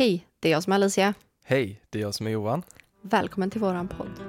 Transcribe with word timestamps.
Hej, 0.00 0.26
det 0.40 0.48
är 0.48 0.52
jag 0.52 0.62
som 0.62 0.72
är 0.72 0.74
Alicia. 0.74 1.14
Hej, 1.44 1.80
det 1.90 1.98
är 1.98 2.02
jag 2.02 2.14
som 2.14 2.26
är 2.26 2.30
Johan. 2.30 2.62
Välkommen 3.02 3.50
till 3.50 3.60
våran 3.60 3.88
podd. 3.88 4.20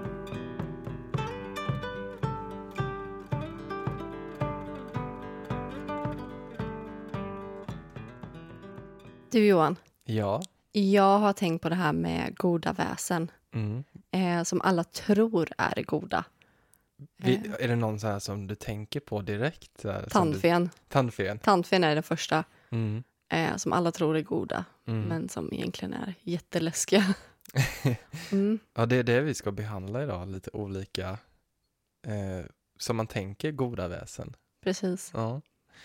Du 9.31 9.45
Johan, 9.47 9.75
Ja. 10.05 10.41
jag 10.71 11.19
har 11.19 11.33
tänkt 11.33 11.61
på 11.61 11.69
det 11.69 11.75
här 11.75 11.93
med 11.93 12.35
goda 12.37 12.73
väsen 12.73 13.31
Mm. 13.53 13.83
eh, 14.11 14.43
som 14.43 14.61
alla 14.61 14.83
tror 14.83 15.49
är 15.57 15.83
goda. 15.83 16.23
Vi, 17.17 17.33
Eh. 17.35 17.41
är 17.59 17.67
det 17.67 17.75
någon 17.75 17.99
så 17.99 18.07
här 18.07 18.19
som 18.19 18.47
du 18.47 18.55
tänker 18.55 18.99
på 18.99 19.21
direkt? 19.21 19.79
Som 19.81 19.91
Du, 20.03 20.09
Tandfen. 20.09 20.69
tandfen. 20.87 21.39
Tandfen 21.39 21.83
är 21.83 21.93
den 21.95 22.03
första 22.03 22.43
Mm. 22.69 23.03
Eh, 23.31 23.55
som 23.57 23.73
alla 23.73 23.91
tror 23.91 24.17
är 24.17 24.21
goda, 24.21 24.65
Mm. 24.87 25.01
men 25.01 25.29
som 25.29 25.53
egentligen 25.53 25.93
är 25.93 26.13
jätteläskiga. 26.21 27.13
Mm, 28.31 28.59
Ja, 28.73 28.85
det 28.85 28.95
är 28.95 29.03
det 29.03 29.21
vi 29.21 29.33
ska 29.33 29.51
behandla 29.51 30.03
idag, 30.03 30.27
lite 30.29 30.49
olika, 30.53 31.09
eh, 32.07 32.45
som 32.79 32.97
man 32.97 33.07
tänker 33.07 33.51
goda 33.51 33.87
väsen. 33.87 34.35
precis. 34.63 35.11
Ja. 35.13 35.41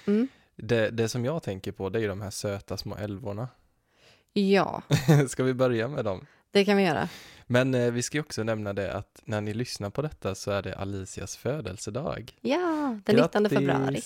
Mm. 0.07 0.29
Det, 0.57 0.91
det 0.91 1.09
som 1.09 1.25
jag 1.25 1.43
tänker 1.43 1.73
på, 1.73 1.89
det 1.89 1.99
är 1.99 2.01
ju 2.03 2.09
de 2.09 2.21
här 2.21 2.31
söta 2.31 2.77
små 2.77 2.97
älvorna. 2.97 3.49
Ja, 4.33 4.83
ska 5.29 5.43
vi 5.45 5.55
börja 5.55 5.89
med 5.89 6.05
dem? 6.05 6.27
det 6.51 6.65
kan 6.65 6.77
vi 6.77 6.83
göra. 6.83 7.09
Men 7.47 7.75
eh, 7.75 7.91
vi 7.93 8.03
ska 8.03 8.17
ju 8.17 8.21
också 8.23 8.43
nämna 8.43 8.73
det 8.73 8.93
att 8.95 9.23
när 9.25 9.41
ni 9.41 9.55
lyssnar 9.55 9.91
på 9.91 10.03
detta 10.03 10.35
så 10.35 10.51
är 10.51 10.63
det 10.63 10.75
Alicias 10.77 11.37
födelsedag. 11.37 12.39
Ja, 12.41 12.99
den 13.05 13.17
19 13.17 13.43
Grattis! 13.43 13.59
februari. 13.59 14.01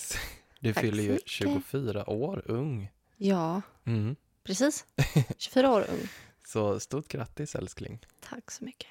Du 0.59 0.73
Tack 0.73 0.81
fyller 0.83 1.03
ju 1.03 1.11
mycket. 1.11 1.27
24 1.29 2.09
år 2.09 2.41
ung. 2.45 2.91
Ja, 3.23 3.61
Mm. 3.85 4.15
precis. 4.43 4.85
24 5.37 5.71
år 5.71 5.85
ung. 5.89 6.07
Så 6.47 6.79
stort 6.79 7.07
grattis 7.07 7.55
älskling. 7.55 7.99
Tack 8.29 8.51
så 8.51 8.63
mycket. 8.65 8.87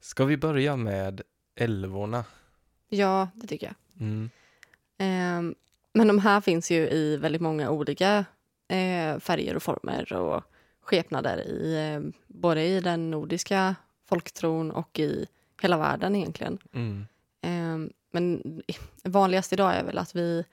Ska 0.00 0.24
vi 0.24 0.36
börja 0.36 0.76
med 0.76 1.20
älvorna? 1.54 2.24
Ja, 2.88 3.28
det 3.34 3.46
tycker 3.46 3.66
jag. 3.66 4.06
Mm. 4.06 4.30
Ehm, 4.98 5.54
men 5.92 6.08
de 6.08 6.18
här 6.18 6.40
finns 6.40 6.70
ju 6.70 6.88
i 6.88 7.16
väldigt 7.16 7.42
många 7.42 7.70
olika 7.70 8.24
eh, 8.68 9.18
färger 9.18 9.56
och 9.56 9.62
former 9.62 10.12
och 10.12 10.42
skepnader 10.80 11.38
i 11.48 11.76
eh, 11.94 12.00
både 12.26 12.62
i 12.64 12.80
den 12.80 13.10
nordiska 13.10 13.74
folktron 14.08 14.70
och 14.70 14.98
i 14.98 15.26
hela 15.62 15.78
världen 15.78 16.16
egentligen. 16.16 16.58
Mm. 16.72 17.06
Ehm, 17.40 17.92
men 18.10 18.42
vanligast 19.04 19.52
idag 19.52 19.74
är 19.74 19.84
väl 19.84 19.98
att 19.98 20.14
vi 20.16 20.44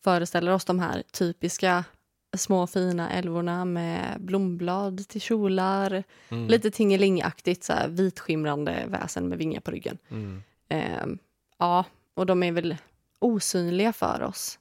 föreställer 0.00 0.52
oss 0.52 0.64
de 0.64 0.78
här 0.80 1.02
typiska 1.12 1.84
små 2.32 2.66
fina 2.66 3.10
älvorna 3.10 3.64
med 3.64 4.20
blomblad 4.20 5.08
till 5.08 5.20
kjolar. 5.20 6.04
Mm. 6.28 6.48
Lite 6.48 6.70
tingelingaktigt, 6.70 7.64
så 7.64 7.72
här 7.72 7.88
vitskimrande 7.88 8.84
väsen 8.88 9.28
med 9.28 9.38
vingar 9.38 9.60
på 9.60 9.70
ryggen. 9.70 9.98
Mm. 10.10 10.42
Ehm, 10.68 11.18
ja, 11.58 11.84
och 12.14 12.26
de 12.26 12.42
är 12.42 12.52
väl 12.52 12.76
osynliga 13.18 13.92
för 13.92 14.22
oss. 14.22 14.58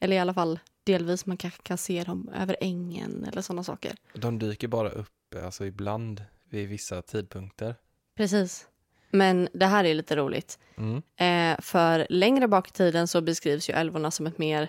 Eller 0.00 0.16
i 0.16 0.18
alla 0.18 0.34
fall 0.34 0.58
delvis 0.84 1.26
man 1.26 1.36
kanske 1.36 1.62
kan 1.62 1.78
se 1.78 2.04
dem 2.04 2.30
över 2.36 2.56
ängen 2.60 3.24
eller 3.24 3.42
sådana 3.42 3.64
saker. 3.64 3.92
De 4.14 4.38
dyker 4.38 4.68
bara 4.68 4.88
upp, 4.88 5.34
alltså 5.44 5.66
ibland 5.66 6.24
vid 6.50 6.68
vissa 6.68 7.02
tidpunkter. 7.02 7.74
Precis. 8.16 8.66
Men 9.10 9.48
det 9.52 9.66
här 9.66 9.84
är 9.84 9.94
lite 9.94 10.16
roligt. 10.16 10.58
Mm. 10.76 11.02
Eh, 11.16 11.60
för 11.60 12.06
längre 12.10 12.48
bak 12.48 12.68
i 12.68 12.72
tiden 12.72 13.08
så 13.08 13.20
beskrivs 13.20 13.70
ju 13.70 13.74
älvorna 13.74 14.10
som 14.10 14.26
ett 14.26 14.38
mer, 14.38 14.68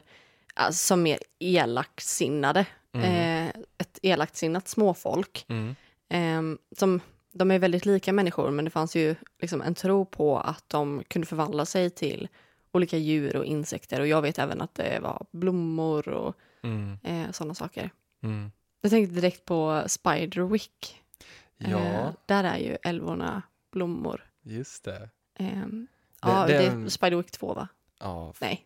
alltså, 0.53 0.85
som 0.87 1.03
mer 1.03 1.19
elaksinnade. 1.39 2.65
Mm. 2.93 3.47
Eh, 3.47 3.53
ett 3.77 3.99
elakt 4.01 4.43
småfolk. 4.67 5.45
Mm. 5.49 5.75
Eh, 6.09 6.57
som, 6.77 6.99
de 7.31 7.51
är 7.51 7.59
väldigt 7.59 7.85
lika 7.85 8.13
människor 8.13 8.51
men 8.51 8.65
det 8.65 8.71
fanns 8.71 8.95
ju 8.95 9.15
liksom 9.39 9.61
en 9.61 9.75
tro 9.75 10.05
på 10.05 10.39
att 10.39 10.69
de 10.69 11.03
kunde 11.07 11.27
förvandla 11.27 11.65
sig 11.65 11.89
till 11.89 12.27
olika 12.71 12.97
djur 12.97 13.35
och 13.35 13.45
insekter. 13.45 13.99
Och 13.99 14.07
jag 14.07 14.21
vet 14.21 14.39
även 14.39 14.61
att 14.61 14.75
det 14.75 14.99
var 14.99 15.25
blommor 15.31 16.07
och 16.09 16.35
Mm. 16.65 16.97
eh, 17.03 17.31
sådana 17.31 17.53
saker. 17.55 17.89
Mm. 18.23 18.51
Jag 18.81 18.91
tänkte 18.91 19.15
direkt 19.15 19.45
på 19.45 19.83
Spiderwick. 19.87 20.99
Ja, 21.57 21.77
Eh, 21.79 22.11
där 22.25 22.43
är 22.43 22.57
ju 22.57 22.77
älvorna 22.83 23.41
blommor. 23.71 24.25
just 24.43 24.83
det. 24.83 25.09
Eh, 25.39 25.47
ja, 26.21 26.45
det 26.47 26.53
det, 26.57 26.65
är- 26.65 26.85
är 26.85 26.89
Spiderwick 26.89 27.31
2 27.31 27.53
va? 27.53 27.67
Ja, 27.99 28.33
Nej. 28.41 28.65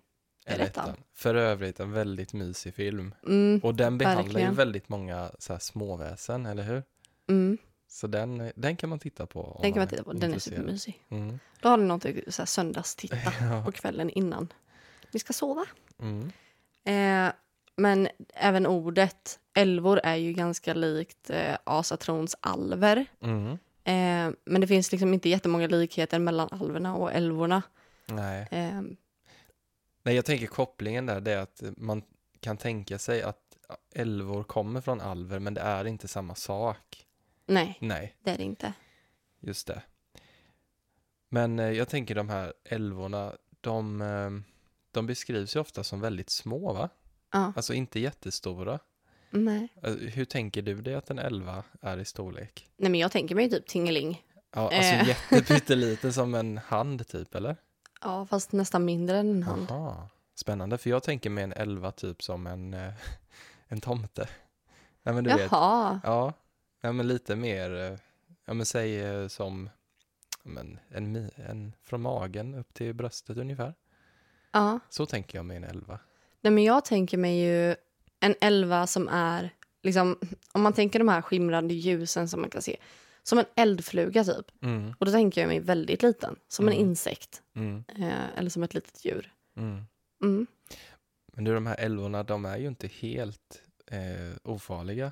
Är 0.55 0.59
är 0.59 0.63
ettan. 0.63 0.89
För 1.13 1.35
övrigt 1.35 1.79
en 1.79 1.91
väldigt 1.91 2.33
mysig 2.33 2.73
film. 2.75 3.15
Mm, 3.27 3.59
Och 3.63 3.75
den 3.75 3.97
behandlar 3.97 4.23
verkligen. 4.23 4.49
ju 4.51 4.55
väldigt 4.55 4.89
många 4.89 5.31
så 5.39 5.53
här 5.53 5.59
småväsen, 5.59 6.45
eller 6.45 6.63
hur? 6.63 6.83
mm, 7.29 7.57
Så 7.87 8.07
den, 8.07 8.51
den 8.55 8.75
kan 8.77 8.89
man 8.89 8.99
titta 8.99 9.25
på. 9.25 9.59
den 9.61 9.73
kan 9.73 9.79
man 9.79 9.87
är 9.87 9.89
titta 9.89 10.03
på. 10.03 10.13
Den 10.13 10.33
är 10.33 10.39
supermysig. 10.39 11.01
Mm. 11.09 11.39
Då 11.61 11.69
har 11.69 11.77
ni 11.77 11.85
något 11.85 12.03
så 12.03 12.41
här, 12.41 12.45
söndagstitta 12.45 13.17
Ja. 13.41 13.63
på 13.65 13.71
kvällen 13.71 14.09
innan 14.09 14.53
ni 15.11 15.19
ska 15.19 15.33
sova. 15.33 15.65
Mm. 15.99 16.31
Eh, 16.85 17.33
men 17.75 18.07
även 18.33 18.65
ordet 18.67 19.39
älvor 19.53 19.99
är 20.03 20.15
ju 20.15 20.33
ganska 20.33 20.73
likt 20.73 21.29
eh, 21.29 21.57
asatrons 21.63 22.35
alver. 22.39 23.05
Mm. 23.21 23.51
Eh, 23.83 24.35
men 24.45 24.61
det 24.61 24.67
finns 24.67 24.91
liksom 24.91 25.13
inte 25.13 25.29
jättemånga 25.29 25.67
likheter 25.67 26.19
mellan 26.19 26.47
alverna 26.51 26.95
och 26.95 27.13
älvorna. 27.13 27.61
Nej. 28.05 28.47
Nej, 30.07 30.15
jag 30.15 30.25
tänker 30.25 30.47
kopplingen 30.47 31.05
där, 31.05 31.21
det 31.21 31.31
är 31.31 31.37
att 31.37 31.63
man 31.77 32.01
kan 32.39 32.57
tänka 32.57 32.97
sig 32.99 33.21
att 33.21 33.57
älvor 33.95 34.43
kommer 34.43 34.81
från 34.81 35.01
alver, 35.01 35.39
men 35.39 35.53
det 35.53 35.61
är 35.61 35.85
inte 35.87 36.07
samma 36.07 36.35
sak. 36.35 37.05
nej, 37.45 37.77
Nej, 37.81 38.15
det 38.23 38.31
är 38.31 38.37
det 38.37 38.43
inte. 38.43 38.73
just 39.39 39.67
det. 39.67 39.81
Men 41.29 41.59
eh, 41.59 41.71
jag 41.71 41.89
tänker 41.89 42.15
de 42.15 42.29
här 42.29 42.53
älvorna, 42.63 43.33
de, 43.61 44.01
eh, 44.01 44.29
de 44.91 45.05
beskrivs 45.05 45.55
ju 45.55 45.59
ofta 45.59 45.83
som 45.83 46.01
väldigt 46.01 46.29
små, 46.29 46.73
va? 46.73 46.89
Ja, 47.31 47.53
Alltså 47.55 47.73
inte 47.73 47.99
jättestora. 47.99 48.79
nej. 49.29 49.67
Eh, 49.83 49.93
Hur 49.93 50.25
tänker 50.25 50.61
du 50.61 50.81
dig 50.81 50.95
att 50.95 51.09
en 51.09 51.19
älva 51.19 51.63
är 51.81 51.97
i 51.97 52.05
storlek? 52.05 52.69
nej, 52.77 52.91
men 52.91 52.99
jag 52.99 53.11
tänker 53.11 53.35
mig 53.35 53.49
typ 53.49 53.67
tingeling. 53.67 54.23
Ja, 54.55 54.61
alltså 54.61 54.93
Eh. 54.93 55.07
jättepytteliten 55.31 56.13
som 56.13 56.35
en 56.35 56.57
hand 56.57 57.07
typ, 57.07 57.35
eller? 57.35 57.55
Ja, 58.01 58.25
fast 58.25 58.51
nästan 58.51 58.85
mindre 58.85 59.17
än 59.17 59.29
en 59.29 59.43
hand. 59.43 59.71
Aha. 59.71 60.09
Spännande, 60.35 60.77
för 60.77 60.89
jag 60.89 61.03
tänker 61.03 61.29
mig 61.29 61.43
en 61.43 61.53
älva 61.53 61.91
typ 61.91 62.23
som 62.23 62.47
en, 62.47 62.73
eh, 62.73 62.93
en 63.67 63.81
tomte. 63.81 64.29
Nej, 65.03 65.15
men 65.15 65.23
du 65.23 65.29
vet. 65.29 65.51
Jaha, 65.51 65.99
Ja, 66.03 66.33
ja 66.81 66.91
men 66.91 67.07
lite 67.07 67.35
mer, 67.35 67.75
eh, 67.75 67.97
ja 68.45 68.53
men 68.53 68.65
säg 68.65 69.01
eh, 69.01 69.27
som 69.27 69.69
men 70.43 70.79
en, 70.89 71.31
en 71.35 71.73
från 71.83 72.01
magen 72.01 72.55
upp 72.55 72.73
till 72.73 72.93
bröstet 72.93 73.37
ungefär. 73.37 73.73
ja. 74.51 74.79
Så 74.89 75.05
tänker 75.05 75.37
jag 75.37 75.45
med 75.45 75.57
en 75.57 75.63
elva. 75.63 75.99
Nej, 76.41 76.51
men 76.51 76.63
jag 76.63 76.85
tänker 76.85 77.17
mig 77.17 77.39
ju 77.45 77.75
en 78.19 78.35
elva 78.41 78.87
som 78.87 79.07
är, 79.07 79.49
liksom, 79.83 80.19
om 80.51 80.61
man 80.61 80.73
tänker 80.73 80.99
de 80.99 81.07
här 81.07 81.21
skimrande 81.21 81.73
ljusen 81.73 82.29
som 82.29 82.41
man 82.41 82.49
kan 82.49 82.61
se, 82.61 82.77
som 83.27 83.39
en 83.39 83.45
eldfluga 83.55 84.23
typ. 84.23 84.45
Mm, 84.63 84.93
Och 84.99 85.05
då 85.05 85.11
tänker 85.11 85.41
jag 85.41 85.47
mig 85.47 85.59
väldigt 85.59 86.01
liten, 86.03 86.35
som 86.47 86.67
en 86.67 86.73
Mm. 86.73 86.87
insekt 86.89 87.41
mm, 87.55 87.83
eh, 87.97 88.37
eller 88.37 88.49
som 88.49 88.63
ett 88.63 88.73
litet 88.73 89.05
djur. 89.05 89.33
mm. 89.57 89.83
Mm. 90.23 90.47
Men 91.33 91.43
du, 91.43 91.53
de 91.53 91.67
här 91.67 91.75
älvorna, 91.79 92.23
de 92.23 92.45
är 92.45 92.57
ju 92.57 92.67
inte 92.67 92.87
helt 92.87 93.61
eh, 93.91 94.37
ofarliga. 94.43 95.11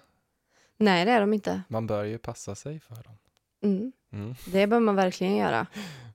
Nej, 0.77 1.05
det 1.05 1.11
är 1.11 1.21
de 1.21 1.33
inte. 1.33 1.61
Man 1.67 1.87
bör 1.87 2.03
ju 2.03 2.17
passa 2.17 2.55
sig 2.55 2.79
för 2.79 2.95
dem. 3.03 3.17
Mm. 3.63 4.35
Det 4.47 4.67
bör 4.67 4.79
man 4.79 4.95
verkligen 4.95 5.35
göra. 5.35 5.67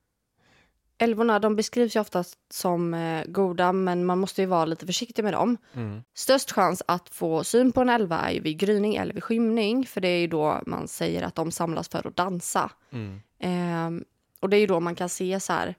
Älvorna 1.02 1.38
de 1.38 1.56
beskrivs 1.56 1.96
ju 1.96 2.00
oftast 2.00 2.38
som 2.50 2.94
eh, 2.94 3.24
goda, 3.26 3.72
men 3.72 4.04
man 4.04 4.18
måste 4.18 4.42
ju 4.42 4.46
vara 4.46 4.64
lite 4.64 4.86
försiktig 4.86 5.22
med 5.24 5.32
dem. 5.32 5.56
Mm. 5.74 6.02
Störst 6.14 6.52
chans 6.52 6.82
att 6.86 7.08
få 7.08 7.44
syn 7.44 7.72
på 7.72 7.80
en 7.80 7.88
älva 7.88 8.18
är 8.18 8.32
ju 8.32 8.40
vid 8.40 8.58
gryning 8.58 8.96
eller 8.96 9.14
vid 9.14 9.24
skymning, 9.24 9.86
för 9.86 10.00
det 10.00 10.08
är 10.08 10.20
ju 10.20 10.26
då 10.26 10.60
man 10.66 10.88
säger 10.88 11.22
att 11.22 11.34
de 11.34 11.50
samlas 11.52 11.88
för 11.88 12.06
att 12.06 12.16
dansa. 12.16 12.70
Mm. 12.90 13.20
Ehm, 13.38 14.04
och 14.40 14.48
det 14.48 14.56
är 14.56 14.60
ju 14.60 14.66
då 14.66 14.80
man 14.80 14.94
kan 14.94 15.08
se 15.08 15.40
så 15.40 15.52
här, 15.52 15.74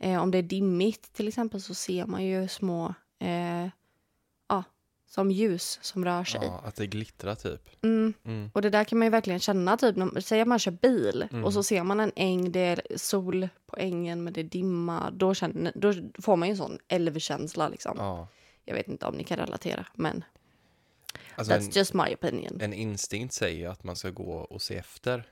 eh, 0.00 0.22
om 0.22 0.30
det 0.30 0.38
är 0.38 0.42
dimmigt 0.42 1.12
till 1.12 1.28
exempel 1.28 1.60
så 1.60 1.74
ser 1.74 2.06
man 2.06 2.24
ju 2.24 2.48
små, 2.48 2.94
eh, 3.20 3.66
ja, 4.48 4.64
som 5.10 5.30
ljus 5.30 5.78
som 5.82 6.04
rör 6.04 6.24
sig. 6.24 6.40
Ja, 6.44 6.62
att 6.66 6.76
det 6.76 6.86
glittrar 6.86 7.34
typ. 7.34 7.84
Mm. 7.84 8.14
Mm. 8.24 8.50
Och 8.54 8.62
det 8.62 8.70
där 8.70 8.84
kan 8.84 8.98
man 8.98 9.06
ju 9.06 9.10
verkligen 9.10 9.40
känna, 9.40 9.76
typ, 9.76 9.96
när, 9.96 10.20
säg 10.20 10.40
att 10.40 10.48
man 10.48 10.58
kör 10.58 10.70
bil 10.72 11.28
Mm. 11.30 11.44
och 11.44 11.52
så 11.52 11.62
ser 11.62 11.82
man 11.82 12.00
en 12.00 12.12
äng, 12.16 12.52
det 12.52 12.60
är 12.60 12.82
sol 12.96 13.48
på 13.72 13.76
ängen 13.80 14.24
men 14.24 14.32
det 14.32 14.40
är 14.40 14.44
dimma, 14.44 15.10
då, 15.10 15.34
känner, 15.34 15.72
då 15.74 15.92
får 16.22 16.36
man 16.36 16.48
ju 16.48 16.50
en 16.50 16.56
sån 16.56 16.78
älvkänsla 16.88 17.68
liksom. 17.68 17.94
Ja. 17.98 18.28
Jag 18.64 18.74
vet 18.74 18.88
inte 18.88 19.06
om 19.06 19.14
ni 19.14 19.24
kan 19.24 19.38
relatera, 19.38 19.86
men 19.94 20.24
Alltså 21.34 21.54
that's 21.54 21.64
en, 21.64 21.70
just 21.72 21.94
my 21.94 22.14
opinion. 22.14 22.60
en 22.60 22.72
instinkt 22.72 23.34
säger 23.34 23.58
ju 23.58 23.66
att 23.66 23.84
man 23.84 23.96
ska 23.96 24.10
gå 24.10 24.32
och 24.32 24.62
se 24.62 24.76
efter. 24.76 25.24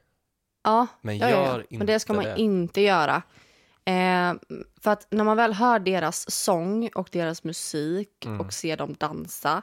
Ja, 0.65 0.87
Men 1.01 1.19
ja, 1.19 1.31
gör 1.31 1.37
ja, 1.45 1.47
ja. 1.57 1.61
inte 1.61 1.79
men 1.79 1.87
det 1.87 2.01
ska 2.01 2.13
man 2.13 2.25
det. 2.25 2.41
inte 2.41 2.81
göra. 2.81 3.23
Eh, 3.85 4.35
för 4.81 4.91
att 4.91 5.07
när 5.11 5.25
man 5.25 5.37
väl 5.37 5.53
hör 5.53 5.79
deras 5.79 6.31
sång 6.31 6.89
och 6.95 7.09
deras 7.13 7.45
musik 7.45 8.27
Mm. 8.27 8.41
och 8.41 8.53
ser 8.53 8.77
dem 8.77 8.95
dansa 8.99 9.63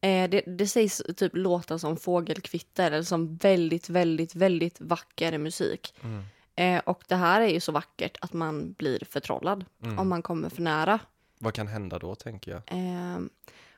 Eh, 0.00 0.30
det, 0.30 0.40
det 0.46 0.66
sägs 0.66 1.02
typ 1.16 1.32
låta 1.36 1.78
som 1.78 1.96
fågelkvitter 1.96 2.90
eller 2.90 3.02
som 3.02 3.36
väldigt, 3.36 3.88
väldigt, 3.88 4.34
väldigt 4.34 4.80
vacker 4.80 5.38
musik. 5.38 5.94
Mm. 6.02 6.22
Eh, 6.58 6.78
och 6.86 7.04
det 7.08 7.16
här 7.16 7.40
är 7.40 7.48
ju 7.48 7.60
så 7.60 7.72
vackert 7.72 8.16
att 8.20 8.32
man 8.32 8.72
blir 8.72 9.04
förtrollad 9.10 9.64
Mm. 9.82 9.98
om 9.98 10.08
man 10.08 10.22
kommer 10.22 10.48
för 10.48 10.62
nära. 10.62 10.98
Vad 11.38 11.54
kan 11.54 11.66
hända 11.66 11.98
då, 11.98 12.14
tänker 12.14 12.50
jag? 12.50 12.62
Eh, 12.66 13.18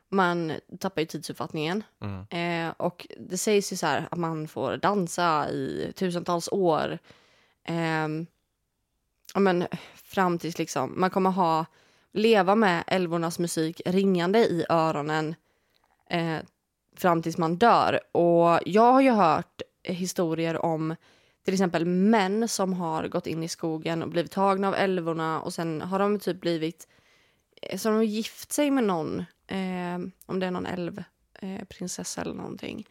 man 0.08 0.52
tappar 0.80 1.00
ju 1.02 1.06
tidsuppfattningen. 1.06 1.82
Mm. 2.00 2.26
Eh, 2.68 2.74
och 2.76 3.06
det 3.18 3.38
sägs 3.38 3.72
ju 3.72 3.76
så 3.76 3.86
här 3.86 4.08
att 4.10 4.18
man 4.18 4.48
får 4.48 4.76
dansa 4.76 5.50
i 5.50 5.92
tusentals 5.96 6.48
år. 6.52 6.98
Eh, 7.64 8.08
ja, 9.34 9.40
men 9.40 9.66
fram 9.94 10.38
tills 10.38 10.58
liksom, 10.58 11.00
man 11.00 11.10
kommer 11.10 11.30
ha, 11.30 11.66
leva 12.12 12.54
med 12.54 12.84
älvornas 12.86 13.38
musik 13.38 13.80
ringande 13.86 14.38
i 14.38 14.64
öronen 14.68 15.34
eh, 16.10 16.38
fram 16.96 17.22
tills 17.22 17.38
man 17.38 17.56
dör. 17.56 18.00
Och 18.16 18.60
jag 18.66 18.92
har 18.92 19.00
ju 19.00 19.10
hört 19.10 19.62
historier 19.82 20.64
om 20.64 20.96
till 21.44 21.54
exempel 21.54 21.84
män 21.86 22.48
som 22.48 22.72
har 22.72 23.08
gått 23.08 23.26
in 23.26 23.42
i 23.42 23.48
skogen 23.48 24.02
och 24.02 24.08
blivit 24.08 24.32
tagna 24.32 24.68
av 24.68 24.74
älvorna 24.74 25.40
och 25.40 25.54
sen 25.54 25.80
har 25.80 25.98
de 25.98 26.18
typ 26.18 26.40
blivit, 26.40 26.88
eh, 27.62 27.78
så 27.78 27.88
de 27.88 27.94
har 27.94 28.02
gift 28.02 28.52
sig 28.52 28.70
med 28.70 28.84
någon, 28.84 29.18
eh, 29.46 29.98
om 30.26 30.40
det 30.40 30.46
är 30.46 30.50
någon 30.50 30.66
älv, 30.66 31.04
eh, 31.42 31.62
eller 32.18 32.34
någonting. 32.34 32.88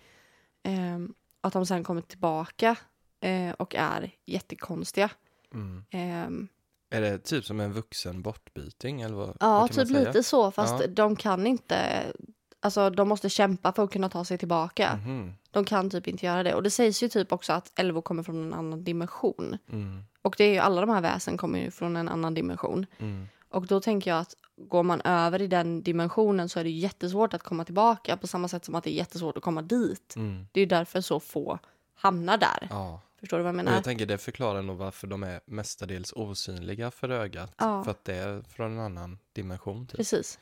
Eh, 0.64 1.00
att 1.42 1.54
de 1.54 1.66
sen 1.66 1.84
kommer 1.84 2.02
tillbaka 2.02 2.76
eh, 3.22 3.52
och 3.52 3.76
är 3.76 4.12
jättekonstiga. 4.26 5.10
Mm. 5.54 5.86
Eh, 5.90 6.98
Är 6.98 7.02
det 7.02 7.20
typ 7.20 7.46
som 7.46 7.60
en 7.60 7.74
vuxen 7.74 8.22
bortbyting? 8.22 9.02
Eller 9.02 9.16
vad, 9.16 9.38
ja, 9.40 9.60
vad 9.60 9.72
typ 9.72 9.90
lite 9.90 10.24
så, 10.24 10.52
fast 10.52 10.82
Ja. 10.82 10.88
de 10.88 11.16
kan 11.16 11.48
inte, 11.48 12.06
alltså 12.60 12.90
de 12.90 13.10
måste 13.10 13.30
kämpa 13.30 13.74
för 13.74 13.84
att 13.84 13.92
kunna 13.92 14.10
ta 14.10 14.26
sig 14.26 14.38
tillbaka. 14.38 14.96
Mhm. 14.96 15.34
De 15.52 15.66
kan 15.66 15.90
typ 15.90 16.08
inte 16.08 16.26
göra 16.26 16.44
det. 16.44 16.56
Och 16.56 16.64
det 16.64 16.70
sägs 16.70 17.04
ju 17.04 17.10
typ 17.10 17.32
också 17.32 17.54
att 17.54 17.80
älvor 17.80 18.02
kommer 18.02 18.24
från 18.24 18.44
en 18.44 18.54
annan 18.54 18.84
dimension. 18.84 19.58
Mm. 19.72 20.04
Och 20.22 20.36
det 20.38 20.44
är 20.44 20.54
ju 20.54 20.60
alla 20.60 20.82
de 20.82 20.90
här 20.90 21.02
väsen 21.02 21.38
kommer 21.38 21.60
ju 21.60 21.72
från 21.72 21.96
en 21.98 22.10
annan 22.10 22.34
dimension. 22.34 22.86
Mm. 22.98 23.28
Och 23.50 23.68
då 23.68 23.80
tänker 23.80 24.12
jag 24.12 24.20
att 24.20 24.36
går 24.58 24.84
man 24.84 25.02
över 25.02 25.42
i 25.42 25.48
den 25.48 25.84
dimensionen 25.84 26.50
så 26.50 26.60
är 26.60 26.64
det 26.64 26.70
jättesvårt 26.70 27.34
att 27.34 27.44
komma 27.44 27.66
tillbaka 27.66 28.18
på 28.18 28.28
samma 28.28 28.48
sätt 28.48 28.66
som 28.66 28.76
att 28.76 28.84
det 28.84 28.90
är 28.90 28.94
jättesvårt 28.94 29.38
att 29.38 29.44
komma 29.44 29.62
dit. 29.62 30.16
Mm. 30.16 30.48
Det 30.52 30.60
är 30.60 30.62
ju 30.62 30.70
därför 30.70 31.02
så 31.02 31.20
få 31.20 31.60
hamnar 31.96 32.38
där. 32.38 32.68
Ja. 32.70 33.02
Förstår 33.20 33.38
du 33.38 33.44
vad 33.44 33.48
jag 33.54 33.60
Och 33.60 33.66
menar? 33.66 33.74
jag 33.78 33.84
tänker 33.84 34.06
det 34.06 34.18
förklarar 34.18 34.62
nog 34.62 34.78
varför 34.78 35.08
de 35.08 35.24
är 35.24 35.40
mestadels 35.46 36.14
osynliga 36.14 36.92
för 36.92 37.10
ögat. 37.10 37.54
Ja. 37.58 37.84
För 37.84 37.92
att 37.92 38.06
det 38.06 38.16
är 38.16 38.42
från 38.42 38.72
en 38.72 38.80
annan 38.80 39.20
dimension. 39.34 39.88
Typ. 39.88 39.98
Precis. 39.98 40.40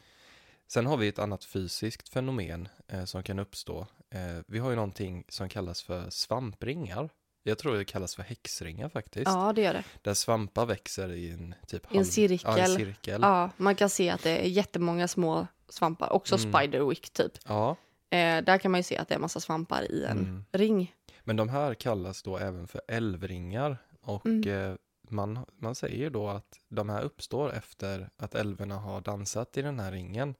Sen 0.68 0.86
har 0.86 0.98
vi 0.98 1.08
ett 1.08 1.20
annat 1.20 1.44
fysiskt 1.44 2.10
fenomen 2.10 2.68
eh, 2.88 3.06
som 3.06 3.24
kan 3.24 3.40
uppstå. 3.40 3.88
Eh, 4.10 4.44
vi 4.48 4.60
har 4.60 4.70
ju 4.70 4.76
någonting 4.76 5.24
som 5.30 5.50
kallas 5.50 5.82
för 5.82 6.10
svampringar. 6.10 7.10
Jag 7.44 7.58
tror 7.58 7.76
det 7.78 7.86
kallas 7.86 8.16
för 8.16 8.24
häxringar 8.24 8.90
faktiskt. 8.90 9.26
Ja, 9.28 9.54
det 9.54 9.62
gör 9.62 9.74
det. 9.74 9.84
Där 10.02 10.14
svampar 10.14 10.66
växer 10.66 11.12
i 11.12 11.32
en 11.32 11.56
typ 11.68 11.94
I 11.94 11.98
en 11.98 12.06
cirkel. 12.06 12.40
Ja, 12.44 12.58
en 12.58 12.76
cirkel. 12.76 13.22
Ja, 13.22 13.50
man 13.58 13.76
kan 13.76 13.90
se 13.90 14.10
att 14.10 14.24
det 14.24 14.30
är 14.46 14.48
jättemånga 14.50 15.08
små 15.08 15.48
svampar. 15.70 16.14
Också 16.14 16.36
Mm. 16.36 16.54
spiderwick 16.54 17.10
typ. 17.10 17.32
Ja, 17.48 17.76
Eh, 18.10 18.44
där 18.44 18.58
kan 18.58 18.72
man 18.72 18.80
ju 18.80 18.84
se 18.84 18.98
att 18.98 19.08
det 19.08 19.16
är 19.16 19.20
massa 19.20 19.40
svampar 19.40 19.92
i 19.92 20.04
en 20.06 20.18
Mm. 20.18 20.46
ring. 20.52 20.94
men 21.24 21.36
de 21.36 21.50
här 21.50 21.74
kallas 21.74 22.24
då 22.24 22.38
även 22.38 22.68
för 22.68 22.82
älvringar. 22.88 23.78
Och 24.02 24.26
Mm. 24.26 24.72
eh, 24.72 24.76
man, 25.10 25.40
man 25.60 25.76
säger 25.76 26.10
då 26.10 26.28
att 26.30 26.60
de 26.70 26.90
här 26.90 27.02
uppstår 27.02 27.54
efter 27.54 28.10
att 28.18 28.36
älvorna 28.36 28.76
har 28.78 29.02
dansat 29.02 29.58
i 29.58 29.62
den 29.62 29.80
här 29.80 29.92
ringen. 29.92 30.36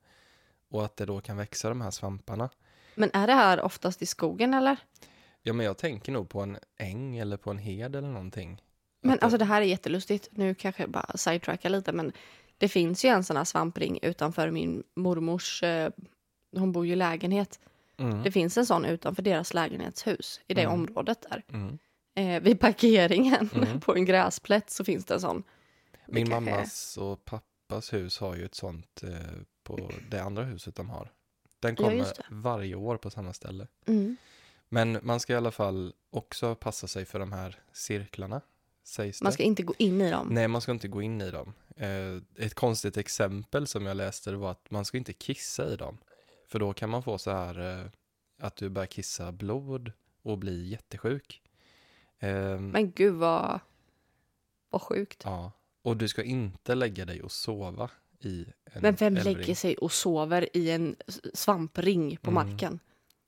Och 0.70 0.86
att 0.86 0.98
det 0.98 1.06
då 1.06 1.22
kan 1.22 1.38
växa 1.38 1.70
de 1.70 1.82
här 1.82 1.92
svamparna. 1.92 2.50
Men 2.96 3.10
är 3.14 3.28
det 3.28 3.34
här 3.34 3.62
oftast 3.62 4.02
i 4.02 4.06
skogen 4.06 4.54
eller? 4.54 4.78
Ja, 5.44 5.54
men 5.54 5.66
jag 5.66 5.78
tänker 5.78 6.12
nog 6.12 6.30
på 6.30 6.42
en 6.42 6.58
äng 6.78 7.18
eller 7.18 7.38
på 7.38 7.52
en 7.52 7.58
hed 7.58 7.96
eller 7.96 8.08
någonting. 8.08 8.62
Men 9.02 9.14
Att 9.14 9.24
alltså 9.24 9.38
det 9.38 9.46
här 9.46 9.62
är 9.62 9.66
jättelustigt. 9.66 10.28
Nu 10.32 10.56
kanske 10.56 10.84
jag 10.84 10.90
bara 10.90 11.18
sidetracka 11.18 11.70
lite 11.70 11.92
men 11.92 12.12
det 12.58 12.70
finns 12.70 13.06
ju 13.06 13.10
en 13.10 13.24
sån 13.24 13.38
här 13.38 13.44
svampring 13.44 14.00
utanför 14.02 14.52
min 14.52 14.84
mormors, 14.96 15.64
eh, 15.64 15.92
hon 16.58 16.72
bor 16.72 16.86
ju 16.86 16.94
i 16.94 16.96
lägenhet. 16.96 17.60
Mm. 17.98 18.24
Det 18.24 18.32
finns 18.32 18.58
en 18.58 18.66
sån 18.66 18.86
utanför 18.86 19.22
deras 19.24 19.54
lägenhetshus 19.54 20.42
i 20.48 20.54
det 20.54 20.62
Mm. 20.62 20.74
området 20.74 21.26
där. 21.30 21.44
Mm. 21.54 21.78
Eh, 22.16 22.42
vid 22.44 22.60
parkeringen 22.60 23.50
Mm. 23.56 23.80
på 23.80 23.96
en 23.96 24.06
gräsplätt 24.06 24.70
så 24.70 24.84
finns 24.84 25.06
det 25.06 25.14
en 25.14 25.22
sån. 25.22 25.44
Min 26.08 26.28
är- 26.28 26.32
mammas 26.42 26.98
och 26.98 27.26
pappas 27.26 27.94
hus 27.94 28.20
har 28.20 28.36
ju 28.36 28.46
ett 28.46 28.56
sånt 28.56 29.04
eh, 29.04 29.10
på 29.68 29.92
det 30.10 30.20
andra 30.24 30.44
huset 30.44 30.76
de 30.76 30.90
har. 30.90 31.12
Den 31.60 31.76
Ja, 31.80 31.84
kommer 31.84 31.98
det. 32.04 32.24
varje 32.30 32.76
år 32.76 32.98
på 32.98 33.10
samma 33.10 33.34
ställe. 33.34 33.68
Mm. 33.86 34.18
Men 34.70 35.00
man 35.04 35.20
ska 35.20 35.34
i 35.34 35.36
alla 35.36 35.52
fall 35.52 35.94
också 36.10 36.56
passa 36.56 36.88
sig 36.88 37.06
för 37.06 37.20
de 37.20 37.32
här 37.32 37.60
cirklarna, 37.72 38.42
sägs 38.84 39.22
Man 39.22 39.30
det. 39.30 39.34
ska 39.34 39.44
inte 39.44 39.64
gå 39.64 39.74
in 39.78 40.02
i 40.02 40.12
dem. 40.12 40.28
Nej, 40.32 40.48
man 40.48 40.62
ska 40.62 40.72
inte 40.72 40.88
gå 40.88 41.02
in 41.02 41.22
i 41.22 41.32
dem. 41.32 41.54
Eh, 41.76 42.46
ett 42.46 42.54
konstigt 42.54 42.98
exempel 42.98 43.68
som 43.68 43.86
jag 43.86 43.98
läste 43.98 44.32
det 44.32 44.38
var 44.38 44.52
att 44.52 44.72
man 44.72 44.86
ska 44.86 44.98
inte 44.98 45.14
kissa 45.14 45.74
i 45.74 45.76
dem. 45.76 45.98
För 46.48 46.60
då 46.60 46.74
kan 46.74 46.90
man 46.90 47.04
få 47.04 47.18
så 47.18 47.32
här 47.32 47.80
eh, 47.80 47.86
att 48.40 48.56
du 48.56 48.70
börjar 48.70 48.88
kissa 48.88 49.32
blod 49.32 49.92
och 50.22 50.38
bli 50.38 50.68
jättesjuk. 50.70 51.42
Eh, 52.20 52.60
Men 52.60 52.92
gud 52.92 53.14
vad, 53.14 53.60
vad 54.70 54.82
sjukt. 54.82 55.22
Ja, 55.24 55.52
och 55.82 55.98
du 55.98 56.08
ska 56.08 56.24
inte 56.24 56.76
lägga 56.76 57.06
dig 57.06 57.22
och 57.22 57.32
sova 57.32 57.90
i 58.20 58.46
en 58.66 58.82
Men 58.82 58.96
vem 58.96 59.18
älvring. 59.18 59.38
lägger 59.38 59.56
sig 59.56 59.78
och 59.78 59.92
sover 59.92 60.58
i 60.58 60.72
en 60.72 60.96
svampring 61.34 62.18
på 62.18 62.32
Mm. 62.32 62.50
marken? 62.50 62.80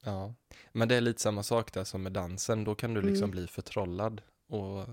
Ja, 0.04 0.34
men 0.72 0.88
det 0.88 0.96
är 0.96 1.02
lite 1.02 1.22
samma 1.22 1.44
sak 1.44 1.74
där 1.74 1.84
som 1.84 2.04
med 2.04 2.12
dansen. 2.12 2.64
Då 2.64 2.76
kan 2.76 2.94
du 2.94 3.02
liksom 3.02 3.24
Mm. 3.24 3.32
bli 3.32 3.48
förtrollad 3.48 4.22
och 4.48 4.86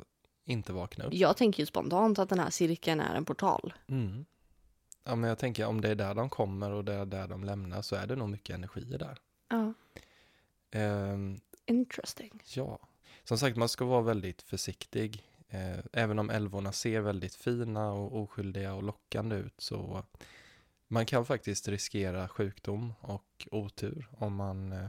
inte 0.45 0.73
vakna 0.73 1.05
upp. 1.05 1.15
Jag 1.15 1.37
tänker 1.37 1.63
ju 1.63 1.67
spontant 1.67 2.19
att 2.19 2.29
den 2.29 2.39
här 2.39 2.51
cirkeln 2.51 3.01
är 3.01 3.15
en 3.15 3.25
portal. 3.25 3.75
Mm. 3.89 4.25
Ja, 5.05 5.15
men 5.15 5.29
jag 5.29 5.39
tänker 5.39 5.67
om 5.67 5.81
det 5.81 5.89
är 5.89 5.95
där 5.95 6.15
de 6.15 6.31
kommer 6.31 6.71
och 6.71 6.85
det 6.85 6.95
är 6.95 7.05
där 7.07 7.29
de 7.29 7.45
lämnar 7.45 7.83
så 7.83 7.97
är 7.97 8.07
det 8.07 8.17
nog 8.17 8.29
mycket 8.29 8.55
energi 8.55 8.81
där. 8.85 9.19
Ja, 9.49 9.73
Ehm, 10.71 11.41
interesting. 11.67 12.43
ja, 12.55 12.79
som 13.25 13.39
sagt 13.39 13.57
man 13.57 13.69
ska 13.69 13.85
vara 13.85 14.03
väldigt 14.03 14.43
försiktig. 14.43 15.23
Eh, 15.49 15.79
även 15.93 16.19
om 16.19 16.31
älvorna 16.31 16.73
ser 16.73 17.01
väldigt 17.01 17.35
fina 17.35 17.93
och 17.93 18.23
oskyldiga 18.23 18.75
och 18.75 18.83
lockande 18.83 19.37
ut 19.37 19.55
så 19.59 20.05
man 20.89 21.07
kan 21.07 21.27
faktiskt 21.27 21.69
riskera 21.69 22.29
sjukdom 22.29 22.95
och 23.01 23.49
otur 23.51 24.09
om 24.19 24.35
man 24.35 24.73
eh, 24.73 24.89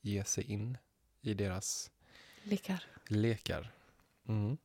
ger 0.00 0.24
sig 0.24 0.44
in 0.44 0.78
i 1.20 1.34
deras 1.34 1.90
Likar. 2.42 2.84
lekar. 3.08 3.72
Mm. 4.28 4.56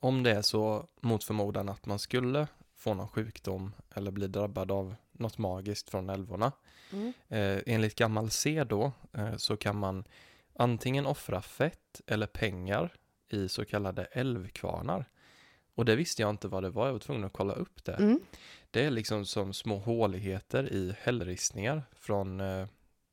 Om 0.00 0.22
det 0.22 0.30
är 0.30 0.42
så 0.42 0.88
mot 1.00 1.24
förmodan 1.24 1.68
att 1.68 1.86
man 1.86 1.98
skulle 1.98 2.46
få 2.74 2.94
någon 2.94 3.08
sjukdom 3.08 3.72
eller 3.94 4.10
bli 4.10 4.26
drabbad 4.26 4.70
av 4.70 4.94
något 5.12 5.38
magiskt 5.38 5.90
från 5.90 6.10
älvorna. 6.10 6.52
Mm. 6.92 7.12
Eh, 7.28 7.62
enligt 7.66 7.94
gammal 7.94 8.30
sed 8.30 8.66
då 8.66 8.92
eh, 9.12 9.36
så 9.36 9.56
kan 9.56 9.76
man 9.76 10.04
antingen 10.54 11.06
offra 11.06 11.42
fett 11.42 12.00
eller 12.06 12.26
pengar 12.26 12.92
i 13.28 13.48
så 13.48 13.64
kallade 13.64 14.04
älvkvarnar. 14.04 15.08
Och 15.74 15.84
det 15.84 15.96
visste 15.96 16.22
jag 16.22 16.30
inte 16.30 16.48
vad 16.48 16.62
det 16.62 16.70
var, 16.70 16.86
jag 16.86 16.92
var 16.92 17.00
tvungen 17.00 17.24
att 17.24 17.32
kolla 17.32 17.52
upp 17.52 17.84
det. 17.84 17.92
Mm. 17.92 18.20
Det 18.70 18.84
är 18.84 18.90
liksom 18.90 19.26
som 19.26 19.52
små 19.52 19.78
håligheter 19.78 20.72
i 20.72 20.94
hällristningar 20.98 21.82
från 21.92 22.40
eh, 22.40 22.66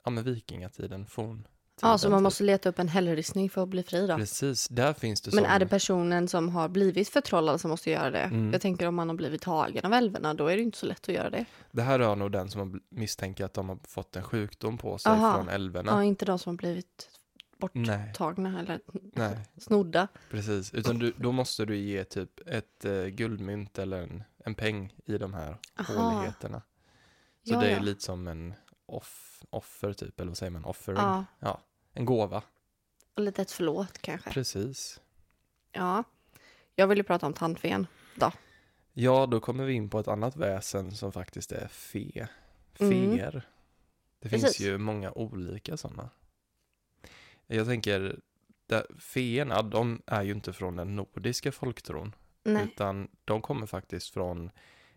ja, 0.04 0.12
men 0.12 0.24
vikingatiden, 0.24 1.06
forntiden. 1.06 1.50
Ja, 1.82 1.98
så 1.98 2.10
man 2.10 2.24
måste 2.24 2.44
leta 2.44 2.70
upp 2.70 2.80
en 2.80 2.88
hällristning 2.88 3.50
för 3.50 3.64
att 3.64 3.70
bli 3.70 3.84
fri 3.84 4.08
då. 4.08 4.18
Precis, 4.18 4.68
där 4.68 4.94
finns 4.94 5.22
det 5.22 5.36
Men 5.36 5.44
som... 5.44 5.54
är 5.54 5.60
det 5.60 5.68
personen 5.68 6.28
som 6.28 6.50
har 6.50 6.70
blivit 6.70 7.10
förtrollad 7.10 7.62
som 7.62 7.70
måste 7.70 7.92
göra 7.92 8.12
det? 8.12 8.20
Mm. 8.20 8.52
Jag 8.52 8.62
tänker 8.62 8.88
om 8.88 8.96
man 8.96 9.10
har 9.10 9.16
blivit 9.16 9.42
tagen 9.42 9.86
av 9.86 9.94
älvorna, 9.94 10.34
då 10.34 10.48
är 10.48 10.58
det 10.58 10.64
inte 10.64 10.78
så 10.78 10.86
lätt 10.86 11.10
att 11.10 11.16
göra 11.16 11.30
det. 11.30 11.46
Det 11.72 11.82
här 11.82 12.00
rör 12.00 12.16
nog 12.16 12.32
den 12.32 12.50
som 12.50 12.82
misstänker 12.90 13.46
att 13.46 13.54
de 13.54 13.70
har 13.70 13.80
fått 13.88 14.16
en 14.16 14.24
sjukdom 14.24 14.78
på 14.78 14.98
sig 14.98 15.12
Aha. 15.12 15.36
från 15.36 15.50
älvorna. 15.50 15.92
Ja, 15.92 16.04
inte 16.04 16.26
de 16.26 16.40
som 16.40 16.50
har 16.50 16.58
blivit 16.58 17.10
Nej, 17.74 18.08
borttagna 18.08 18.60
eller 18.60 18.80
nej, 19.14 19.38
snodda. 19.58 20.08
precis. 20.30 20.74
Utan 20.74 21.00
du, 21.00 21.14
då 21.18 21.32
måste 21.32 21.66
du 21.66 21.78
ge 21.78 22.04
typ 22.04 22.48
ett 22.48 22.86
eh, 22.86 23.06
guldmynt 23.06 23.80
eller 23.80 24.02
en, 24.02 24.24
en 24.38 24.56
peng 24.56 24.94
i 25.06 25.18
de 25.18 25.34
här 25.34 25.58
Aha. 25.80 25.94
håligheterna. 25.94 26.62
Så 27.48 27.54
Ja, 27.54 27.60
det 27.60 27.68
är 27.68 27.76
ja. 27.76 27.80
lite 27.82 28.02
som 28.04 28.28
en 28.28 28.54
off, 28.86 29.44
offer 29.50 29.94
typ, 29.94 30.20
eller 30.20 30.30
vad 30.30 30.38
säger 30.38 30.50
man? 30.52 30.66
Offering. 30.66 31.26
Ja, 31.40 31.62
En 31.94 32.06
gåva. 32.06 32.44
och 33.16 33.22
lite 33.24 33.42
ett 33.42 33.52
förlåt 33.52 33.98
kanske. 34.02 34.30
Precis. 34.32 35.02
Ja. 35.72 36.04
Jag 36.76 36.88
vill 36.88 36.98
ju 36.98 37.04
prata 37.04 37.26
om 37.26 37.34
tandfen. 37.34 37.88
Ja, 38.96 39.26
då 39.26 39.40
kommer 39.40 39.66
vi 39.66 39.74
in 39.74 39.90
på 39.90 40.00
ett 40.00 40.08
annat 40.08 40.36
väsen 40.36 40.92
som 40.92 41.12
faktiskt 41.12 41.52
är 41.52 41.68
fe. 41.68 42.28
Mm. 42.80 42.92
Feer. 43.18 43.48
Det 44.20 44.30
finns 44.30 44.44
Precis. 44.44 44.62
ju 44.66 44.78
många 44.78 45.12
olika 45.12 45.78
sådana. 45.78 46.10
Jag 47.48 47.66
tänker, 47.68 48.20
feerna, 49.00 49.62
de 49.62 50.02
är 50.06 50.24
ju 50.24 50.32
inte 50.32 50.54
från 50.54 50.76
den 50.76 50.96
nordiska 50.96 51.52
folktron. 51.52 52.16
Nej. 52.44 52.64
Utan 52.64 53.08
de 53.26 53.42
kommer 53.42 53.68
faktiskt 53.68 54.10
från 54.10 54.52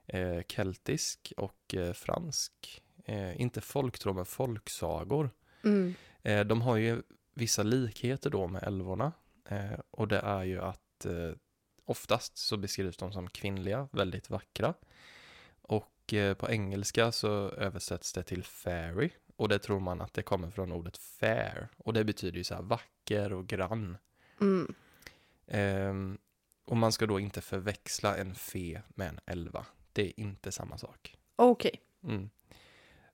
eh, 0.06 0.42
keltisk 0.48 1.32
och 1.36 1.74
eh, 1.74 1.92
fransk 1.92 2.82
eh, 3.04 3.40
inte 3.40 3.60
folktro, 3.60 4.12
men 4.12 4.26
folksagor. 4.26 5.30
Mm. 5.64 5.94
Eh, 6.22 6.44
de 6.44 6.62
har 6.62 6.76
ju 6.76 7.02
vissa 7.34 7.62
likheter 7.62 8.30
då 8.30 8.46
med 8.46 8.62
älvorna. 8.62 9.12
Eh, 9.48 9.80
och 9.90 10.08
det 10.08 10.18
är 10.18 10.44
ju 10.44 10.60
att 10.60 11.04
eh, 11.04 11.32
oftast 11.84 12.38
så 12.38 12.56
beskrivs 12.56 12.96
de 12.96 13.12
som 13.12 13.30
kvinnliga, 13.30 13.88
väldigt 13.92 14.30
vackra. 14.30 14.74
Och 15.62 15.92
på 16.38 16.50
engelska 16.50 17.12
så 17.12 17.48
översätts 17.48 18.12
det 18.12 18.22
till 18.22 18.44
fairy. 18.44 19.10
Och 19.36 19.48
det 19.48 19.58
tror 19.58 19.80
man 19.80 20.00
att 20.00 20.14
det 20.14 20.22
kommer 20.22 20.50
från 20.50 20.72
ordet 20.72 20.96
fair. 20.96 21.68
Och 21.76 21.92
det 21.92 22.04
betyder 22.04 22.38
ju 22.38 22.44
så 22.44 22.54
här 22.54 22.62
vacker 22.62 23.32
och 23.32 23.46
grann. 23.46 23.96
Mm. 24.40 24.74
Ehm, 25.46 26.18
och 26.64 26.76
man 26.76 26.92
ska 26.92 27.06
då 27.06 27.20
inte 27.20 27.40
förväxla 27.40 28.16
en 28.16 28.34
fe 28.34 28.82
med 28.88 29.08
en 29.08 29.20
älva. 29.26 29.66
Det 29.92 30.02
är 30.06 30.20
inte 30.20 30.52
samma 30.52 30.78
sak. 30.78 31.16
Okej. 31.36 31.80
Mm. 32.04 32.30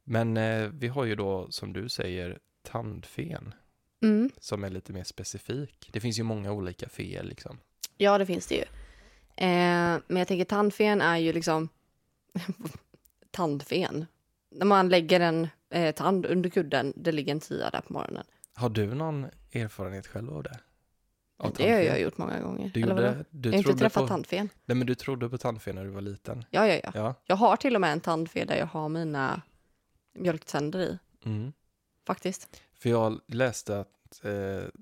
Men 0.05 0.37
eh, 0.37 0.69
vi 0.69 0.88
har 0.88 1.05
ju 1.05 1.14
då, 1.14 1.50
som 1.50 1.73
du 1.73 1.88
säger, 1.88 2.38
tandfen 2.62 3.55
Mm. 4.02 4.31
som 4.38 4.64
är 4.64 4.71
lite 4.71 4.93
mer 4.93 5.05
specifik. 5.05 5.91
Det 5.93 6.00
finns 6.00 6.19
ju 6.19 6.23
många 6.23 6.52
olika 6.52 6.88
feer 6.88 7.23
liksom. 7.23 7.59
Ja, 7.97 8.19
det 8.19 8.26
finns 8.26 8.47
det 8.47 8.55
ju. 8.55 8.62
Eh, 9.37 10.00
men 10.07 10.17
jag 10.17 10.29
tänker 10.29 10.45
tandfen 10.45 11.00
är 11.00 11.17
ju 11.17 11.33
liksom 11.33 11.69
tandfen. 13.31 14.07
När 14.50 14.67
man 14.67 14.88
lägger 14.88 15.21
en 15.21 15.49
eh, 15.73 15.95
tand 15.95 16.26
under 16.26 16.50
kudden, 16.50 16.93
det 16.97 17.12
ligger 17.12 17.33
en 17.33 17.41
tia 17.41 17.71
där 17.71 17.81
på 17.81 17.93
morgonen. 17.93 18.25
Har 18.55 18.69
du 18.69 18.95
någon 18.95 19.26
erfarenhet 19.52 20.07
själv 20.07 20.31
av 20.37 20.43
det? 20.43 20.59
Av 21.37 21.55
det 21.57 21.62
har 21.62 21.71
jag 21.71 21.85
tandfen? 21.87 22.02
gjort 22.02 22.19
många 22.19 22.41
gånger. 22.41 22.71
Du, 22.75 22.83
Eller 22.83 22.95
gjorde, 22.95 23.25
du, 23.31 23.49
jag 23.49 23.59
har 23.62 23.71
inte 23.71 23.79
träffat 23.81 24.02
på, 24.02 24.09
tandfen. 24.09 24.49
nej, 24.64 24.76
men 24.76 24.87
du 24.87 24.95
trodde 24.95 25.29
på 25.29 25.38
tandfen 25.38 25.75
när 25.75 25.85
du 25.85 25.91
var 25.91 26.00
liten? 26.00 26.45
Ja, 26.50 26.67
ja, 26.69 26.81
ja. 26.85 26.91
Ja. 26.95 27.14
Jag 27.25 27.37
har 27.37 27.57
till 27.57 27.75
och 27.75 27.81
med 27.81 27.93
en 27.93 28.00
tandfe 28.00 28.45
där 28.45 28.57
jag 28.57 28.67
har 28.67 28.88
mina 28.88 29.43
mjölktänder 30.19 30.79
i, 30.81 30.99
Mm. 31.25 31.52
faktiskt. 32.07 32.61
För 32.75 32.91
jag 32.91 33.21
läste 33.26 33.81
att 33.81 34.25
eh, 34.25 34.31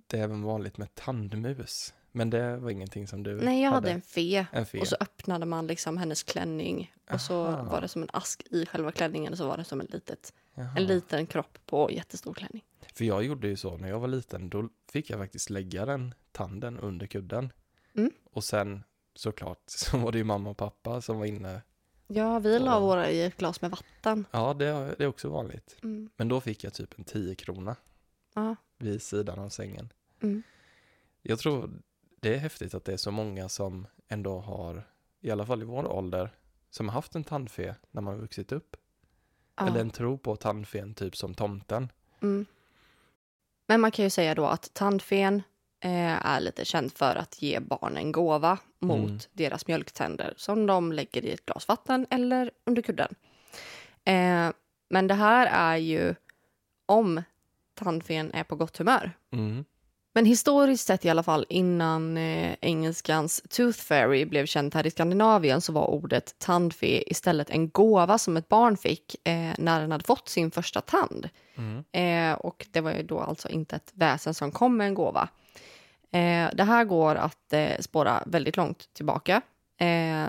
det 0.07 0.13
är 0.19 0.23
även 0.23 0.43
vanligt 0.43 0.79
med 0.79 0.95
tandmus. 0.95 1.95
Men 2.13 2.31
det 2.31 2.57
var 2.57 2.71
ingenting 2.71 3.07
som 3.07 3.23
du 3.23 3.41
Nej, 3.41 3.63
jag 3.63 3.71
hade 3.71 3.91
en 3.91 4.01
fe. 4.03 4.47
en 4.53 4.67
fe. 4.67 4.79
Och 4.81 4.89
så 4.89 4.97
öppnade 5.01 5.47
man 5.47 5.67
liksom 5.67 5.97
hennes 5.97 6.23
klänning. 6.23 6.95
Och 7.11 7.21
så 7.21 7.47
Aha. 7.47 7.63
var 7.71 7.81
det 7.81 7.89
som 7.89 8.03
en 8.03 8.09
ask 8.13 8.43
i 8.51 8.67
själva 8.67 8.93
klänningen 8.93 9.33
och 9.33 9.39
så 9.39 9.47
var 9.47 9.57
det 9.57 9.65
som 9.65 9.81
en, 9.81 9.87
litet, 9.87 10.33
en 10.77 10.85
liten 10.87 11.27
kropp 11.27 11.59
på 11.67 11.91
jättestor 11.93 12.35
klänning. 12.35 12.65
För 12.95 13.05
jag 13.05 13.25
gjorde 13.25 13.49
ju 13.49 13.57
så 13.57 13.77
när 13.77 13.89
jag 13.89 14.01
var 14.01 14.09
liten, 14.09 14.51
då 14.51 14.69
fick 14.93 15.11
jag 15.11 15.19
faktiskt 15.19 15.51
lägga 15.51 15.87
den 15.87 16.15
tanden 16.33 16.79
under 16.79 17.07
kudden. 17.07 17.53
Mm. 17.97 18.11
Och 18.33 18.45
sen 18.45 18.85
såklart 19.15 19.63
så 19.67 19.99
var 19.99 20.13
det 20.13 20.19
ju 20.19 20.25
mamma 20.25 20.51
och 20.51 20.57
pappa 20.57 21.01
som 21.01 21.19
var 21.19 21.27
inne. 21.27 21.63
Ja, 22.07 22.39
vi 22.39 22.59
la 22.59 22.67
Ja. 22.73 22.81
våra 22.81 23.11
i 23.11 23.23
ett 23.23 23.37
glas 23.37 23.61
med 23.63 23.71
vatten. 23.71 24.27
Ja, 24.31 24.55
det, 24.55 24.95
det 24.99 25.05
är 25.05 25.09
också 25.09 25.29
vanligt. 25.29 25.77
Mm. 25.83 26.11
Men 26.17 26.29
då 26.29 26.41
fick 26.41 26.65
jag 26.65 26.73
typ 26.75 26.99
en 26.99 27.05
10 27.05 27.35
krona 27.35 27.77
Ja. 28.35 28.57
vid 28.79 29.03
sidan 29.03 29.39
av 29.39 29.49
sängen. 29.49 29.93
Mm. 30.23 30.43
Jag 31.23 31.39
tror 31.39 31.71
det 32.21 32.35
är 32.35 32.39
häftigt 32.39 32.75
att 32.75 32.85
det 32.85 32.93
är 32.93 32.97
så 32.97 33.11
många 33.11 33.49
som 33.49 33.87
ändå 34.09 34.39
har, 34.39 34.87
i 35.21 35.31
alla 35.31 35.47
fall 35.47 35.63
i 35.63 35.65
vår 35.65 35.87
ålder, 35.93 36.31
som 36.71 36.89
har 36.89 36.95
haft 36.95 37.15
en 37.15 37.25
tandfe 37.25 37.77
när 37.91 38.03
man 38.03 38.15
har 38.15 38.21
vuxit 38.21 38.53
upp. 38.53 38.77
Ja. 39.57 39.67
Eller 39.67 39.81
en 39.81 39.91
tro 39.91 40.19
på 40.19 40.37
tandfen, 40.37 40.95
typ 40.95 41.17
som 41.17 41.35
tomten. 41.35 41.89
Mm. 42.23 42.47
Men 43.67 43.81
man 43.81 43.91
kan 43.91 44.03
ju 44.05 44.11
säga 44.11 44.35
då 44.35 44.47
att 44.47 44.75
tandfen 44.75 45.43
eh, 45.81 46.27
är 46.27 46.41
lite 46.41 46.65
känd 46.65 46.93
för 46.93 47.17
att 47.17 47.43
ge 47.43 47.61
barn 47.61 47.97
en 47.97 48.13
gåva 48.13 48.59
mot 48.79 49.09
Mm. 49.09 49.19
deras 49.33 49.67
mjölktänder 49.67 50.35
som 50.37 50.67
de 50.67 50.93
lägger 50.93 51.25
i 51.25 51.31
ett 51.33 51.47
glas 51.47 51.69
vatten 51.69 52.07
eller 52.11 52.51
under 52.65 52.83
kudden. 52.83 53.15
Eh, 54.05 54.51
men 54.89 55.07
det 55.07 55.15
här 55.15 55.47
är 55.47 55.77
ju 55.77 56.15
om 56.87 57.23
tandfen 57.75 58.33
är 58.35 58.45
på 58.45 58.57
gott 58.57 58.77
humör. 58.77 59.13
Mm. 59.31 59.65
Men 60.21 60.27
historiskt 60.27 60.87
sett 60.87 61.05
i 61.05 61.09
alla 61.11 61.23
fall 61.23 61.47
innan 61.49 62.17
eh, 62.17 62.57
engelskans 62.61 63.43
tooth 63.49 63.79
fairy 63.79 64.25
blev 64.25 64.47
känt 64.47 64.75
här 64.75 64.87
i 64.87 64.91
Skandinavien 64.91 65.61
så 65.61 65.73
var 65.73 65.87
ordet 65.87 66.35
tandfe 66.39 66.87
istället 66.87 67.51
en 67.51 67.71
gåva 67.71 68.19
som 68.19 68.37
ett 68.37 68.49
barn 68.49 68.77
fick 68.77 69.29
eh, 69.29 69.53
när 69.59 69.81
den 69.81 69.93
hade 69.93 70.05
fått 70.05 70.29
sin 70.29 70.51
första 70.51 70.81
tand. 70.81 71.29
Mm. 71.57 71.85
Eh, 71.93 72.39
och 72.39 72.67
det 72.71 72.81
var 72.81 72.93
ju 72.93 73.03
då 73.03 73.21
alltså 73.21 73.49
inte 73.49 73.77
ett 73.77 73.93
väsen 73.95 74.35
som 74.35 74.51
kom 74.51 74.77
med 74.77 74.87
en 74.87 74.95
gåva. 74.95 75.29
Eh, 76.13 76.49
det 76.53 76.65
här 76.65 76.85
går 76.85 77.15
att 77.15 77.53
eh, 77.53 77.79
spåra 77.81 78.23
väldigt 78.27 78.57
långt 78.57 78.95
tillbaka. 78.95 79.43
Eh, 79.79 80.27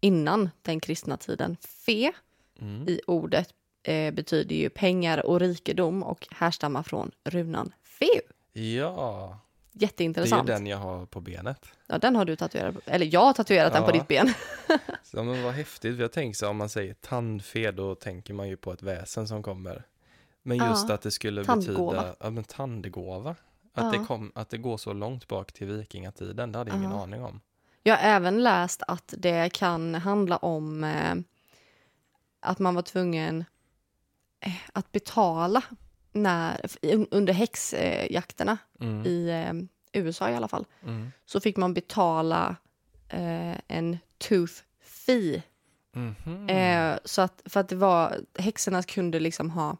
innan 0.00 0.50
den 0.62 0.80
kristna 0.80 1.16
tiden. 1.16 1.56
Fe 1.86 2.12
Mm. 2.60 2.88
i 2.88 3.00
ordet 3.06 3.48
eh, 3.82 4.14
betyder 4.14 4.56
ju 4.56 4.70
pengar 4.70 5.26
och 5.26 5.40
rikedom 5.40 6.02
och 6.02 6.26
härstammar 6.30 6.82
från 6.82 7.10
runan 7.24 7.72
feu. 7.84 8.20
Ja, 8.58 9.38
det 9.72 9.76
är 9.76 9.80
ju 9.80 9.86
Jätteintressant. 9.86 10.46
den 10.46 10.66
jag 10.66 10.78
har 10.78 11.06
på 11.06 11.20
benet. 11.20 11.66
Ja, 11.86 11.98
den 11.98 12.16
har 12.16 12.24
du 12.24 12.36
tatuerat. 12.36 12.74
Eller 12.86 13.06
jag 13.12 13.20
har 13.24 13.32
tatuerat 13.32 13.72
den 13.72 13.82
på 13.82 13.88
Ja. 13.88 13.92
ditt 13.92 14.08
ben. 14.08 14.32
Så, 15.02 15.22
men 15.22 15.42
vad 15.42 15.52
häftigt, 15.54 15.98
jag 15.98 16.12
tänker 16.12 16.36
så 16.36 16.48
om 16.48 16.56
man 16.56 16.68
säger 16.68 16.94
tandfe 16.94 17.70
då 17.72 17.94
tänker 17.94 18.34
man 18.34 18.48
ju 18.48 18.56
på 18.56 18.72
ett 18.72 18.82
väsen 18.82 19.28
som 19.28 19.42
kommer. 19.42 19.84
Men 20.42 20.56
just 20.56 20.88
Ja, 20.88 20.94
att 20.94 21.02
det 21.02 21.10
skulle 21.10 21.44
tandgåva. 21.44 21.92
betyda, 21.92 22.14
ja 22.20 22.30
men 22.30 22.44
tandgåva. 22.44 23.30
Att, 23.74 23.84
Ja. 23.84 23.90
det 24.00 24.06
kom, 24.06 24.32
att 24.34 24.50
det 24.50 24.58
går 24.58 24.76
så 24.76 24.92
långt 24.92 25.28
bak 25.28 25.52
till 25.52 25.66
vikingatiden, 25.66 26.52
det 26.52 26.58
hade 26.58 26.70
jag 26.70 26.78
ingen 26.78 26.90
Ja. 26.90 27.02
aning 27.02 27.22
om. 27.24 27.40
Jag 27.82 27.96
har 27.96 28.02
även 28.10 28.42
läst 28.42 28.82
att 28.88 29.14
det 29.18 29.52
kan 29.52 29.94
handla 29.94 30.36
om 30.36 30.84
eh, 30.84 31.14
att 32.40 32.58
man 32.58 32.74
var 32.74 32.82
tvungen 32.82 33.44
eh, 34.40 34.52
att 34.72 34.92
betala 34.92 35.62
när, 36.12 36.60
under 37.10 37.32
häxjakterna 37.32 38.58
Mm. 38.80 39.06
i 39.06 39.28
eh, 39.92 40.00
USA 40.02 40.30
i 40.30 40.34
alla 40.34 40.48
fall. 40.48 40.64
Mm. 40.84 41.12
Så 41.26 41.40
fick 41.40 41.56
man 41.56 41.74
betala 41.74 42.56
eh, 43.08 43.54
en 43.68 43.98
tooth 44.28 44.52
fee. 44.84 45.42
Mhm. 45.92 46.48
Eh, 46.48 46.98
så 47.04 47.22
att, 47.22 47.42
för 47.44 47.60
att 47.60 47.68
det 47.68 47.76
var, 47.76 48.16
häxorna 48.38 48.82
kunde 48.82 49.20
liksom 49.20 49.50
ha 49.50 49.76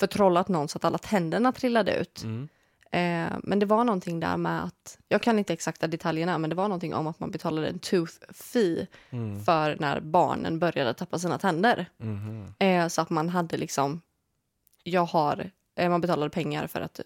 förtrollat 0.00 0.48
någon 0.48 0.68
så 0.68 0.78
att 0.78 0.84
alla 0.84 0.98
tänderna 0.98 1.52
trillade 1.52 1.96
ut. 1.96 2.22
Mm. 2.22 2.48
Eh, 2.90 3.38
men 3.42 3.58
det 3.58 3.66
var 3.66 3.84
någonting 3.84 4.20
där 4.20 4.36
med 4.36 4.64
att, 4.64 4.98
jag 5.08 5.22
kan 5.22 5.38
inte 5.38 5.52
exakta 5.52 5.86
detaljerna, 5.86 6.38
men 6.38 6.50
det 6.50 6.56
var 6.56 6.68
någonting 6.68 6.94
om 6.94 7.06
att 7.06 7.20
man 7.20 7.30
betalade 7.30 7.68
en 7.68 7.78
tooth 7.78 8.12
fee 8.32 8.86
Mm. 9.10 9.44
för 9.44 9.76
när 9.80 10.00
barnen 10.00 10.58
började 10.58 10.94
tappa 10.94 11.18
sina 11.18 11.38
tänder. 11.38 11.86
Eh, 12.58 12.88
så 12.88 13.00
att 13.02 13.10
man 13.10 13.28
hade 13.28 13.56
liksom, 13.56 14.00
jag 14.84 15.04
har, 15.04 15.50
eh, 15.76 15.90
man 15.90 16.00
betalade 16.00 16.30
pengar 16.30 16.66
för 16.66 16.80
att 16.80 17.00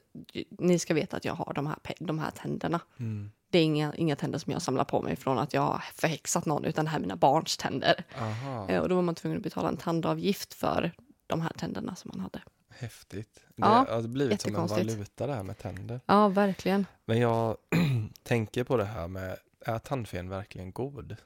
ni 0.51 0.79
ska 0.79 0.95
veta 0.95 1.17
att 1.17 1.25
jag 1.25 1.35
har 1.35 1.53
de 1.55 1.67
här, 1.67 1.77
de 1.99 2.19
här 2.19 2.31
tänderna. 2.31 2.81
Mm. 2.99 3.31
Det 3.51 3.59
är 3.59 3.63
inga, 3.63 3.95
inga 3.95 4.17
tänder 4.17 4.39
som 4.39 4.53
jag 4.53 4.63
samlar 4.63 4.85
på 4.85 5.03
mig 5.03 5.17
från 5.17 5.39
att 5.39 5.55
jag 5.55 5.61
har 5.61 5.83
förhäxat 5.95 6.47
någon, 6.47 6.65
utan 6.65 6.85
det 6.85 6.91
här 6.91 6.99
är 6.99 7.01
mina 7.01 7.17
barns 7.17 7.57
tänder. 7.57 8.05
Aha, 8.19 8.69
Eh, 8.69 8.81
och 8.81 8.89
då 8.89 8.95
var 8.95 9.03
man 9.03 9.15
tvungen 9.15 9.37
att 9.39 9.43
betala 9.45 9.69
en 9.69 9.77
tandavgift 9.77 10.55
för 10.55 10.93
de 11.27 11.41
här 11.41 11.51
tänderna 11.51 11.97
som 11.97 12.11
man 12.15 12.21
hade. 12.21 12.43
häftigt. 12.71 13.35
Det 13.49 13.63
Ja, 13.63 13.87
har 13.91 14.03
blivit 14.03 14.41
som 14.41 14.55
en 14.57 14.67
valuta 14.67 15.27
det 15.27 15.35
här 15.35 15.43
med 15.43 15.59
tänder. 15.59 16.01
Ja, 16.07 16.29
verkligen. 16.29 16.87
Men 17.05 17.19
jag 17.19 17.57
tänker 18.23 18.65
på 18.65 18.77
det 18.77 18.85
här 18.85 19.09
med, 19.09 19.37
är 19.61 19.79
tandfen 19.79 20.29
verkligen 20.29 20.73
god? 20.73 21.17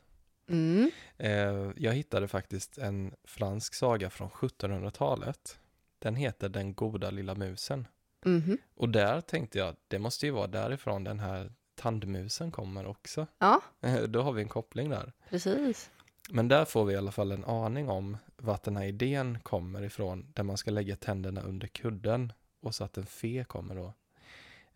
Mm. 0.48 0.90
Eh, 1.16 1.30
jag 1.76 1.92
hittade 1.92 2.28
faktiskt 2.28 2.78
en 2.78 3.14
fransk 3.24 3.74
saga 3.74 4.10
från 4.10 4.28
1700-talet. 4.30 5.58
Den 6.02 6.16
heter 6.16 6.48
Den 6.48 6.74
goda 6.74 7.10
lilla 7.10 7.34
musen. 7.34 7.86
Mhm. 8.24 8.58
Och 8.76 8.88
där 8.88 9.20
tänkte 9.20 9.58
jag, 9.58 9.76
det 9.88 9.98
måste 9.98 10.26
ju 10.26 10.32
vara 10.32 10.46
därifrån 10.46 11.04
den 11.04 11.20
här 11.20 11.52
tandmusen 11.74 12.50
kommer 12.50 12.86
också. 12.86 13.26
Ja, 13.38 13.60
Eh, 13.80 14.02
Då 14.02 14.22
har 14.22 14.32
vi 14.32 14.42
en 14.42 14.48
koppling 14.48 14.90
där. 14.90 15.12
precis. 15.30 15.90
Men 16.30 16.48
där 16.48 16.64
får 16.64 16.84
vi 16.84 16.94
i 16.94 16.96
alla 16.96 17.12
fall 17.12 17.32
en 17.32 17.44
aning 17.44 17.88
om 17.88 18.16
vart 18.36 18.62
den 18.62 18.76
här 18.76 18.84
idén 18.84 19.38
kommer 19.42 19.82
ifrån, 19.82 20.26
där 20.34 20.42
man 20.42 20.56
ska 20.56 20.70
lägga 20.70 20.96
tänderna 20.96 21.40
under 21.40 21.66
kudden 21.66 22.32
och 22.60 22.74
så 22.74 22.84
att 22.84 22.96
en 22.96 23.06
fe 23.06 23.44
kommer 23.48 23.74
då. 23.74 23.92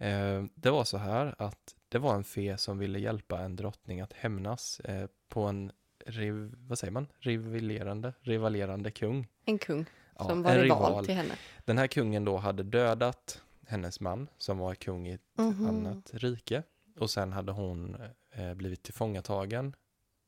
Eh, 0.05 0.45
det 0.55 0.71
var 0.71 0.85
så 0.85 0.97
här 0.99 1.35
att 1.39 1.75
det 1.89 1.99
var 1.99 2.15
en 2.15 2.25
fe 2.25 2.57
som 2.59 2.79
ville 2.79 2.99
hjälpa 2.99 3.41
en 3.41 3.57
drottning 3.57 4.01
att 4.01 4.13
hämnas 4.13 4.81
eh, 4.81 5.07
på 5.29 5.43
en, 5.43 5.73
riv, 6.07 6.55
vad 6.59 6.79
säger 6.79 6.93
man, 6.93 7.07
rivalerande, 7.19 8.13
rivalerande 8.21 8.91
kung. 8.91 9.27
En 9.45 9.59
kung 9.59 9.87
Ja, 10.19 10.25
som 10.29 10.43
var 10.43 10.51
en 10.51 10.63
rival, 10.63 11.05
till 11.07 11.15
henne. 11.15 11.35
Den 11.65 11.79
här 11.79 11.87
kungen 11.87 12.25
då 12.25 12.37
hade 12.37 12.63
dödat 12.63 13.43
hennes 13.67 14.01
man 14.01 14.29
som 14.39 14.59
var 14.59 14.75
kung 14.75 15.09
i 15.09 15.13
ett 15.13 15.21
Mhm. 15.39 15.67
annat 15.69 16.11
rike. 16.15 16.63
Och 16.99 17.11
sen 17.11 17.33
hade 17.33 17.53
hon 17.53 17.97
eh, 18.31 18.55
blivit 18.55 18.83
tillfångatagen 18.83 19.75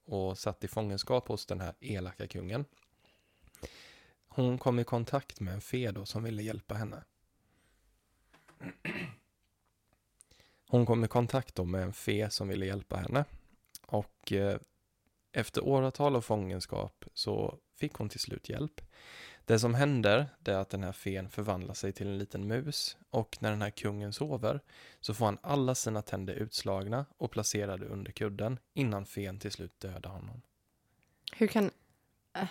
och 0.05 0.39
satt 0.39 0.65
i 0.65 0.69
fångenskap 0.69 1.29
hos 1.29 1.47
den 1.47 1.61
här 1.61 1.75
elaka 1.81 2.27
kungen. 2.27 2.65
Hon 4.29 4.59
kom 4.59 4.79
i 4.79 4.85
kontakt 4.85 5.41
med 5.41 5.55
en 5.55 5.61
fe 5.61 5.91
då 5.91 6.07
som 6.07 6.23
ville 6.23 6.43
hjälpa 6.43 6.75
henne. 6.75 7.05
Hon 10.69 10.87
kom 10.87 11.05
i 11.05 11.09
kontakt 11.09 11.55
då 11.55 11.65
med 11.65 11.83
en 11.83 11.93
fe 11.93 12.31
som 12.31 12.49
ville 12.49 12.67
hjälpa 12.67 12.97
henne. 12.97 13.25
Och 13.87 14.33
eh, 14.33 14.59
efter 15.33 15.65
åratal 15.65 16.17
av 16.17 16.21
fångenskap 16.21 17.05
så 17.15 17.59
fick 17.75 17.95
hon 17.95 18.09
till 18.09 18.21
slut 18.21 18.49
hjälp. 18.49 18.81
Det 19.49 19.59
som 19.59 19.75
händer 19.75 20.27
är 20.45 20.55
att 20.55 20.71
den 20.71 20.83
här 20.83 20.93
fen 20.93 21.29
förvandlar 21.29 21.75
sig 21.75 21.93
till 21.93 22.07
en 22.07 22.19
liten 22.19 22.47
mus 22.47 22.97
och 23.11 23.37
när 23.41 23.51
den 23.51 23.63
här 23.63 23.71
kungen 23.71 24.13
sover 24.13 24.61
så 25.01 25.15
får 25.15 25.25
han 25.25 25.39
alla 25.43 25.75
sina 25.75 26.03
tänder 26.03 26.35
utslagna 26.35 27.07
och 27.17 27.31
placerade 27.31 27.87
under 27.87 28.13
kudden 28.13 28.59
innan 28.75 29.07
fen 29.07 29.39
till 29.39 29.51
slut 29.51 29.81
dödar 29.81 30.11
honom. 30.11 30.43
Hur 31.33 31.47
kan... 31.47 31.71
Äh. 32.37 32.49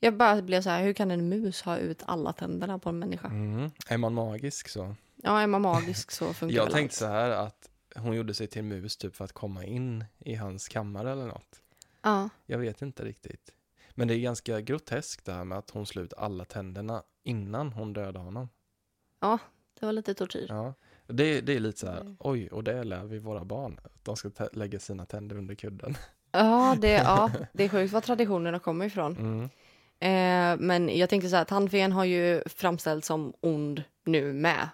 Jag 0.00 0.16
bara 0.16 0.42
blev 0.42 0.62
så 0.62 0.70
här, 0.70 0.82
hur 0.82 0.92
kan 0.92 1.10
en 1.10 1.28
mus 1.28 1.62
ha 1.62 1.76
ut 1.76 2.02
alla 2.06 2.32
tänderna 2.32 2.78
på 2.78 2.88
en 2.88 2.98
människa? 2.98 3.28
Mm. 3.28 3.70
Är 3.88 3.98
man 3.98 4.14
magisk 4.14 4.68
så. 4.68 4.96
Ja, 5.16 5.40
är 5.40 5.46
man 5.46 5.62
magisk 5.62 6.10
så 6.10 6.32
funkar 6.34 6.56
Jag 6.56 6.70
tänkte 6.70 6.94
allt. 6.94 6.94
så 6.94 7.06
här 7.06 7.30
att 7.30 7.70
hon 7.96 8.16
gjorde 8.16 8.34
sig 8.34 8.46
till 8.46 8.64
mus 8.64 8.96
typ 8.96 9.16
för 9.16 9.24
att 9.24 9.32
komma 9.32 9.64
in 9.64 10.04
i 10.18 10.34
hans 10.34 10.68
kammare 10.68 11.12
eller 11.12 11.26
något. 11.26 11.62
Ja, 12.02 12.28
Jag 12.46 12.58
vet 12.58 12.82
inte 12.82 13.04
riktigt. 13.04 13.54
Men 13.94 14.08
det 14.08 14.14
är 14.14 14.18
ganska 14.18 14.60
groteskt 14.60 15.24
det 15.24 15.32
här 15.32 15.44
med 15.44 15.58
att 15.58 15.70
hon 15.70 15.86
slår 15.86 16.04
ut 16.04 16.12
alla 16.16 16.44
tänderna 16.44 17.02
innan 17.22 17.72
hon 17.72 17.92
dödar 17.92 18.20
honom. 18.20 18.48
det 19.80 19.86
var 19.86 19.92
lite 19.92 20.14
tortyr. 20.14 20.46
Ja. 20.48 20.74
Det, 21.06 21.40
det 21.40 21.52
är 21.56 21.60
lite 21.60 21.78
så 21.80 21.86
här, 21.86 22.00
Mm. 22.00 22.16
oj, 22.20 22.48
och 22.48 22.64
det 22.64 22.84
lär 22.84 23.04
vi 23.04 23.18
våra 23.18 23.44
barn. 23.44 23.80
Att 23.84 24.04
de 24.04 24.16
ska 24.16 24.30
lägga 24.52 24.78
sina 24.78 25.06
tänder 25.06 25.36
under 25.36 25.54
kudden. 25.54 25.96
Ja, 26.32 26.76
det, 26.80 26.90
ja, 26.92 27.30
det 27.52 27.64
är 27.64 27.68
sjukt 27.68 27.92
var 27.92 28.00
traditionerna 28.00 28.58
kommer 28.58 28.86
ifrån. 28.86 29.16
Mm. 29.16 29.44
Eh, 29.98 30.60
men 30.66 30.98
jag 30.98 31.08
tänkte 31.10 31.28
så 31.28 31.36
här, 31.36 31.44
tandfen 31.44 31.92
har 31.92 32.04
ju 32.04 32.42
framställts 32.46 33.06
som 33.08 33.34
ond 33.40 33.82
nu 34.04 34.32
med. 34.32 34.68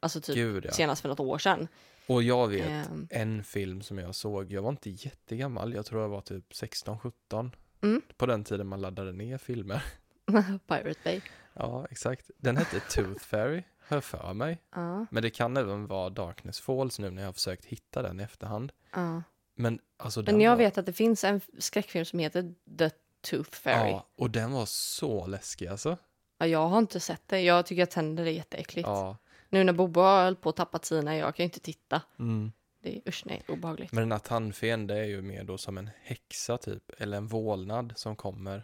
Alltså 0.00 0.20
typ 0.20 0.34
Gud 0.34 0.64
ja. 0.64 0.72
senast 0.72 1.02
för 1.02 1.08
något 1.08 1.20
år 1.20 1.38
sedan. 1.38 1.68
Och 2.06 2.22
jag 2.22 2.48
vet 2.48 2.68
Ehm. 2.90 3.06
en 3.10 3.44
film 3.44 3.82
som 3.82 3.98
jag 3.98 4.14
såg, 4.14 4.52
jag 4.52 4.62
var 4.62 4.70
inte 4.70 4.90
jättegammal, 4.90 5.74
jag 5.74 5.86
tror 5.86 6.00
jag 6.02 6.08
var 6.08 6.20
typ 6.20 6.52
16-17. 6.52 7.50
Mm. 7.82 8.02
På 8.16 8.26
den 8.26 8.44
tiden 8.44 8.66
man 8.66 8.80
laddade 8.80 9.12
ner 9.12 9.38
filmer. 9.38 9.82
Pirate 10.66 11.00
Bay. 11.04 11.20
Ja, 11.54 11.86
exakt. 11.90 12.30
Den 12.36 12.56
hette 12.56 12.80
Tooth 12.80 13.24
Fairy, 13.24 13.62
jag 13.88 14.04
för 14.04 14.32
mig. 14.34 14.62
Ja, 14.74 15.06
Men 15.10 15.22
det 15.22 15.30
kan 15.30 15.56
även 15.56 15.86
vara 15.86 16.10
Darkness 16.10 16.60
Falls 16.60 16.98
nu 16.98 17.10
när 17.10 17.22
jag 17.22 17.28
har 17.28 17.32
försökt 17.32 17.64
hitta 17.64 18.02
den 18.02 18.20
i 18.20 18.22
efterhand. 18.22 18.72
ja. 18.94 19.22
Men 19.54 19.78
alltså 19.96 20.22
den 20.22 20.34
Men 20.34 20.44
jag 20.44 20.50
var... 20.50 20.56
vet 20.58 20.78
att 20.78 20.86
det 20.86 20.92
finns 20.92 21.24
en 21.24 21.40
skräckfilm 21.58 22.04
som 22.04 22.18
heter 22.18 22.54
The 22.78 22.90
Tooth 23.30 23.50
Fairy. 23.50 23.90
Ja, 23.90 24.06
och 24.16 24.30
den 24.30 24.52
var 24.52 24.66
så 24.66 25.26
läskig 25.26 25.66
alltså. 25.66 25.96
Ja, 26.38 26.46
jag 26.46 26.68
har 26.68 26.78
inte 26.78 27.00
sett 27.00 27.22
det. 27.28 27.40
Jag 27.40 27.66
tycker 27.66 27.82
att 27.82 27.90
tänder 27.90 28.26
är 28.26 28.30
jätteäckligt. 28.30 28.88
Ja. 28.88 29.16
Nu 29.48 29.64
när 29.64 29.72
Bobo 29.72 30.00
har 30.00 30.24
hållit 30.24 30.40
på 30.40 30.48
att 30.48 30.56
tappa 30.56 30.78
sina, 30.78 31.16
jag 31.16 31.34
kan 31.36 31.44
ju 31.44 31.48
inte 31.48 31.60
titta. 31.60 32.02
Mm. 32.18 32.52
Det 32.82 32.96
är 32.96 33.08
usch 33.08 33.22
nej, 33.26 33.42
obehagligt. 33.48 33.92
Men 33.92 34.02
den 34.02 34.12
här 34.12 34.18
tandfen, 34.18 34.86
det 34.86 34.98
är 34.98 35.04
ju 35.04 35.22
mer 35.22 35.44
då 35.44 35.58
som 35.58 35.78
en 35.78 35.90
häxa 36.02 36.58
typ, 36.58 36.90
eller 36.98 37.16
en 37.16 37.26
vålnad 37.26 37.92
som 37.96 38.16
kommer, 38.16 38.62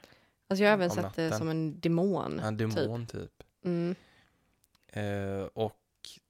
Alltså 0.49 0.63
jag 0.65 0.71
har 0.71 0.75
även 0.75 0.91
sett 0.91 1.15
det 1.15 1.33
som 1.33 1.49
en 1.49 1.81
demon. 1.81 2.41
en 2.41 2.57
demon 2.57 3.07
typ. 3.07 3.43
Mm. 3.65 3.95
Eh, 4.89 5.47
och 5.53 5.81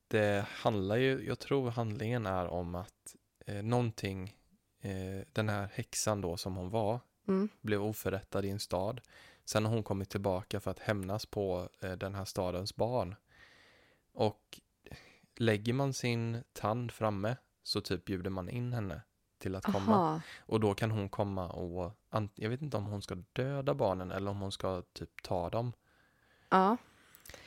det 0.08 0.44
handlar 0.48 0.96
ju, 0.96 1.26
jag 1.26 1.38
tror 1.38 1.70
handlingen 1.70 2.26
är 2.26 2.46
om 2.46 2.74
att 2.74 3.16
eh, 3.46 3.62
någonting, 3.62 4.36
eh, 4.80 5.26
den 5.32 5.48
här 5.48 5.68
häxan 5.74 6.20
då 6.20 6.36
som 6.36 6.56
hon 6.56 6.70
var, 6.70 7.00
Mm. 7.28 7.48
blev 7.60 7.82
oförrättad 7.82 8.44
i 8.44 8.50
en 8.50 8.60
stad. 8.60 9.00
Sen 9.44 9.64
har 9.64 9.72
hon 9.72 9.82
kommit 9.82 10.08
tillbaka 10.10 10.60
för 10.60 10.70
att 10.70 10.78
hämnas 10.78 11.26
på 11.26 11.68
eh, 11.80 11.92
den 11.92 12.14
här 12.14 12.24
stadens 12.24 12.76
barn. 12.76 13.14
Och 14.12 14.60
lägger 15.36 15.72
man 15.72 15.92
sin 15.92 16.42
tand 16.52 16.92
framme 16.92 17.36
så 17.66 17.80
typ 17.80 18.04
bjuder 18.04 18.30
man 18.30 18.48
in 18.48 18.72
henne 18.72 19.00
till 19.38 19.54
att 19.54 19.64
komma. 19.64 19.94
Aha. 19.94 20.20
Och 20.38 20.60
då 20.60 20.74
kan 20.74 20.90
hon 20.90 21.08
komma 21.08 21.48
och, 21.48 21.92
jag 22.34 22.50
vet 22.50 22.62
inte 22.62 22.76
om 22.76 22.84
hon 22.86 23.02
ska 23.02 23.14
döda 23.32 23.74
barnen 23.74 24.10
eller 24.10 24.30
om 24.30 24.40
hon 24.40 24.52
ska 24.52 24.82
typ 24.92 25.22
ta 25.22 25.50
dem. 25.50 25.72
Ja. 26.48 26.76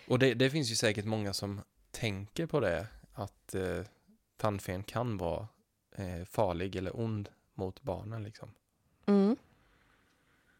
Och 0.07 0.19
det, 0.19 0.33
det 0.33 0.49
finns 0.49 0.71
ju 0.71 0.75
säkert 0.75 1.05
många 1.05 1.33
som 1.33 1.61
tänker 1.91 2.45
på 2.45 2.59
det, 2.59 2.87
att 3.13 3.55
eh, 3.55 3.81
tandfen 4.37 4.83
kan 4.83 5.17
vara 5.17 5.47
eh, 5.91 6.25
farlig 6.25 6.75
eller 6.75 6.99
ond 6.99 7.29
mot 7.53 7.81
barnen 7.81 8.23
liksom. 8.23 8.51
Mm. 9.05 9.35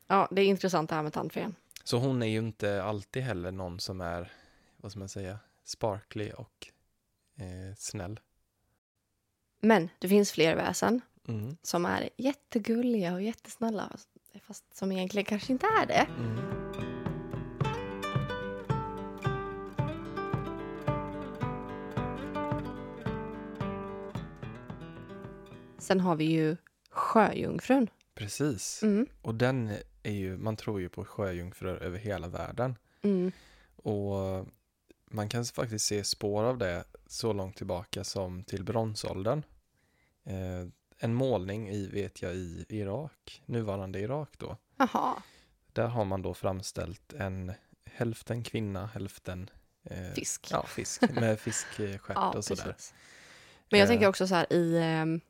Ja, 0.08 0.28
det 0.32 0.42
är 0.42 0.46
intressant 0.46 0.90
det 0.90 0.96
här 0.96 1.04
med 1.04 1.14
tandfen. 1.14 1.56
Så 1.84 1.98
hon 1.98 2.24
är 2.24 2.28
ju 2.28 2.40
inte 2.40 2.84
alltid 2.84 3.24
heller 3.24 3.52
någon 3.52 3.80
som 3.80 4.02
är, 4.02 4.32
vad 4.78 4.92
ska 4.92 5.00
man 5.00 5.10
säga, 5.10 5.40
sparkly 5.64 6.32
och 6.32 6.68
eh, 7.36 7.76
snäll. 7.78 8.20
Men 9.60 9.90
det 10.00 10.08
finns 10.10 10.32
fler 10.32 10.56
väsen 10.56 11.02
Mm. 11.28 11.58
som 11.62 11.86
är 11.86 12.10
jättegulliga 12.18 13.14
och 13.14 13.22
jättesnälla. 13.22 13.98
Fast 14.48 14.78
som 14.78 14.92
egentligen 14.92 15.26
kanske 15.26 15.52
inte 15.54 15.66
är 15.66 15.86
det. 15.86 16.08
Mm. 16.20 16.40
Sen 25.78 26.00
har 26.00 26.16
vi 26.16 26.26
ju 26.26 26.58
sjöjungfrun. 26.90 27.90
Precis. 28.16 28.84
Mm. 28.84 29.08
Och 29.22 29.36
den 29.36 29.72
är 30.04 30.12
ju, 30.12 30.38
man 30.38 30.56
tror 30.56 30.82
ju 30.82 30.90
på 30.90 31.06
sjöjungfrur 31.06 31.84
över 31.84 31.98
hela 32.00 32.28
världen. 32.28 32.76
Mm. 33.02 33.32
Och 33.76 34.46
man 35.10 35.30
kan 35.30 35.46
faktiskt 35.46 35.86
se 35.86 36.04
spår 36.04 36.44
av 36.44 36.58
det 36.58 36.84
så 37.08 37.34
långt 37.34 37.56
tillbaka 37.58 38.04
som 38.04 38.44
till 38.44 38.64
bronsåldern. 38.64 39.44
Eh, 40.26 40.68
en 41.02 41.14
målning 41.14 41.70
i, 41.70 41.88
vet 41.88 42.22
jag, 42.22 42.36
i 42.36 42.66
Irak, 42.70 43.44
nuvarande 43.46 44.00
Irak 44.00 44.30
då. 44.38 44.58
Jaha, 44.78 45.24
Där 45.74 45.88
har 45.88 46.06
man 46.06 46.22
då 46.22 46.34
framställt 46.34 47.14
en 47.14 47.54
hälften 47.86 48.44
kvinna, 48.44 48.86
hälften 48.86 49.50
eh, 49.84 50.12
fisk. 50.16 50.48
Ja, 50.52 50.64
fisk 50.66 51.02
med 51.14 51.40
fiskstjärt 51.40 52.02
Ja, 52.08 52.34
och 52.38 52.46
sådär. 52.46 52.64
precis. 52.64 52.94
Men 53.70 53.80
jag 53.80 53.86
Eh. 53.86 53.90
tänker 53.90 54.08
också 54.08 54.28
så 54.28 54.36
här 54.36 54.54
i, 54.54 54.78
ehm, 54.78 55.22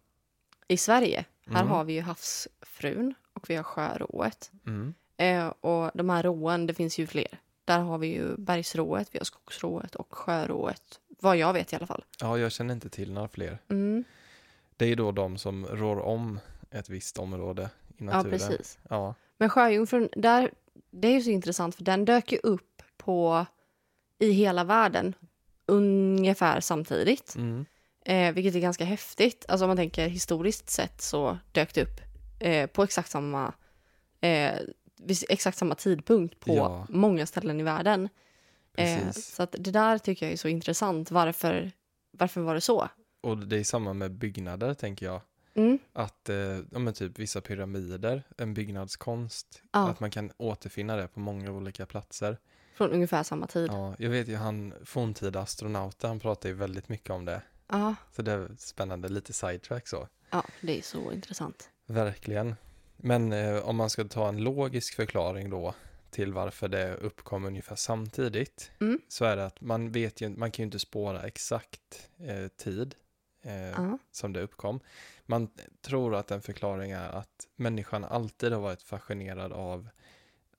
i 0.67 0.77
Sverige. 0.77 1.25
Här 1.45 1.59
Mm. 1.61 1.67
har 1.67 1.83
vi 1.83 1.93
ju 1.93 2.01
havsfrun 2.01 3.13
och 3.33 3.49
vi 3.49 3.55
har 3.55 3.63
sjörået. 3.63 4.51
Mm. 4.65 4.93
Eh, 5.17 5.47
och 5.47 5.91
de 5.93 6.09
här 6.09 6.23
råen, 6.23 6.67
det 6.67 6.73
finns 6.73 6.97
ju 6.97 7.07
fler. 7.07 7.39
Där 7.69 7.79
har 7.79 7.97
vi 7.97 8.07
ju 8.07 8.37
bergsrået, 8.37 9.07
vi 9.11 9.19
har 9.19 9.25
skogsrået 9.25 9.95
och 9.95 10.15
sjörået. 10.15 10.99
Vad 11.21 11.37
jag 11.37 11.53
vet 11.53 11.73
i 11.73 11.75
alla 11.75 11.87
fall. 11.87 12.03
Ja, 12.19 12.37
jag 12.37 12.51
känner 12.51 12.73
inte 12.73 12.89
till 12.89 13.11
några 13.11 13.27
fler. 13.27 13.57
Mm. 13.69 14.03
Det 14.77 14.85
är 14.85 14.95
då 14.95 15.11
de 15.11 15.37
som 15.37 15.65
rår 15.65 15.99
om 15.99 16.39
ett 16.71 16.89
visst 16.89 17.17
område 17.17 17.69
i 17.87 17.93
Ja, 17.97 18.05
naturen. 18.05 18.31
precis. 18.39 18.77
Ja, 18.89 19.13
Men 19.37 19.49
sjöjungfrun, 19.49 20.09
där, 20.15 20.51
det 20.91 21.07
är 21.07 21.11
ju 21.11 21.21
så 21.21 21.29
intressant 21.29 21.75
för 21.75 21.83
den 21.83 22.05
dök 22.05 22.31
ju 22.31 22.37
upp 22.43 22.81
på 22.97 23.45
i 24.19 24.31
hela 24.31 24.63
världen 24.63 25.13
ungefär 25.65 26.59
samtidigt. 26.59 27.35
Mm. 27.35 27.65
Eh, 28.05 28.33
vilket 28.33 28.55
är 28.55 28.59
ganska 28.59 28.85
häftigt. 28.85 29.45
Alltså 29.47 29.65
om 29.65 29.69
man 29.69 29.77
tänker 29.77 30.07
historiskt 30.07 30.69
sett 30.69 31.01
så 31.01 31.37
dök 31.51 31.73
det 31.73 31.81
upp 31.81 32.01
eh, 32.39 32.67
på 32.67 32.83
exakt 32.83 33.09
samma, 33.11 33.53
eh, 34.21 34.53
vid 34.99 35.17
exakt 35.29 35.57
samma 35.57 35.75
tidpunkt 35.75 36.39
på 36.39 36.55
Ja. 36.55 36.85
många 36.89 37.25
ställen 37.25 37.59
i 37.59 37.63
världen. 37.63 38.09
Eh, 38.77 39.11
så 39.11 39.43
att 39.43 39.51
det 39.59 39.71
där 39.71 39.97
tycker 39.97 40.25
jag 40.25 40.33
är 40.33 40.37
så 40.37 40.47
intressant. 40.47 41.11
Varför, 41.11 41.71
varför 42.11 42.41
var 42.41 42.55
det 42.55 42.61
så? 42.61 42.87
Och 43.21 43.37
det 43.37 43.57
är 43.57 43.63
samma 43.63 43.93
med 43.93 44.11
byggnader, 44.11 44.73
tänker 44.73 45.05
jag. 45.05 45.21
Mm. 45.53 45.79
Att, 45.93 46.29
eh, 46.29 46.35
ja 46.71 46.79
men 46.79 46.93
typ 46.93 47.19
vissa 47.19 47.41
pyramider, 47.41 48.23
en 48.37 48.53
byggnadskonst, 48.53 49.61
Ja. 49.71 49.89
att 49.89 49.99
man 49.99 50.11
kan 50.11 50.31
återfinna 50.37 50.95
det 50.95 51.07
på 51.07 51.19
många 51.19 51.51
olika 51.51 51.85
platser. 51.85 52.37
Från 52.75 52.91
ungefär 52.91 53.23
samma 53.23 53.47
tid. 53.47 53.67
Ja, 53.71 53.95
jag 53.99 54.09
vet 54.09 54.27
ju 54.27 54.35
han, 54.35 54.73
forntida 54.85 55.39
astronauten, 55.41 56.07
han 56.09 56.19
pratar 56.19 56.49
ju 56.49 56.55
väldigt 56.55 56.89
mycket 56.89 57.09
om 57.09 57.25
det. 57.25 57.41
Ja, 57.67 57.95
Så 58.11 58.21
det 58.21 58.31
är 58.31 58.49
spännande, 58.57 59.09
lite 59.09 59.33
sidetrack 59.33 59.87
så. 59.87 60.07
ja 60.29 60.43
det 60.61 60.77
är 60.77 60.81
så 60.81 61.11
intressant. 61.11 61.69
Verkligen. 61.85 62.55
Men 63.01 63.33
eh, 63.33 63.57
om 63.69 63.75
man 63.75 63.89
ska 63.89 64.03
ta 64.03 64.27
en 64.29 64.37
logisk 64.43 64.95
förklaring 64.95 65.49
då 65.49 65.73
till 66.09 66.33
varför 66.33 66.67
det 66.67 66.95
uppkom 66.95 67.45
ungefär 67.45 67.75
samtidigt 67.75 68.71
Mm. 68.81 68.99
så 69.07 69.25
är 69.25 69.35
det 69.35 69.45
att 69.45 69.61
man 69.61 69.91
vet 69.91 70.21
ju, 70.21 70.29
man 70.29 70.51
kan 70.51 70.63
ju 70.63 70.65
inte 70.65 70.79
spåra 70.79 71.23
exakt 71.23 72.09
eh, 72.19 72.47
tid 72.47 72.95
eh, 73.41 73.69
Ja. 73.69 73.97
som 74.11 74.33
det 74.33 74.41
uppkom. 74.41 74.79
Man 75.25 75.47
tror 75.81 76.15
att 76.15 76.31
en 76.31 76.41
förklaring 76.41 76.91
är 76.91 77.09
att 77.09 77.47
människan 77.55 78.03
alltid 78.03 78.51
har 78.53 78.59
varit 78.61 78.81
fascinerad 78.83 79.53
av 79.53 79.89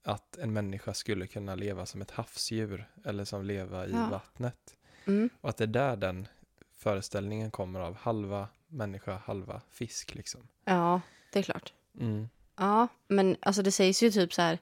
att 0.03 0.37
en 0.37 0.53
människa 0.53 0.93
skulle 0.93 1.27
kunna 1.27 1.55
leva 1.55 1.85
som 1.85 2.01
ett 2.01 2.11
havsdjur 2.11 2.89
eller 3.05 3.25
som 3.25 3.45
leva 3.45 3.87
i 3.87 3.91
Ja. 3.91 4.07
vattnet. 4.11 4.75
Mm. 5.07 5.29
Och 5.41 5.49
att 5.49 5.57
det 5.57 5.63
är 5.63 5.67
där 5.67 5.95
den 5.95 6.27
föreställningen 6.75 7.51
kommer 7.51 7.79
av 7.79 7.95
halva 7.95 8.47
människa, 8.67 9.17
halva 9.25 9.61
fisk 9.71 10.15
liksom. 10.15 10.47
ja, 10.65 11.01
det 11.33 11.39
är 11.39 11.43
klart. 11.43 11.73
Mm. 11.99 12.29
Ja, 12.57 12.87
men 13.07 13.35
alltså 13.41 13.61
det 13.61 13.71
sägs 13.71 14.03
ju 14.03 14.11
typ 14.11 14.33
så 14.33 14.41
här. 14.41 14.59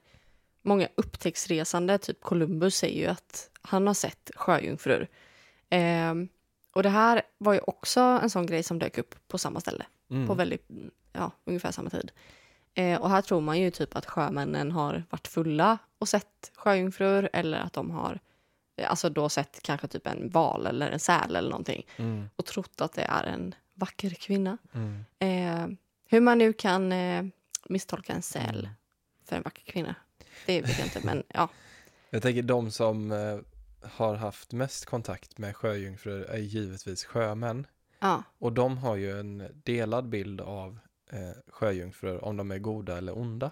Många 0.62 0.88
upptäcktsresande, 0.94 1.98
typ 1.98 2.20
Columbus, 2.20 2.76
säger 2.76 3.00
ju 3.00 3.06
att 3.06 3.50
han 3.62 3.86
har 3.86 3.94
sett 3.94 4.30
sjöjungfrur. 4.36 5.08
Ehm, 5.70 6.28
och 6.74 6.82
det 6.82 6.88
här 6.88 7.22
var 7.38 7.52
ju 7.54 7.60
också 7.60 8.00
en 8.00 8.30
sån 8.30 8.46
grej 8.46 8.62
som 8.62 8.78
dök 8.78 8.98
upp 8.98 9.14
på 9.28 9.38
samma 9.38 9.60
ställe. 9.60 9.86
Mm. 10.10 10.26
På 10.26 10.34
väldigt, 10.34 10.68
ja, 11.12 11.32
ungefär 11.44 11.70
samma 11.70 11.90
tid. 11.90 12.12
Eh, 12.74 13.00
och 13.00 13.10
här 13.10 13.22
tror 13.22 13.40
man 13.40 13.60
ju 13.60 13.70
typ 13.70 13.96
att 13.96 14.06
sjömännen 14.06 14.70
har 14.72 15.04
varit 15.10 15.28
fulla 15.28 15.78
och 15.98 16.08
sett 16.08 16.52
sjöjungfrur 16.56 17.30
eller 17.32 17.58
att 17.58 17.72
de 17.72 17.90
har 17.90 18.20
eh, 18.76 18.90
alltså 18.90 19.08
då 19.10 19.28
sett 19.28 19.60
kanske 19.62 19.88
typ 19.88 20.06
en 20.06 20.30
val 20.30 20.66
eller 20.66 20.90
en 20.90 21.00
säl 21.00 21.36
eller 21.36 21.50
någonting 21.50 21.86
Mm. 21.96 22.30
och 22.36 22.46
trott 22.46 22.80
att 22.80 22.92
det 22.92 23.02
är 23.02 23.24
en 23.24 23.54
vacker 23.74 24.10
kvinna. 24.10 24.58
Mm. 24.72 25.04
Eh, 25.18 25.76
hur 26.10 26.20
man 26.20 26.38
nu 26.38 26.52
kan 26.52 26.92
eh, 26.92 27.24
misstolka 27.68 28.12
en 28.12 28.22
säl 28.22 28.58
Mm. 28.64 28.74
för 29.24 29.36
en 29.36 29.42
vacker 29.42 29.72
kvinna, 29.72 29.94
det 30.46 30.60
vet 30.60 30.78
jag 30.78 30.86
inte, 30.86 31.00
men 31.04 31.22
ja. 31.34 31.48
Jag 32.10 32.22
tänker 32.22 32.42
de 32.42 32.70
som 32.70 33.12
eh, 33.12 33.38
har 33.88 34.14
haft 34.14 34.52
mest 34.52 34.84
kontakt 34.86 35.38
med 35.38 35.56
sjöjungfrur 35.56 36.22
är 36.30 36.38
givetvis 36.38 37.04
sjömän. 37.04 37.66
ja. 37.98 38.22
Och 38.38 38.52
de 38.52 38.78
har 38.78 38.96
ju 38.96 39.20
en 39.20 39.48
delad 39.64 40.08
bild 40.08 40.40
av 40.40 40.78
eh, 41.10 41.30
sjöjungfrur, 41.48 42.24
om 42.24 42.36
de 42.36 42.50
är 42.50 42.58
goda 42.58 42.98
eller 42.98 43.18
onda. 43.18 43.50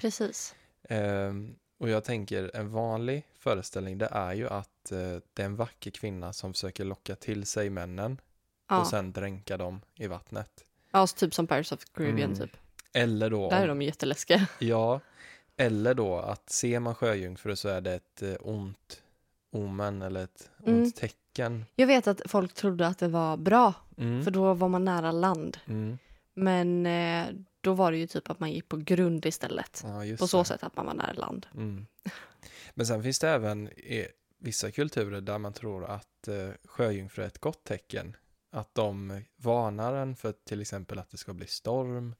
Precis. 0.00 0.54
Ehm, 0.88 1.54
och 1.78 1.88
jag 1.88 2.04
tänker 2.04 2.50
en 2.56 2.70
vanlig 2.72 3.26
föreställning 3.38 3.98
det 3.98 4.06
är 4.12 4.32
ju 4.34 4.48
att 4.48 4.92
eh, 4.92 4.98
det 5.32 5.42
är 5.42 5.46
en 5.46 5.56
vacker 5.56 5.90
kvinna 5.90 6.32
som 6.32 6.52
försöker 6.52 6.84
locka 6.84 7.16
till 7.16 7.46
sig 7.46 7.70
männen 7.70 8.20
Ja, 8.68 8.80
och 8.80 8.86
sen 8.86 9.12
dränka 9.12 9.56
dem 9.56 9.80
i 9.94 10.06
vattnet. 10.06 10.64
Ja 11.00 11.06
så 11.06 11.16
typ 11.16 11.34
som 11.34 11.46
Pirates 11.46 11.72
of 11.72 11.84
Caribbean 11.94 12.32
Mm. 12.32 12.38
typ. 12.38 12.56
Eller 12.92 13.30
då, 13.30 13.50
Där 13.50 13.62
är 13.62 13.68
de 13.68 13.82
jätteläskiga. 13.82 14.46
ja, 14.58 15.00
eller 15.56 15.94
då 15.94 16.16
att 16.18 16.50
ser 16.50 16.80
man 16.80 16.94
sjöjungfrur 16.94 17.54
så 17.54 17.68
är 17.68 17.80
det 17.80 17.94
ett 17.94 18.22
eh, 18.22 18.34
ont 18.40 19.02
omen 19.52 20.02
eller 20.02 20.24
ett 20.24 20.50
ont 20.58 20.68
Mm. 20.68 20.92
tecken. 20.92 21.64
Jag 21.76 21.86
vet 21.86 22.06
att 22.06 22.20
folk 22.26 22.54
trodde 22.54 22.86
att 22.86 22.98
det 22.98 23.08
var 23.08 23.36
bra, 23.36 23.74
Mm. 23.98 24.24
för 24.24 24.30
då 24.30 24.54
var 24.54 24.68
man 24.68 24.84
nära 24.84 25.12
land. 25.12 25.58
Mm. 25.66 25.98
Men 26.34 26.86
eh, 26.86 27.26
då 27.60 27.72
var 27.72 27.92
det 27.92 27.98
ju 27.98 28.06
typ 28.06 28.30
att 28.30 28.40
man 28.40 28.52
gick 28.52 28.68
på 28.68 28.76
grund 28.76 29.26
istället. 29.26 29.84
Ja, 29.84 30.16
På 30.18 30.26
så 30.26 30.38
det. 30.38 30.44
sätt 30.44 30.62
att 30.62 30.76
man 30.76 30.86
var 30.86 30.94
nära 30.94 31.12
land. 31.12 31.46
Mm. 31.54 31.86
Men 32.74 32.86
sen 32.86 33.02
finns 33.02 33.18
det 33.18 33.28
även 33.28 33.68
i 33.68 34.06
vissa 34.38 34.70
kulturer 34.70 35.20
där 35.20 35.38
man 35.38 35.52
tror 35.52 35.84
att 35.84 36.28
eh, 36.28 36.48
sjöjungfrur 36.64 37.22
är 37.24 37.26
ett 37.28 37.38
gott 37.38 37.64
tecken. 37.64 38.16
Att 38.50 38.74
de 38.74 39.22
varnar 39.36 39.94
en 39.94 40.16
för 40.16 40.32
till 40.32 40.60
exempel 40.60 40.98
att 40.98 41.10
det 41.10 41.16
ska 41.18 41.32
bli 41.34 41.46
storm 41.46 42.14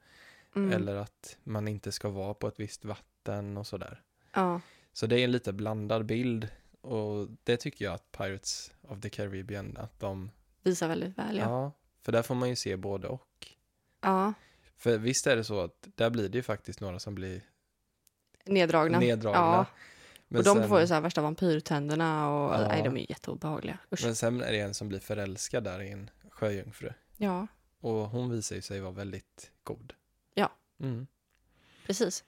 Mm. 0.56 0.72
eller 0.72 0.96
att 0.96 1.36
man 1.44 1.68
inte 1.68 1.92
ska 1.92 2.08
vara 2.08 2.34
på 2.34 2.48
ett 2.48 2.60
visst 2.60 2.84
vatten 2.84 3.56
och 3.56 3.66
sådär. 3.66 4.02
Ja, 4.34 4.60
Så 4.92 5.06
det 5.06 5.20
är 5.20 5.24
en 5.24 5.32
lite 5.32 5.52
blandad 5.52 6.06
bild 6.06 6.48
och 6.80 7.28
det 7.44 7.56
tycker 7.56 7.84
jag 7.84 7.94
att 7.94 8.12
Pirates 8.12 8.72
of 8.82 9.00
the 9.00 9.10
Caribbean, 9.10 9.76
att 9.76 10.00
de, 10.00 10.30
visar 10.62 10.88
väldigt 10.88 11.18
väl 11.18 11.36
ja, 11.36 11.42
ja. 11.44 11.72
för 12.02 12.12
där 12.12 12.22
får 12.22 12.34
man 12.34 12.48
ju 12.48 12.56
se 12.56 12.76
både 12.76 13.08
och. 13.08 13.46
Ja, 14.00 14.32
För 14.76 14.98
visst 14.98 15.26
är 15.26 15.36
det 15.36 15.44
så 15.44 15.60
att 15.60 15.88
där 15.94 16.10
blir 16.10 16.28
det 16.28 16.38
ju 16.38 16.42
faktiskt 16.42 16.80
några 16.80 16.98
som 16.98 17.14
blir 17.14 17.42
neddragna. 18.44 18.98
neddragna. 18.98 19.38
Ja, 19.38 19.66
Men 20.28 20.38
och 20.38 20.44
de 20.44 20.56
sen- 20.56 20.68
får 20.68 20.80
ju 20.80 20.86
så 20.86 20.94
här 20.94 21.00
värsta 21.00 21.20
vampyrtänderna 21.22 22.30
och 22.30 22.54
Ja. 22.54 22.68
nej, 22.68 22.82
de 22.82 22.96
är 22.96 23.00
ju 23.00 23.06
jätteobehagliga. 23.08 23.78
Usch. 23.92 24.04
Men 24.04 24.16
sen 24.16 24.42
är 24.42 24.52
det 24.52 24.60
en 24.60 24.74
som 24.74 24.88
blir 24.88 25.00
förälskad 25.00 25.64
där 25.64 25.80
i 25.82 25.90
en 25.90 26.10
sjöjungfru. 26.38 26.92
Ja, 27.16 27.46
Och 27.80 27.92
hon 28.10 28.30
visar 28.30 28.56
ju 28.56 28.62
sig 28.62 28.80
vara 28.80 28.92
väldigt 28.92 29.50
god. 29.62 29.92
Ja. 30.34 30.50
Mm. 30.80 31.06
precis. 31.86 32.24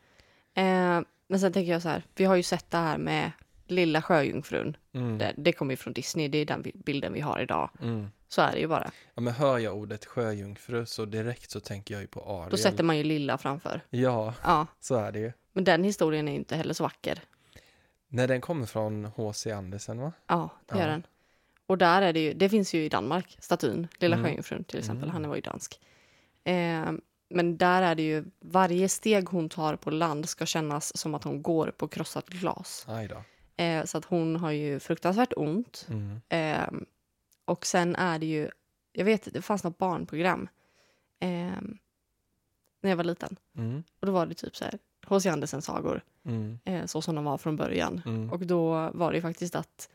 Eh, 0.54 1.00
men 1.26 1.40
sen 1.40 1.52
tänker 1.52 1.72
jag 1.72 1.82
så 1.82 1.88
här, 1.88 2.02
vi 2.14 2.24
har 2.24 2.36
ju 2.36 2.42
sett 2.42 2.70
det 2.70 2.78
här 2.78 2.98
med 2.98 3.32
Lilla 3.66 4.02
Sjöjungfrun. 4.02 4.76
Mm. 4.92 5.18
Det, 5.18 5.34
det 5.36 5.52
kommer 5.52 5.72
ju 5.72 5.76
från 5.76 5.92
Disney, 5.92 6.28
det 6.28 6.38
är 6.38 6.46
den 6.46 6.62
bilden 6.74 7.12
vi 7.12 7.20
har 7.20 7.40
idag. 7.40 7.70
Mm. 7.82 8.10
Så 8.28 8.42
är 8.42 8.52
det 8.52 8.58
ju 8.58 8.66
bara. 8.66 8.90
Ja, 9.14 9.20
men 9.22 9.34
hör 9.34 9.58
jag 9.58 9.76
ordet 9.76 10.04
sjöjungfru 10.06 10.86
så 10.86 11.04
direkt 11.04 11.50
så 11.50 11.60
tänker 11.60 11.94
jag 11.94 12.00
ju 12.00 12.06
på 12.06 12.20
Ariel. 12.20 12.50
Då 12.50 12.56
sätter 12.56 12.84
man 12.84 12.96
ju 12.96 13.04
Lilla 13.04 13.38
framför. 13.38 13.80
Ja, 13.90 14.34
Ja, 14.42 14.66
så 14.80 14.94
är 14.94 15.12
det 15.12 15.18
ju. 15.18 15.32
men 15.52 15.64
den 15.64 15.84
historien 15.84 16.28
är 16.28 16.32
ju 16.32 16.38
inte 16.38 16.56
heller 16.56 16.74
så 16.74 16.82
vacker. 16.82 17.20
När 18.08 18.28
den 18.28 18.40
kommer 18.40 18.66
från 18.66 19.04
H.C. 19.04 19.50
Andersen 19.52 19.98
va? 20.00 20.12
Ja, 20.26 20.50
det 20.66 20.74
gör 20.78 20.84
Ja. 20.84 20.90
den. 20.90 21.06
Och 21.70 21.78
där 21.78 22.02
är 22.02 22.12
det 22.12 22.20
ju, 22.20 22.33
det 22.35 22.48
finns 22.48 22.74
ju 22.74 22.85
i 22.85 22.88
Danmark, 22.88 23.37
statyn, 23.40 23.88
Lilla 23.98 24.16
Mm. 24.16 24.26
Sjöjungfrun 24.26 24.64
till 24.64 24.78
exempel, 24.78 25.02
Mm. 25.09 25.12
han 25.12 25.28
var 25.28 25.37
ju 25.37 25.42
dansk. 25.42 25.80
Eh, 26.44 26.92
men 27.28 27.56
där 27.56 27.83
är 27.83 27.94
det 27.94 28.02
ju, 28.02 28.24
varje 28.40 28.88
steg 28.88 29.28
hon 29.28 29.48
tar 29.48 29.76
på 29.76 29.90
land 29.90 30.28
ska 30.28 30.46
kännas 30.46 30.96
som 30.96 31.14
att 31.14 31.24
hon 31.24 31.42
går 31.42 31.70
på 31.76 31.88
krossat 31.88 32.28
glas. 32.28 32.85
Eh, 33.56 33.85
så 33.85 33.98
att 33.98 34.04
hon 34.04 34.37
har 34.37 34.50
ju 34.50 34.80
fruktansvärt 34.80 35.33
ont. 35.37 35.87
Mm. 35.90 36.20
Eh, 36.28 36.80
och 37.44 37.66
sen 37.66 37.96
är 37.96 38.18
det 38.18 38.26
ju, 38.26 38.50
jag 38.92 39.04
vet 39.04 39.28
det 39.35 39.42
fanns 39.42 39.64
något 39.64 39.78
barnprogram 39.78 40.48
eh, 41.20 41.28
när 42.80 42.90
jag 42.90 42.96
var 42.96 43.04
liten. 43.04 43.37
Mm. 43.56 43.83
Och 44.00 44.06
då 44.06 44.12
var 44.12 44.26
det 44.26 44.35
typ 44.35 44.56
så 44.56 44.64
här, 44.64 44.78
H.C. 45.06 45.28
Andersens 45.28 45.64
sagor, 45.64 46.02
Mm. 46.24 46.59
eh, 46.64 46.87
så 46.87 47.02
som 47.02 47.14
de 47.14 47.24
var 47.24 47.38
från 47.38 47.56
början. 47.56 48.02
Mm. 48.06 48.30
Och 48.33 48.40
då 48.46 48.90
var 48.94 49.11
det 49.12 49.16
ju 49.16 49.22
faktiskt 49.22 49.54
att 49.54 49.88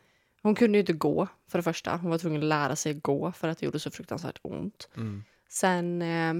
hon 0.45 0.55
kunde 0.55 0.77
ju 0.77 0.79
inte 0.79 0.93
gå 0.93 1.27
för 1.47 1.59
det 1.59 1.63
första. 1.63 1.97
Hon 1.97 2.11
var 2.11 2.17
tvungen 2.17 2.41
att 2.41 2.47
lära 2.47 2.75
sig 2.75 2.93
gå 2.93 3.31
för 3.31 3.47
att 3.47 3.57
det 3.57 3.65
gjorde 3.65 3.79
så 3.79 3.91
fruktansvärt 3.91 4.39
ont. 4.41 4.89
Mm. 4.95 5.23
Sen 5.49 6.01
eh, 6.01 6.33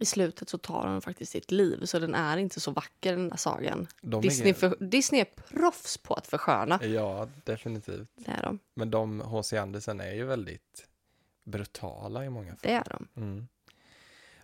i 0.00 0.04
slutet 0.04 0.48
så 0.48 0.58
tar 0.58 0.86
hon 0.86 1.02
faktiskt 1.02 1.32
sitt 1.32 1.50
liv 1.50 1.84
så 1.84 1.98
den 1.98 2.14
är 2.14 2.36
inte 2.36 2.60
så 2.60 2.70
vacker 2.70 3.16
den 3.16 3.28
där 3.28 3.36
sagan. 3.36 3.86
De 4.00 4.22
Disney, 4.22 4.50
är... 4.50 4.54
för, 4.54 4.76
Disney 4.80 5.20
är 5.20 5.24
proffs 5.24 5.98
på 5.98 6.14
att 6.14 6.26
försköna. 6.26 6.84
Ja, 6.84 7.28
definitivt. 7.44 8.08
Det 8.14 8.30
är 8.30 8.42
de. 8.42 8.58
Men 8.74 8.90
de 8.90 9.20
H.C. 9.20 9.56
Andersen 9.56 10.00
är 10.00 10.14
ju 10.14 10.24
väldigt 10.24 10.88
brutala 11.44 12.24
i 12.24 12.30
många 12.30 12.50
fall. 12.50 12.58
Det 12.62 12.72
är 12.72 12.86
de. 12.90 13.08
Mm. 13.16 13.48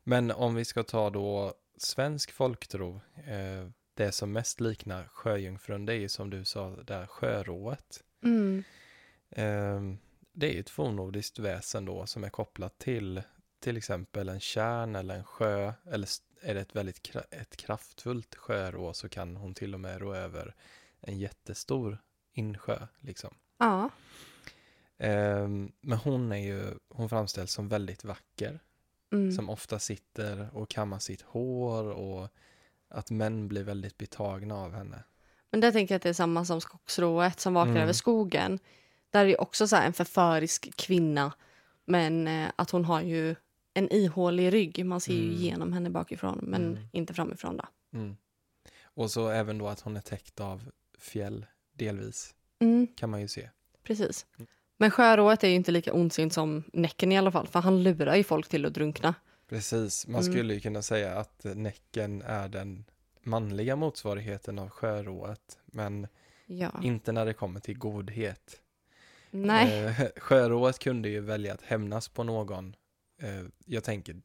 Men 0.04 0.30
om 0.30 0.54
vi 0.54 0.64
ska 0.64 0.82
ta 0.82 1.10
då 1.10 1.54
svensk 1.76 2.32
folktro, 2.32 3.00
eh, 3.16 3.68
det 3.94 4.12
som 4.12 4.32
mest 4.32 4.60
liknar 4.60 5.04
sjöjungfrun, 5.12 5.86
det 5.86 5.92
är 5.92 5.98
ju 5.98 6.08
som 6.08 6.30
du 6.30 6.44
sa, 6.44 6.76
där 6.84 7.06
sjörået. 7.06 8.02
Mm. 8.24 8.64
Eh, 9.30 9.96
det 10.32 10.46
är 10.46 10.52
ju 10.52 10.60
ett 10.60 10.70
fornnordiskt 10.70 11.38
väsen 11.38 11.84
då 11.84 12.06
som 12.06 12.24
är 12.24 12.30
kopplat 12.30 12.78
till 12.78 13.22
till 13.64 13.76
exempel 13.76 14.28
en 14.28 14.40
kärn 14.40 14.96
eller 14.96 15.14
en 15.14 15.24
sjö, 15.24 15.72
eller 15.90 16.08
är 16.42 16.54
det 16.54 16.60
ett 16.60 16.76
väldigt 16.76 17.16
ett 17.30 17.56
kraftfullt 17.56 18.34
sjörå 18.34 18.92
så 18.92 19.08
kan 19.08 19.36
hon 19.36 19.54
till 19.54 19.74
och 19.74 19.80
med 19.80 20.00
rå 20.00 20.14
över 20.14 20.54
en 21.00 21.18
jättestor 21.18 21.98
insjö 22.32 22.86
liksom. 23.00 23.34
Ja. 23.58 23.90
Ehm, 24.98 25.72
men 25.80 25.98
hon 25.98 26.32
är 26.32 26.36
ju, 26.36 26.74
hon 26.88 27.08
framställs 27.08 27.52
som 27.52 27.68
väldigt 27.68 28.04
vacker. 28.04 28.60
Mm. 29.12 29.32
Som 29.32 29.50
ofta 29.50 29.78
sitter 29.78 30.48
och 30.52 30.70
kammar 30.70 30.98
sitt 30.98 31.22
hår 31.22 31.84
och 31.84 32.28
att 32.88 33.10
män 33.10 33.48
blir 33.48 33.64
väldigt 33.64 33.98
betagna 33.98 34.54
av 34.54 34.72
henne. 34.72 35.02
Men 35.54 35.60
där 35.60 35.72
tänker 35.72 35.94
jag 35.94 35.96
att 35.96 36.02
det 36.02 36.08
är 36.08 36.12
samma 36.12 36.44
som 36.44 36.60
skogsrået 36.60 37.40
som 37.40 37.54
vakar 37.54 37.70
Mm. 37.70 37.82
över 37.82 37.92
skogen. 37.92 38.58
Där 39.10 39.20
är 39.24 39.28
det 39.28 39.36
också 39.36 39.68
så 39.68 39.76
här 39.76 39.86
en 39.86 39.92
förförisk 39.92 40.76
kvinna. 40.76 41.32
Men 41.84 42.28
eh, 42.28 42.48
att 42.56 42.70
hon 42.70 42.84
har 42.84 43.00
ju 43.02 43.34
en 43.74 43.92
ihålig 43.92 44.52
rygg. 44.52 44.86
Man 44.86 45.00
ser 45.00 45.12
ju 45.12 45.22
Mm. 45.22 45.34
igenom 45.34 45.72
henne 45.72 45.90
bakifrån 45.90 46.38
men 46.42 46.62
Mm. 46.62 46.78
inte 46.92 47.14
framifrån 47.14 47.56
då. 47.56 47.64
Mm. 47.98 48.16
Och 48.84 49.10
så 49.10 49.28
även 49.28 49.58
då 49.58 49.68
att 49.68 49.80
hon 49.80 49.96
är 49.96 50.00
täckt 50.00 50.40
av 50.40 50.62
fjäll, 50.98 51.46
delvis, 51.72 52.34
Mm, 52.60 52.86
kan 52.96 53.10
man 53.10 53.20
ju 53.20 53.28
se. 53.28 53.48
precis. 53.82 54.26
Men 54.76 54.90
sjörået 54.90 55.44
är 55.44 55.48
ju 55.48 55.54
inte 55.54 55.72
lika 55.72 55.92
ondsint 55.92 56.32
som 56.32 56.64
Näcken 56.72 57.12
i 57.12 57.18
alla 57.18 57.32
fall. 57.32 57.46
För 57.48 57.60
han 57.60 57.82
lurar 57.82 58.16
ju 58.16 58.24
folk 58.24 58.48
till 58.48 58.66
att 58.66 58.74
drunkna. 58.74 59.14
Precis, 59.48 60.06
man 60.06 60.20
Mm. 60.22 60.32
skulle 60.32 60.54
ju 60.54 60.60
kunna 60.60 60.82
säga 60.82 61.16
att 61.18 61.44
Näcken 61.54 62.22
är 62.22 62.48
den 62.48 62.84
manliga 63.26 63.76
motsvarigheten 63.76 64.58
av 64.58 64.68
sjörået, 64.70 65.58
men 65.66 66.06
Ja. 66.46 66.70
inte 66.82 67.12
när 67.12 67.26
det 67.26 67.32
kommer 67.34 67.60
till 67.60 67.78
godhet. 67.78 68.60
Nej. 69.30 69.84
Eh, 69.84 69.94
sjörået 70.16 70.78
kunde 70.78 71.08
ju 71.08 71.20
välja 71.20 71.54
att 71.54 71.62
hämnas 71.62 72.08
på 72.08 72.22
någon. 72.24 72.76
Eh, 73.22 73.44
jag 73.66 73.84
tänker 73.84 74.16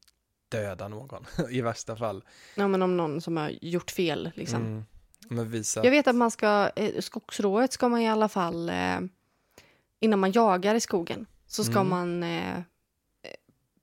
döda 0.49 0.87
någon 0.87 1.25
i 1.49 1.61
värsta 1.61 1.95
fall. 1.95 2.23
Ja, 2.55 2.67
men 2.67 2.81
om 2.81 2.97
någon 2.97 3.21
som 3.21 3.37
har 3.37 3.49
gjort 3.61 3.91
fel 3.91 4.31
liksom. 4.35 4.61
Mm. 4.65 4.85
Men 5.29 5.49
visa... 5.51 5.83
Jag 5.83 5.91
vet 5.91 6.07
att 6.07 6.15
man 6.15 6.31
ska, 6.31 6.71
eh, 6.75 6.99
skogsrået 7.01 7.73
ska 7.73 7.89
man 7.89 8.01
i 8.01 8.09
alla 8.09 8.29
fall, 8.29 8.69
eh, 8.69 8.99
innan 9.99 10.19
man 10.19 10.31
jagar 10.31 10.75
i 10.75 10.79
skogen, 10.79 11.25
så 11.47 11.63
ska 11.63 11.79
Mm. 11.79 11.89
man 11.89 12.23
eh, 12.23 12.61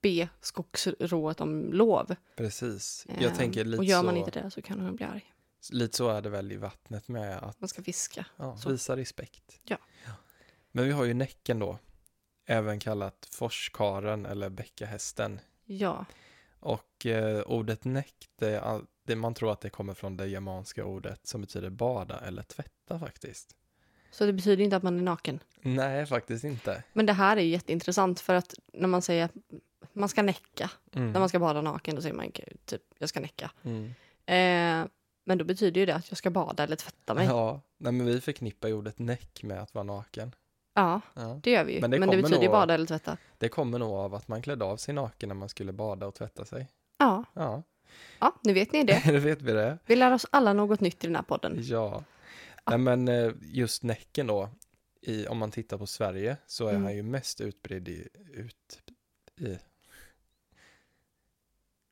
be 0.07 0.29
skogsrået 0.41 1.41
om 1.41 1.73
lov. 1.73 2.15
Precis. 2.35 3.05
Jag 3.19 3.35
tänker 3.35 3.65
lite 3.65 3.77
och 3.79 3.85
gör 3.85 4.03
man 4.03 4.13
så, 4.13 4.17
inte 4.19 4.31
det 4.31 4.51
så 4.51 4.61
kan 4.61 4.79
hon 4.79 4.95
bli 4.95 5.05
arg. 5.05 5.33
lite 5.71 5.97
så 5.97 6.09
är 6.09 6.21
det 6.21 6.29
väl 6.29 6.51
i 6.51 6.57
vattnet 6.57 7.07
med 7.07 7.37
att 7.37 7.61
Man 7.61 7.67
ska 7.67 7.83
fiska. 7.83 8.25
ja, 8.37 8.57
visa 8.67 8.95
respekt. 8.95 9.59
Ja. 9.63 9.77
Men 10.71 10.85
vi 10.85 10.91
har 10.91 11.03
ju 11.05 11.13
Näcken 11.13 11.59
då, 11.59 11.79
även 12.45 12.79
kallat 12.79 13.27
forskaren 13.31 14.25
eller 14.25 14.49
bäckahästen. 14.49 15.39
Ja, 15.65 16.05
Och 16.59 17.05
eh, 17.05 17.41
ordet 17.41 17.83
näck, 17.85 18.15
det, 18.39 18.81
det, 19.03 19.15
man 19.15 19.33
tror 19.33 19.51
att 19.51 19.61
det 19.61 19.69
kommer 19.69 19.93
från 19.93 20.17
det 20.17 20.27
germanska 20.27 20.85
ordet 20.85 21.27
som 21.27 21.41
betyder 21.41 21.69
bada 21.69 22.19
eller 22.19 22.43
tvätta 22.43 22.99
faktiskt. 22.99 23.55
så 24.11 24.25
det 24.25 24.33
betyder 24.33 24.63
inte 24.63 24.75
att 24.75 24.83
man 24.83 24.97
är 24.99 25.03
naken. 25.03 25.39
Nej, 25.61 26.05
faktiskt 26.05 26.43
inte. 26.43 26.83
Men 26.93 27.05
det 27.05 27.13
här 27.13 27.37
är 27.37 27.41
ju 27.41 27.49
jätteintressant 27.49 28.19
för 28.19 28.33
att 28.35 28.53
när 28.73 28.87
man 28.87 29.01
säger 29.01 29.29
man 29.99 30.09
ska 30.09 30.21
näcka. 30.21 30.71
Mm. 30.93 31.11
När 31.11 31.19
man 31.19 31.29
ska 31.29 31.39
bada 31.39 31.61
naken 31.61 31.95
då 31.95 32.01
säger 32.01 32.15
man 32.15 32.31
typ 32.65 32.81
jag 32.97 33.09
ska 33.09 33.19
näcka. 33.19 33.51
Mm. 33.63 33.85
Eh, 34.25 34.89
men 35.25 35.37
då 35.37 35.45
betyder 35.45 35.79
ju 35.81 35.85
det 35.85 35.95
att 35.95 36.11
jag 36.11 36.17
ska 36.17 36.29
bada 36.29 36.63
eller 36.63 36.75
tvätta 36.75 37.13
mig. 37.13 37.25
Ja, 37.25 37.31
Ja, 37.31 37.61
nej 37.77 37.91
men 37.93 38.05
vi 38.07 38.21
förknippar 38.21 38.67
ju 38.67 38.73
ordet 38.73 38.99
näck 38.99 39.43
med 39.43 39.61
att 39.61 39.73
vara 39.73 39.83
naken. 39.83 40.35
Ja. 40.73 41.01
det 41.43 41.51
gör 41.51 41.63
vi 41.63 41.73
ju. 41.73 41.81
Men 41.81 41.89
Men 41.89 41.99
det 42.01 42.05
det, 42.05 42.11
kommer 42.11 42.21
betyder 42.23 42.43
ju 42.43 42.49
bada 42.49 42.73
eller 42.73 42.85
tvätta. 42.85 43.17
Det 43.37 43.49
kommer 43.49 43.79
nog 43.79 43.91
av 43.91 44.15
att 44.15 44.27
man 44.27 44.41
klädde 44.41 44.65
av 44.65 44.77
sig 44.77 44.93
naken 44.93 45.29
när 45.29 45.35
man 45.35 45.49
skulle 45.49 45.71
bada 45.73 46.07
och 46.07 46.15
tvätta 46.15 46.45
sig. 46.45 46.67
Ja, 46.97 47.23
Ja, 47.33 47.63
ja 48.19 48.35
nu 48.43 48.53
vet 48.53 48.71
ni 48.73 48.83
det. 48.83 49.01
det 49.05 49.19
vet 49.19 49.41
vi 49.41 49.51
det. 49.51 49.77
Vi 49.85 49.95
lär 49.95 50.13
oss 50.13 50.25
alla 50.29 50.53
något 50.53 50.79
nytt 50.79 51.03
i 51.03 51.07
den 51.07 51.15
här 51.15 51.23
podden. 51.23 51.57
Ja. 51.61 52.03
Nej 52.69 52.77
men 52.77 53.07
eh, 53.07 53.31
just 53.41 53.83
näcken 53.83 54.27
då, 54.27 54.49
i, 55.01 55.27
om 55.27 55.37
man 55.37 55.51
tittar 55.51 55.77
på 55.77 55.85
Sverige 55.87 56.37
så 56.47 56.65
är 56.67 56.69
Mm. 56.71 56.83
han 56.83 56.95
ju 56.95 57.03
mest 57.03 57.41
utbredd 57.41 57.87
i, 57.89 58.07
ut, 58.33 58.81
i 59.39 59.57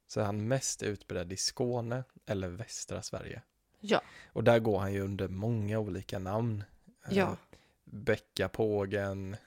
så 0.08 0.20
är 0.22 0.26
han 0.26 0.48
mest 0.48 0.84
utbredd 0.84 1.34
i 1.34 1.38
Skåne 1.38 2.04
eller 2.26 2.48
västra 2.50 3.02
Sverige. 3.02 3.42
Ja. 3.80 4.02
Och 4.34 4.44
där 4.44 4.60
går 4.60 4.80
han 4.80 4.94
ju 4.94 5.02
under 5.02 5.28
många 5.28 5.80
olika 5.80 6.20
namn. 6.20 6.64
Eh, 7.08 7.18
Ja. 7.18 7.38
Bäckapågen, 7.84 9.38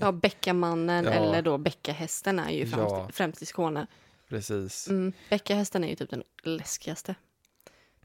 Ja, 0.00 0.12
Bäckamannen 0.12 1.04
Ja. 1.08 1.10
eller 1.10 1.42
då 1.42 1.58
Bäckahästen 1.58 2.38
är 2.38 2.50
ju 2.50 2.66
främst, 2.66 2.90
Ja. 2.92 3.08
främst 3.12 3.42
i 3.42 3.46
Skåne. 3.46 3.86
precis. 4.28 4.88
Mm, 4.88 5.12
Bäckahästen 5.30 5.84
är 5.84 5.88
ju 5.88 5.94
typ 5.96 6.10
den 6.10 6.22
läskigaste. 6.42 7.14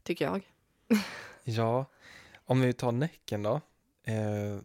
Tycker 0.02 0.24
jag. 0.24 0.42
Ja, 1.44 1.84
om 2.44 2.60
vi 2.60 2.72
tar 2.72 2.92
Näcken 2.92 3.42
då. 3.42 3.60
Eh, 4.04 4.58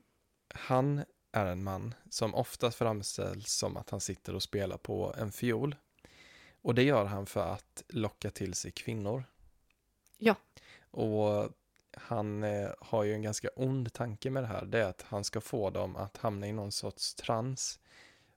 han 0.53 1.03
är 1.31 1.45
en 1.45 1.63
man 1.63 1.93
som 2.09 2.35
ofta 2.35 2.71
framställs 2.71 3.53
som 3.53 3.77
att 3.77 3.89
han 3.89 3.99
sitter 3.99 4.35
och 4.35 4.43
spelar 4.43 4.77
på 4.77 5.15
en 5.17 5.31
fiol. 5.31 5.75
Och 6.63 6.75
det 6.75 6.83
gör 6.83 7.05
han 7.05 7.25
för 7.25 7.53
att 7.53 7.83
locka 7.89 8.29
till 8.31 8.53
sig 8.53 8.71
kvinnor. 8.71 9.23
Ja. 10.17 10.35
Och 10.91 11.49
han 11.97 12.43
eh, 12.43 12.69
har 12.79 13.03
ju 13.03 13.13
en 13.13 13.21
ganska 13.21 13.49
ond 13.55 13.93
tanke 13.93 14.29
med 14.29 14.43
det 14.43 14.47
här. 14.47 14.65
Det 14.65 14.79
är 14.83 14.89
att 14.89 15.01
han 15.01 15.23
ska 15.23 15.41
få 15.41 15.69
dem 15.69 15.95
att 15.95 16.17
hamna 16.17 16.47
i 16.47 16.51
någon 16.51 16.71
sorts 16.71 17.15
trans. 17.15 17.79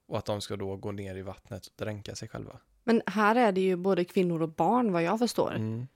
Och 0.07 0.19
att 0.19 0.25
de 0.25 0.41
ska 0.41 0.57
då 0.57 0.77
gå 0.77 0.93
ner 0.93 1.15
i 1.17 1.23
vattnet 1.23 1.67
och 1.67 1.73
dränka 1.77 2.15
sig 2.15 2.29
själva. 2.29 2.59
Men 2.85 3.03
här 3.07 3.35
är 3.37 3.53
det 3.53 3.61
ju 3.61 3.77
både 3.77 4.05
kvinnor 4.05 4.43
och 4.43 4.49
barn 4.49 4.93
vad 4.93 5.03
jag 5.03 5.19
förstår. 5.19 5.55
Mm, 5.55 5.87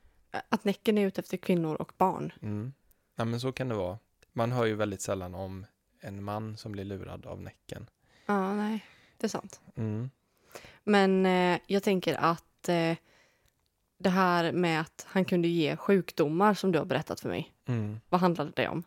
Att 0.49 0.65
Näcken 0.65 0.99
är 0.99 1.07
ute 1.07 1.21
efter 1.21 1.37
kvinnor 1.37 1.75
och 1.75 1.93
barn. 1.99 2.33
mm. 2.43 2.73
Ja 3.17 3.25
men 3.25 3.41
så 3.41 3.53
kan 3.53 3.69
det 3.69 3.75
vara. 3.75 3.99
Man 4.33 4.53
hör 4.53 4.65
ju 4.67 4.75
väldigt 4.75 5.01
sällan 5.03 5.35
om 5.35 5.67
en 6.01 6.23
man 6.25 6.57
som 6.57 6.73
blir 6.73 6.85
lurad 6.85 7.27
av 7.27 7.41
Näcken. 7.43 7.87
Ja, 8.27 8.55
nej, 8.55 8.85
det 9.17 9.27
är 9.27 9.29
sant. 9.29 9.61
Mm. 9.77 10.11
Men 10.91 11.27
eh, 11.27 11.61
jag 11.67 11.83
tänker 11.83 12.15
att 12.15 12.69
eh, 12.69 12.97
det 13.99 14.11
här 14.11 14.53
med 14.53 14.81
att 14.81 15.07
han 15.09 15.25
kunde 15.25 15.49
ge 15.49 15.77
sjukdomar 15.77 16.55
som 16.55 16.73
du 16.73 16.79
har 16.79 16.87
berättat 16.87 17.21
för 17.21 17.29
mig. 17.29 17.53
Mm. 17.67 18.01
Vad 18.09 18.21
handlade 18.21 18.53
det 18.57 18.69
om? 18.69 18.83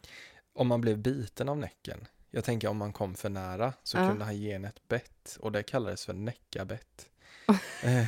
Om 0.54 0.68
man 0.68 0.82
blev 0.82 0.98
biten 0.98 1.50
av 1.50 1.58
näcken. 1.58 2.08
Jag 2.32 2.44
tänker 2.44 2.68
om 2.68 2.78
man 2.78 2.94
kom 2.94 3.16
för 3.16 3.30
nära 3.30 3.74
så 3.84 3.98
Ja. 3.98 4.10
kunde 4.10 4.26
han 4.26 4.38
ge 4.38 4.52
en 4.52 4.66
ett 4.66 4.88
bett 4.88 5.38
och 5.39 5.52
det 5.52 5.63
kallades 5.63 6.06
för 6.06 6.13
näckabett. 6.13 7.10
Eh, 7.84 8.08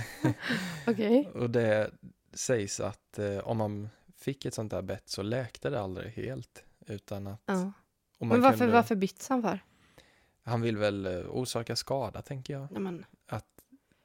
Okej. 0.88 1.30
och 1.34 1.50
det 1.50 1.92
sägs 2.34 2.80
att 2.80 3.20
eh, 3.20 3.38
om 3.38 3.58
man 3.58 3.90
fick 4.18 4.46
ett 4.46 4.54
sånt 4.54 4.72
där 4.72 4.82
bett 4.82 5.10
så 5.10 5.22
läkte 5.22 5.70
det 5.70 5.82
aldrig 5.82 6.12
helt. 6.12 6.64
Utan 6.88 7.28
att 7.28 7.42
Ja. 7.46 7.72
Men 8.20 8.42
varför, 8.42 8.58
kunde, 8.58 8.74
varför 8.74 8.96
byts 8.96 9.30
han 9.30 9.42
för? 9.42 9.60
Han 10.44 10.62
vill 10.62 10.78
väl 10.78 11.06
eh, 11.06 11.26
orsaka 11.30 11.76
skada 11.76 12.22
tänker 12.22 12.54
jag. 12.54 12.72
Nej, 12.72 12.82
men. 12.82 13.06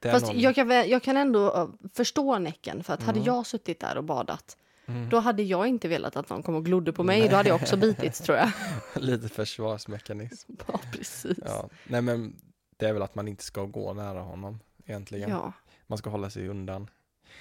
Fast 0.02 0.26
någon- 0.26 0.40
jag, 0.40 0.54
kan, 0.54 0.68
jag 0.70 1.02
kan 1.02 1.16
ändå 1.16 1.56
uh, 1.82 1.88
förstå 1.94 2.38
Näcken. 2.38 2.84
För 2.84 2.94
att 2.94 3.02
hade 3.02 3.18
Mm. 3.18 3.26
jag 3.34 3.46
suttit 3.46 3.80
där 3.80 3.96
och 3.98 4.04
badat 4.04 4.56
Mm, 4.86 5.08
då 5.08 5.18
hade 5.18 5.42
jag 5.42 5.66
inte 5.66 5.88
velat 5.88 6.16
att 6.16 6.30
någon 6.30 6.42
kom 6.42 6.54
och 6.54 6.64
glodde 6.64 6.92
på 6.92 7.02
mig. 7.02 7.28
Då 7.28 7.36
hade 7.36 7.48
jag 7.48 7.60
också 7.62 7.76
bitits 7.76 8.20
tror 8.20 8.38
jag. 8.38 8.50
Lite 9.02 9.28
försvarsmekanism. 9.28 10.52
Ja, 10.66 10.80
precis. 10.92 11.38
Ja. 11.44 11.68
Nej 11.84 12.02
men 12.02 12.36
det 12.76 12.86
är 12.86 12.92
väl 12.92 13.02
att 13.02 13.14
man 13.14 13.28
inte 13.28 13.44
ska 13.44 13.64
gå 13.64 13.92
nära 13.94 14.20
honom 14.20 14.58
egentligen. 14.86 15.30
Ja. 15.30 15.52
Man 15.86 15.98
ska 15.98 16.10
hålla 16.10 16.30
sig 16.30 16.48
undan. 16.48 16.90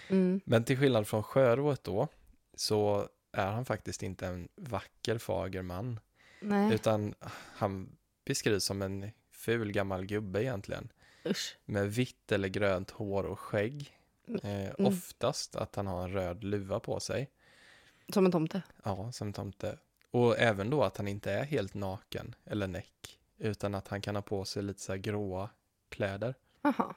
Mm. 0.08 0.42
Men 0.46 0.64
till 0.64 0.78
skillnad 0.78 1.08
från 1.08 1.24
Sjörået 1.24 1.84
då, 1.84 2.08
så 2.56 3.08
är 3.32 3.48
han 3.52 3.66
faktiskt 3.66 4.04
inte 4.04 4.28
en 4.28 4.48
vacker, 4.56 5.18
fager 5.18 5.62
man. 5.62 6.00
Nej, 6.42 6.74
Utan 6.74 7.14
han 7.56 7.90
beskrivs 8.26 8.64
som 8.64 8.82
en 8.82 9.12
ful 9.32 9.72
gammal 9.72 10.06
gubbe 10.06 10.44
egentligen. 10.44 10.90
Usch. 11.26 11.58
Med 11.66 11.92
vitt 11.94 12.32
eller 12.32 12.48
grönt 12.48 12.92
hår 12.92 13.24
och 13.24 13.40
skägg. 13.40 13.98
Eh, 14.44 14.72
Oftast 14.88 15.56
att 15.56 15.76
han 15.76 15.88
har 15.88 16.04
en 16.04 16.12
röd 16.12 16.44
luva 16.44 16.80
på 16.80 17.00
sig. 17.00 17.30
Som 18.14 18.26
en 18.26 18.32
tomte. 18.32 18.62
Ja, 18.84 19.12
som 19.12 19.34
tomte. 19.34 19.78
Och 20.12 20.38
även 20.40 20.70
då 20.70 20.84
att 20.84 20.98
han 20.98 21.08
inte 21.08 21.32
är 21.32 21.44
helt 21.44 21.74
naken 21.74 22.36
eller 22.46 22.68
näck. 22.68 23.20
Utan 23.38 23.76
att 23.76 23.88
han 23.88 24.02
kan 24.02 24.16
ha 24.16 24.22
på 24.22 24.46
sig 24.46 24.64
lite 24.64 24.82
så 24.82 24.92
här 24.92 24.98
gråa 25.00 25.50
kläder. 25.90 26.36
Jaha. 26.62 26.96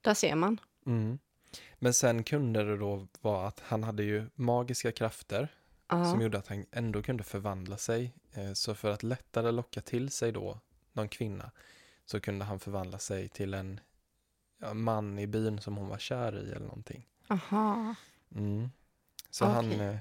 Där 0.00 0.14
ser 0.14 0.34
man. 0.34 0.60
Mm. 0.86 1.18
Men 1.78 1.94
sen 1.94 2.24
kunde 2.24 2.64
det 2.64 2.76
då 2.76 3.06
vara 3.20 3.46
att 3.48 3.60
han 3.60 3.82
hade 3.84 4.02
ju 4.02 4.26
magiska 4.34 4.92
krafter 4.92 5.48
Ja. 5.88 6.04
som 6.10 6.20
gjorde 6.20 6.38
att 6.38 6.46
han 6.46 6.66
ändå 6.72 7.02
kunde 7.02 7.24
förvandla 7.24 7.76
sig. 7.76 8.12
Eh, 8.32 8.52
Så 8.52 8.74
för 8.74 8.90
att 8.90 9.02
lättare 9.02 9.50
locka 9.50 9.80
till 9.80 10.10
sig 10.10 10.32
då 10.32 10.60
någon 10.92 11.08
kvinna 11.08 11.50
så 12.12 12.20
kunde 12.20 12.44
han 12.44 12.60
förvandla 12.60 12.98
sig 12.98 13.28
till 13.28 13.54
en 13.54 13.80
ja, 14.58 14.74
man 14.74 15.18
i 15.18 15.26
byn 15.26 15.60
som 15.60 15.76
hon 15.76 15.88
var 15.88 15.98
kär 15.98 16.44
i 16.44 16.50
eller 16.50 16.66
någonting. 16.66 17.06
Aha. 17.28 17.94
Mm. 18.34 18.70
Så 19.30 19.44
Okej. 19.44 19.54
han, 19.54 19.80
eh, 19.80 19.96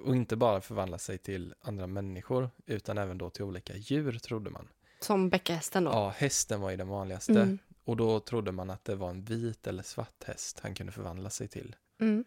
och 0.00 0.16
inte 0.16 0.36
bara 0.36 0.60
förvandla 0.60 0.98
sig 0.98 1.18
till 1.18 1.54
andra 1.60 1.86
människor 1.86 2.50
utan 2.66 2.98
även 2.98 3.18
då 3.18 3.30
till 3.30 3.44
olika 3.44 3.76
djur 3.76 4.18
trodde 4.18 4.50
man. 4.50 4.68
Som 5.00 5.30
bäckahästen 5.30 5.84
då. 5.84 5.90
Ja, 5.90 6.08
hästen 6.16 6.60
var 6.60 6.70
ju 6.70 6.76
den 6.76 6.88
vanligaste 6.88 7.32
Mm. 7.32 7.58
och 7.84 7.96
då 7.96 8.20
trodde 8.20 8.52
man 8.52 8.70
att 8.70 8.84
det 8.84 8.94
var 8.94 9.10
en 9.10 9.22
vit 9.22 9.66
eller 9.66 9.82
svart 9.82 10.24
häst 10.24 10.60
han 10.62 10.74
kunde 10.74 10.92
förvandla 10.92 11.30
sig 11.30 11.48
till. 11.48 11.76
Mm. 12.00 12.24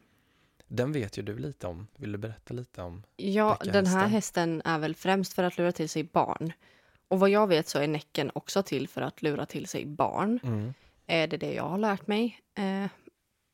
Den 0.68 0.92
vet 0.92 1.18
ju 1.18 1.24
du 1.24 1.38
lite 1.38 1.68
om. 1.68 1.88
Vill 1.96 2.12
du 2.12 2.18
berätta 2.18 2.54
lite 2.54 2.82
om? 2.82 3.04
Ja, 3.16 3.58
den 3.64 3.86
här 3.86 4.08
hästen 4.08 4.62
är 4.66 4.80
väl 4.80 4.96
främst 4.96 5.34
för 5.34 5.44
att 5.44 5.58
lura 5.58 5.72
till 5.72 5.90
sig 5.90 6.04
barn. 6.04 6.54
Och 7.10 7.20
vad 7.20 7.30
jag 7.30 7.48
vet 7.48 7.68
så 7.68 7.80
är 7.80 7.88
Näcken 7.88 8.32
också 8.34 8.64
till 8.64 8.88
för 8.88 9.02
att 9.02 9.22
lura 9.22 9.46
till 9.46 9.68
sig 9.68 9.86
barn. 9.86 10.40
Mm. 10.44 10.74
Är 11.08 11.28
det 11.28 11.38
det 11.38 11.54
jag 11.54 11.70
har 11.70 11.78
lärt 11.78 12.08
mig? 12.08 12.40
Eh, 12.58 12.90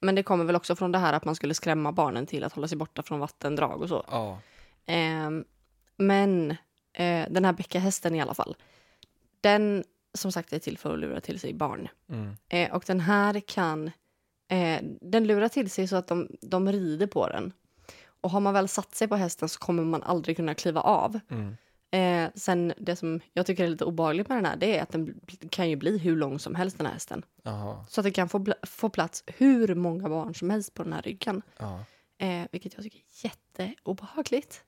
men 0.01 0.15
det 0.15 0.23
kommer 0.23 0.45
väl 0.45 0.55
också 0.55 0.75
från 0.75 0.91
det 0.91 0.97
här 0.97 1.13
att 1.13 1.25
man 1.25 1.35
skulle 1.35 1.53
skrämma 1.53 1.91
barnen 1.91 2.25
till 2.25 2.43
att 2.43 2.53
hålla 2.53 2.67
sig 2.67 2.77
borta 2.77 3.03
från 3.03 3.19
vattendrag 3.19 3.81
och 3.81 3.89
så. 3.89 4.05
Ja, 4.11 4.39
Eh, 4.85 5.29
men 5.97 6.51
eh, 6.93 7.25
den 7.29 7.45
här 7.45 7.53
bäckahästen 7.53 8.15
i 8.15 8.21
alla 8.21 8.33
fall. 8.33 8.55
Den 9.41 9.83
som 10.13 10.31
sagt 10.31 10.53
är 10.53 10.59
till 10.59 10.77
för 10.77 10.93
att 10.93 10.99
lura 10.99 11.21
till 11.21 11.39
sig 11.39 11.53
barn. 11.53 11.87
mm. 12.09 12.37
Eh, 12.49 12.75
och 12.75 12.83
den 12.87 12.99
här 12.99 13.39
kan... 13.39 13.91
Eh, 14.47 14.79
den 15.01 15.27
lurar 15.27 15.47
till 15.47 15.71
sig 15.71 15.87
så 15.87 15.95
att 15.95 16.07
de, 16.07 16.29
de 16.41 16.71
rider 16.71 17.07
på 17.07 17.27
den. 17.27 17.53
Och 18.21 18.31
har 18.31 18.39
man 18.39 18.53
väl 18.53 18.67
satt 18.67 18.95
sig 18.95 19.07
på 19.07 19.15
hästen 19.15 19.49
så 19.49 19.59
kommer 19.59 19.83
man 19.83 20.03
aldrig 20.03 20.35
kunna 20.35 20.53
kliva 20.53 20.81
av. 20.81 21.19
Mm. 21.29 21.57
Eh, 21.95 22.29
sen 22.35 22.73
det 22.77 22.95
som 22.95 23.19
jag 23.33 23.45
tycker 23.45 23.63
är 23.63 23.67
lite 23.67 23.85
obehagligt 23.85 24.27
med 24.29 24.37
den 24.37 24.45
här 24.45 24.55
det 24.55 24.77
är 24.77 24.83
att 24.83 24.91
den 24.91 25.19
kan 25.49 25.69
ju 25.69 25.75
bli 25.75 25.97
hur 25.97 26.15
lång 26.15 26.39
som 26.39 26.55
helst 26.55 26.77
den 26.77 26.85
här 26.85 26.93
hästen. 26.93 27.25
Jaha, 27.43 27.85
Så 27.89 28.01
att 28.01 28.05
det 28.05 28.11
kan 28.11 28.29
få, 28.29 28.45
få 28.63 28.89
plats 28.89 29.23
hur 29.27 29.75
många 29.75 30.09
barn 30.09 30.35
som 30.35 30.49
helst 30.49 30.73
på 30.73 30.83
den 30.83 30.93
här 30.93 31.01
ryggen. 31.01 31.41
Eh, 32.17 32.43
vilket 32.51 32.73
jag 32.73 32.83
tycker 32.83 32.97
är 32.99 33.03
jätteobehagligt. 33.25 34.63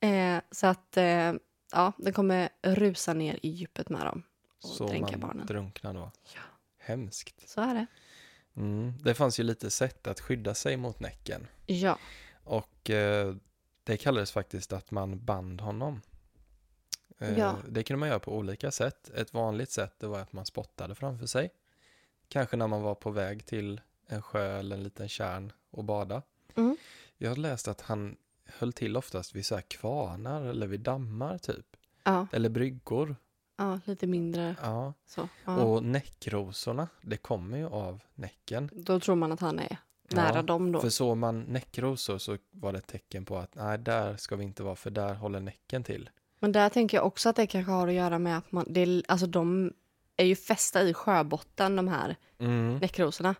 Eh, 0.00 0.38
så 0.50 0.66
att 0.66 0.96
eh, 0.96 1.32
ja, 1.72 1.92
den 1.98 2.12
kommer 2.12 2.48
rusa 2.62 3.14
ner 3.14 3.38
i 3.42 3.48
djupet 3.48 3.88
med 3.88 4.06
dem. 4.06 4.22
Och 4.62 4.68
Så 4.68 4.86
dränka 4.86 5.18
man 5.18 5.20
barnen. 5.20 5.46
drunknar 5.46 5.94
då. 5.94 6.12
Ja. 6.34 6.40
Hemskt. 6.78 7.48
Så 7.50 7.60
är 7.60 7.74
det. 7.74 7.86
Mm. 8.56 8.92
Det 9.02 9.14
fanns 9.14 9.40
ju 9.40 9.42
lite 9.42 9.70
sätt 9.70 10.06
att 10.06 10.20
skydda 10.20 10.54
sig 10.54 10.76
mot 10.76 11.00
näcken. 11.00 11.46
Ja. 11.66 11.98
Och 12.44 12.90
eh, 12.90 13.34
det 13.84 13.96
kallades 13.96 14.32
faktiskt 14.32 14.72
att 14.72 14.90
man 14.90 15.24
band 15.24 15.60
honom. 15.60 16.00
Eh, 17.20 17.38
Ja. 17.38 17.56
Det 17.68 17.82
kunde 17.82 17.98
man 18.00 18.08
göra 18.08 18.18
på 18.18 18.36
olika 18.36 18.70
sätt. 18.70 19.10
Ett 19.14 19.34
vanligt 19.34 19.70
sätt 19.70 19.94
det 19.98 20.06
var 20.06 20.18
att 20.20 20.32
man 20.32 20.46
spottade 20.46 20.94
framför 20.94 21.26
sig. 21.26 21.50
Kanske 22.28 22.56
när 22.56 22.66
man 22.66 22.82
var 22.82 22.94
på 22.94 23.10
väg 23.10 23.46
till 23.46 23.80
en 24.06 24.22
sjö 24.22 24.58
eller 24.58 24.76
en 24.76 24.82
liten 24.82 25.08
kärn 25.08 25.52
och 25.70 25.84
bada. 25.84 26.22
Mm. 26.56 26.76
Jag 27.16 27.30
har 27.30 27.36
läst 27.36 27.68
att 27.68 27.80
han 27.80 28.16
höll 28.46 28.72
till 28.72 28.96
oftast 28.96 29.34
vid 29.34 29.46
så 29.46 29.54
här 29.54 29.62
kvarnar 29.62 30.42
eller 30.42 30.66
vid 30.66 30.80
dammar 30.80 31.38
typ. 31.38 31.66
Ja, 32.04 32.26
Eller 32.32 32.48
bryggor. 32.48 33.16
ja, 33.56 33.80
lite 33.84 34.06
mindre 34.06 34.56
Ja. 34.62 34.94
så. 35.06 35.28
Ja. 35.44 35.56
Och 35.64 35.84
näckrosorna, 35.84 36.88
det 37.02 37.16
kommer 37.16 37.58
ju 37.58 37.66
av 37.66 38.00
näcken. 38.14 38.70
Då 38.72 39.00
tror 39.00 39.14
man 39.16 39.32
att 39.32 39.40
han 39.40 39.58
är 39.58 39.76
nära 40.10 40.36
Ja, 40.36 40.42
dem 40.42 40.72
då. 40.72 40.80
För 40.80 40.88
såg 40.90 41.16
man 41.16 41.40
näckrosor 41.42 42.18
så 42.18 42.38
var 42.50 42.72
det 42.72 42.78
ett 42.78 42.86
tecken 42.86 43.24
på 43.24 43.38
att 43.38 43.54
nej, 43.54 43.78
där 43.78 44.16
ska 44.16 44.36
vi 44.36 44.44
inte 44.44 44.62
vara 44.62 44.76
för 44.76 44.90
där 44.90 45.14
håller 45.14 45.40
näcken 45.40 45.84
till. 45.84 46.10
Men 46.42 46.52
där 46.52 46.68
tänker 46.68 46.96
jag 46.96 47.06
också 47.06 47.28
att 47.28 47.36
det 47.36 47.46
kanske 47.46 47.72
har 47.72 47.88
att 47.88 47.94
göra 47.94 48.18
med 48.18 48.38
att 48.38 48.52
man, 48.52 48.64
det, 48.68 49.02
alltså 49.08 49.26
de 49.26 49.72
är 50.16 50.24
ju 50.24 50.36
fästa 50.36 50.82
i 50.82 50.94
sjöbotten, 50.94 51.76
de 51.76 51.88
här 51.88 52.16
Mm. 52.38 52.78
näckrosorna. 52.78 53.34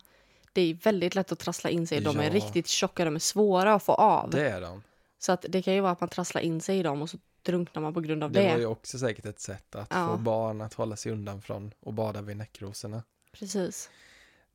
Det 0.53 0.61
är 0.63 0.75
väldigt 0.75 1.15
lätt 1.15 1.33
att 1.33 1.39
trassla 1.39 1.71
in 1.71 1.87
sig 1.87 1.99
i. 1.99 2.01
De 2.01 2.19
är 2.19 2.25
Ja. 2.25 2.31
riktigt 2.31 2.67
tjocka, 2.69 3.05
de 3.05 3.15
är 3.15 3.19
svåra 3.19 3.75
att 3.75 3.83
få 3.83 3.93
av. 3.95 4.31
Det 4.31 4.49
är 4.51 4.61
de. 4.61 4.83
Så 5.19 5.33
att 5.33 5.45
det 5.49 5.63
kan 5.63 5.75
ju 5.75 5.81
vara 5.81 5.93
att 5.93 6.01
man 6.01 6.09
trasslar 6.09 6.43
in 6.43 6.61
sig 6.61 6.79
i 6.79 6.83
dem 6.83 7.03
och 7.03 7.11
så 7.11 7.19
drunknar 7.43 7.83
man 7.83 7.95
på 7.95 8.01
grund 8.01 8.25
av 8.25 8.33
Det 8.33 8.41
det. 8.43 8.53
var 8.53 8.59
ju 8.59 8.67
också 8.67 8.99
säkert 8.99 9.27
ett 9.27 9.41
sätt 9.41 9.75
att 9.75 9.89
Ja. 9.91 10.09
få 10.09 10.17
barn 10.17 10.61
att 10.61 10.75
hålla 10.75 10.97
sig 10.97 11.13
undan 11.13 11.43
från 11.43 11.73
att 11.87 11.95
bada 11.95 12.23
vid 12.23 12.37
näckrosorna. 12.37 13.03
Precis. 13.33 13.91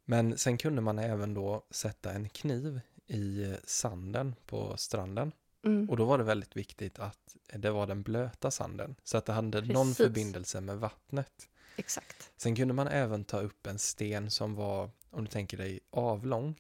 Men 0.06 0.38
sen 0.38 0.58
kunde 0.58 0.82
man 0.82 1.00
även 1.00 1.34
då 1.34 1.66
sätta 1.72 2.12
en 2.12 2.30
kniv 2.30 2.80
i 3.08 3.54
sanden 3.64 4.36
på 4.46 4.78
stranden. 4.78 5.32
Mm. 5.66 5.90
Och 5.90 5.98
då 5.98 6.06
var 6.06 6.18
det 6.18 6.24
väldigt 6.24 6.58
viktigt 6.58 7.00
att 7.00 7.36
det 7.54 7.72
var 7.72 7.88
den 7.88 8.04
blöta 8.04 8.52
sanden. 8.52 8.96
Så 9.04 9.18
att 9.18 9.26
det 9.26 9.34
hade 9.34 9.62
någon 9.62 9.88
Precis. 9.88 9.98
förbindelse 9.98 10.62
med 10.62 10.78
vattnet. 10.78 11.50
Exakt. 11.76 12.32
Sen 12.38 12.56
kunde 12.56 12.74
man 12.74 12.88
även 12.88 13.26
ta 13.26 13.40
upp 13.40 13.68
en 13.68 13.80
sten 13.80 14.32
som 14.32 14.56
var, 14.56 14.90
om 15.10 15.26
du 15.26 15.32
tänker 15.32 15.58
dig, 15.58 15.80
avlång. 15.90 16.60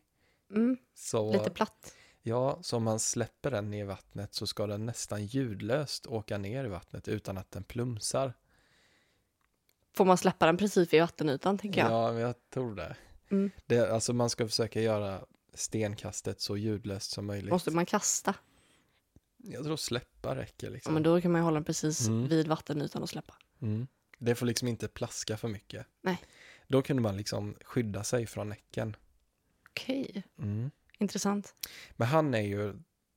Mm. 0.51 0.77
Så, 0.93 1.33
Lite 1.33 1.49
platt. 1.49 1.93
Ja, 2.21 2.59
så 2.61 2.77
om 2.77 2.83
man 2.83 2.99
släpper 2.99 3.51
den 3.51 3.69
ner 3.71 3.83
i 3.83 3.87
vattnet 3.87 4.33
så 4.33 4.47
ska 4.47 4.67
den 4.67 4.85
nästan 4.85 5.25
ljudlöst 5.25 6.07
åka 6.07 6.37
ner 6.37 6.65
i 6.65 6.67
vattnet 6.67 7.07
utan 7.07 7.37
att 7.37 7.51
den 7.51 7.63
plumsar. 7.63 8.33
Får 9.93 10.05
man 10.05 10.17
släppa 10.17 10.45
den 10.45 10.57
precis 10.57 10.93
vid 10.93 11.01
vattenytan, 11.01 11.57
tänker 11.57 11.81
jag. 11.81 11.91
Ja, 11.91 12.19
jag 12.19 12.35
tror 12.49 12.75
det. 12.75 12.95
Mm. 13.29 13.51
det. 13.65 13.91
Alltså 13.91 14.13
man 14.13 14.29
ska 14.29 14.47
försöka 14.47 14.81
göra 14.81 15.25
stenkastet 15.53 16.41
så 16.41 16.57
ljudlöst 16.57 17.11
som 17.11 17.25
möjligt. 17.25 17.51
Måste 17.51 17.71
man 17.71 17.85
kasta? 17.85 18.33
Jag 19.47 19.63
tror 19.63 19.77
släppa 19.77 20.36
räcker 20.36 20.67
Ja, 20.67 20.73
liksom. 20.73 20.93
men 20.93 21.03
då 21.03 21.21
kan 21.21 21.31
man 21.31 21.41
ju 21.41 21.43
hålla 21.45 21.55
den 21.55 21.63
precis 21.65 22.08
Mm. 22.08 22.27
vid 22.27 22.47
vattenytan 22.47 23.01
och 23.01 23.10
släppa. 23.10 23.34
Mm. 23.62 23.88
Det 24.17 24.36
får 24.36 24.45
liksom 24.45 24.67
inte 24.67 24.88
plaska 24.88 25.38
för 25.38 25.47
mycket. 25.47 25.86
Nej. 26.01 26.19
Då 26.67 26.81
kunde 26.81 27.01
man 27.01 27.17
liksom 27.17 27.55
skydda 27.65 28.03
sig 28.03 28.25
från 28.27 28.49
näcken. 28.49 28.95
Okej, 29.69 30.23
Mm. 30.39 30.71
intressant. 30.99 31.55
Men 31.91 32.08
han 32.08 32.34
är 32.34 32.41
ju 32.41 32.73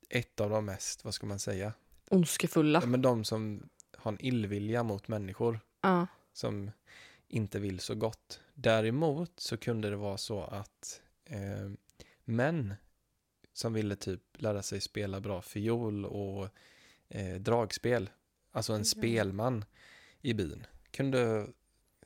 ett 0.08 0.40
av 0.40 0.50
de 0.50 0.64
mest, 0.64 1.04
vad 1.04 1.14
ska 1.14 1.26
man 1.26 1.38
säga, 1.38 1.72
Ondskefulla. 2.10 2.80
ja, 2.82 2.86
men 2.86 3.02
de 3.02 3.24
som 3.24 3.68
har 3.96 4.12
en 4.12 4.24
illvilja 4.24 4.82
mot 4.82 5.08
människor. 5.08 5.60
Ja. 5.80 6.06
som 6.32 6.70
inte 7.28 7.58
vill 7.58 7.80
så 7.80 7.94
gott. 7.94 8.40
Däremot 8.54 9.40
så 9.40 9.56
kunde 9.56 9.90
det 9.90 9.96
vara 9.96 10.16
så 10.18 10.42
att 10.44 11.00
eh, 11.24 11.70
män 12.24 12.74
som 13.58 13.72
ville 13.72 13.96
typ 13.96 14.22
lära 14.32 14.62
sig 14.62 14.80
spela 14.80 15.20
bra 15.20 15.42
fiol 15.42 16.04
och 16.04 16.48
eh, 17.08 17.34
dragspel, 17.40 18.10
alltså 18.50 18.72
en 18.72 18.78
Ja. 18.80 18.84
spelman 18.84 19.64
i 20.20 20.34
byn, 20.34 20.66
kunde 20.90 21.46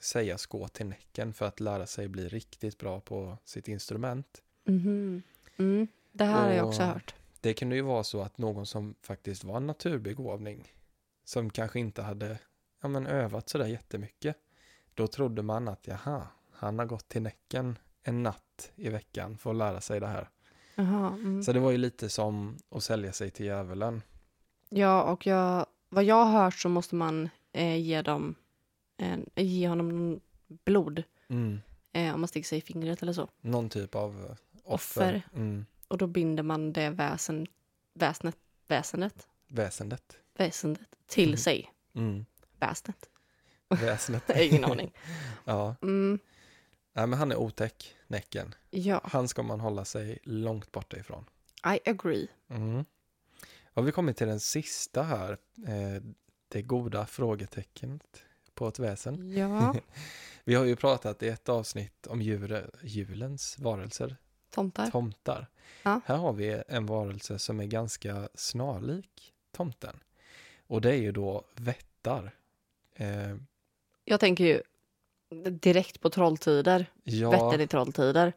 sägas 0.00 0.46
gå 0.46 0.68
till 0.68 0.86
Näcken 0.86 1.34
för 1.34 1.46
att 1.46 1.60
lära 1.60 1.86
sig 1.86 2.08
bli 2.08 2.28
riktigt 2.28 2.78
bra 2.78 3.00
på 3.00 3.38
sitt 3.44 3.68
instrument. 3.68 4.42
Mhm. 4.64 5.22
Mm. 5.56 5.88
Det 6.12 6.24
här 6.24 6.42
har 6.48 6.52
jag 6.54 6.68
också 6.68 6.82
Och- 6.82 6.88
hört. 6.88 7.14
Det 7.40 7.54
kunde 7.54 7.76
ju 7.76 7.82
vara 7.82 8.04
så 8.04 8.22
att 8.22 8.38
någon 8.38 8.66
som 8.66 8.94
faktiskt 9.02 9.44
var 9.44 9.56
en 9.56 9.66
naturbegåvning, 9.66 10.72
som 11.24 11.50
kanske 11.50 11.80
inte 11.80 12.02
hade 12.02 12.38
ja, 12.82 12.88
men 12.88 13.06
övat 13.06 13.48
sådär 13.48 13.66
jättemycket, 13.66 14.36
då 14.94 15.06
trodde 15.06 15.42
man 15.42 15.68
att 15.68 15.86
jaha, 15.86 16.28
han 16.52 16.78
har 16.78 16.86
gått 16.86 17.08
till 17.08 17.22
Näcken 17.22 17.78
en 18.02 18.22
natt 18.22 18.72
i 18.76 18.88
veckan 18.88 19.38
för 19.38 19.50
att 19.50 19.56
lära 19.56 19.80
sig 19.80 20.00
det 20.00 20.06
här. 20.06 20.28
Jaha. 20.74 21.08
Mm. 21.08 21.42
Så 21.42 21.52
det 21.52 21.60
var 21.60 21.70
ju 21.70 21.78
lite 21.78 22.08
som 22.08 22.56
att 22.70 22.84
sälja 22.84 23.12
sig 23.12 23.30
till 23.30 23.46
djävulen. 23.46 24.02
Ja, 24.68 25.02
och 25.02 25.26
jag, 25.26 25.66
vad 25.88 26.04
jag 26.04 26.24
har 26.24 26.42
hört 26.44 26.54
så 26.54 26.68
måste 26.68 26.94
man 26.94 27.28
eh, 27.52 27.76
ge 27.76 28.02
dem 28.02 28.34
en, 28.96 29.30
ge 29.36 29.68
honom 29.68 30.20
blod 30.64 31.02
eh, 31.92 32.14
om 32.14 32.20
man 32.20 32.28
sticker 32.28 32.46
sig 32.48 32.58
i 32.58 32.60
fingret 32.60 33.02
eller 33.02 33.12
så. 33.12 33.28
Någon 33.40 33.68
typ 33.68 33.94
av 33.94 34.10
eh, 34.24 34.30
offer. 34.30 34.34
Offer. 34.64 35.22
Mm. 35.34 35.66
Och 35.88 35.98
då 35.98 36.06
binder 36.06 36.42
man 36.42 36.72
det 36.72 36.90
väsen, 36.90 37.46
väsnet, 37.94 38.36
väsendet, 38.68 39.26
Väsendet. 39.48 40.16
väsendet 40.36 40.88
till 41.06 41.28
Mm. 41.28 41.36
sig. 41.38 41.72
Mm. 41.94 42.24
Väsnet. 42.60 43.08
Väsendet. 43.68 44.22
Har 44.34 44.42
ingen 44.42 44.64
aning. 44.64 44.92
ja. 45.44 45.74
Nej, 46.92 47.06
men 47.06 47.18
han 47.18 47.32
är 47.32 47.36
otäck, 47.36 47.96
Näcken. 48.06 48.54
ja, 48.70 49.00
Han 49.04 49.28
ska 49.28 49.42
man 49.42 49.60
hålla 49.60 49.84
sig 49.84 50.18
långt 50.22 50.72
borta 50.72 50.96
ifrån. 50.96 51.24
I 51.74 51.90
agree. 51.90 52.28
Mm. 52.50 52.84
Har 53.74 53.82
vi 53.82 53.92
kommit 53.92 54.16
till 54.16 54.26
den 54.26 54.40
sista 54.40 55.02
här, 55.02 55.30
eh, 55.66 56.02
det 56.48 56.62
goda 56.62 57.06
frågetecknet 57.06 58.22
på 58.54 58.68
ett 58.68 58.78
väsen. 58.78 59.32
Ja, 59.36 59.74
Vi 60.44 60.54
har 60.54 60.64
ju 60.64 60.76
pratat 60.76 61.22
i 61.22 61.28
ett 61.28 61.48
avsnitt 61.48 62.06
om 62.06 62.22
djur, 62.22 62.70
julens 62.82 63.58
varelser, 63.58 64.16
tomtar. 64.50 64.90
tomtar. 64.90 65.46
Ja. 65.82 66.00
Här 66.04 66.16
har 66.16 66.32
vi 66.32 66.62
en 66.68 66.86
varelse 66.86 67.38
som 67.38 67.60
är 67.60 67.66
ganska 67.66 68.28
snarlik 68.34 69.32
tomten. 69.52 70.00
Och 70.66 70.80
det 70.80 70.90
är 70.90 70.96
ju 71.00 71.12
då 71.12 71.44
vättar. 71.54 72.34
Eh, 72.94 73.36
Jag 74.04 74.20
tänker 74.20 74.44
ju 74.44 74.62
direkt 75.50 76.00
på 76.00 76.10
trolltider. 76.10 76.86
ja, 77.02 77.30
Vättern 77.30 77.60
i 77.60 77.66
trolltider. 77.66 78.32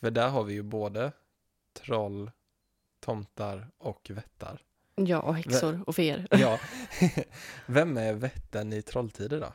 för 0.00 0.10
där 0.10 0.28
har 0.28 0.44
vi 0.44 0.54
ju 0.54 0.62
både 0.62 1.12
troll, 1.84 2.30
tomtar 3.00 3.68
och 3.78 4.10
vättar. 4.14 4.62
Ja, 4.94 5.20
och 5.20 5.34
häxor 5.34 5.80
och 5.86 5.96
feer. 5.96 6.26
Ja, 6.38 6.58
vem 7.66 7.96
är 7.96 8.12
vätten 8.14 8.72
i 8.72 8.82
trolltider 8.82 9.40
då? 9.40 9.46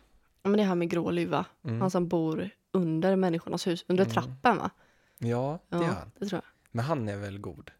Ja, 0.44 0.50
Men 0.50 0.58
det 0.58 0.64
här 0.64 0.76
med 0.76 0.90
grå 0.90 1.12
luva. 1.12 1.46
Mm. 1.66 1.82
Han 1.82 1.92
som 1.92 2.08
bor 2.08 2.50
under 2.72 3.16
människornas 3.16 3.68
hus. 3.68 3.86
Under 3.88 4.04
Mm. 4.04 4.14
trappen 4.14 4.58
va? 4.58 4.70
Ja, 5.18 5.60
det 5.70 5.76
är 5.76 5.82
Ja, 5.82 5.88
han. 5.88 6.12
det 6.20 6.26
tror 6.26 6.38
jag. 6.44 6.52
Men 6.72 6.86
han 6.86 7.10
är 7.10 7.18
väl 7.18 7.38
god? 7.40 7.72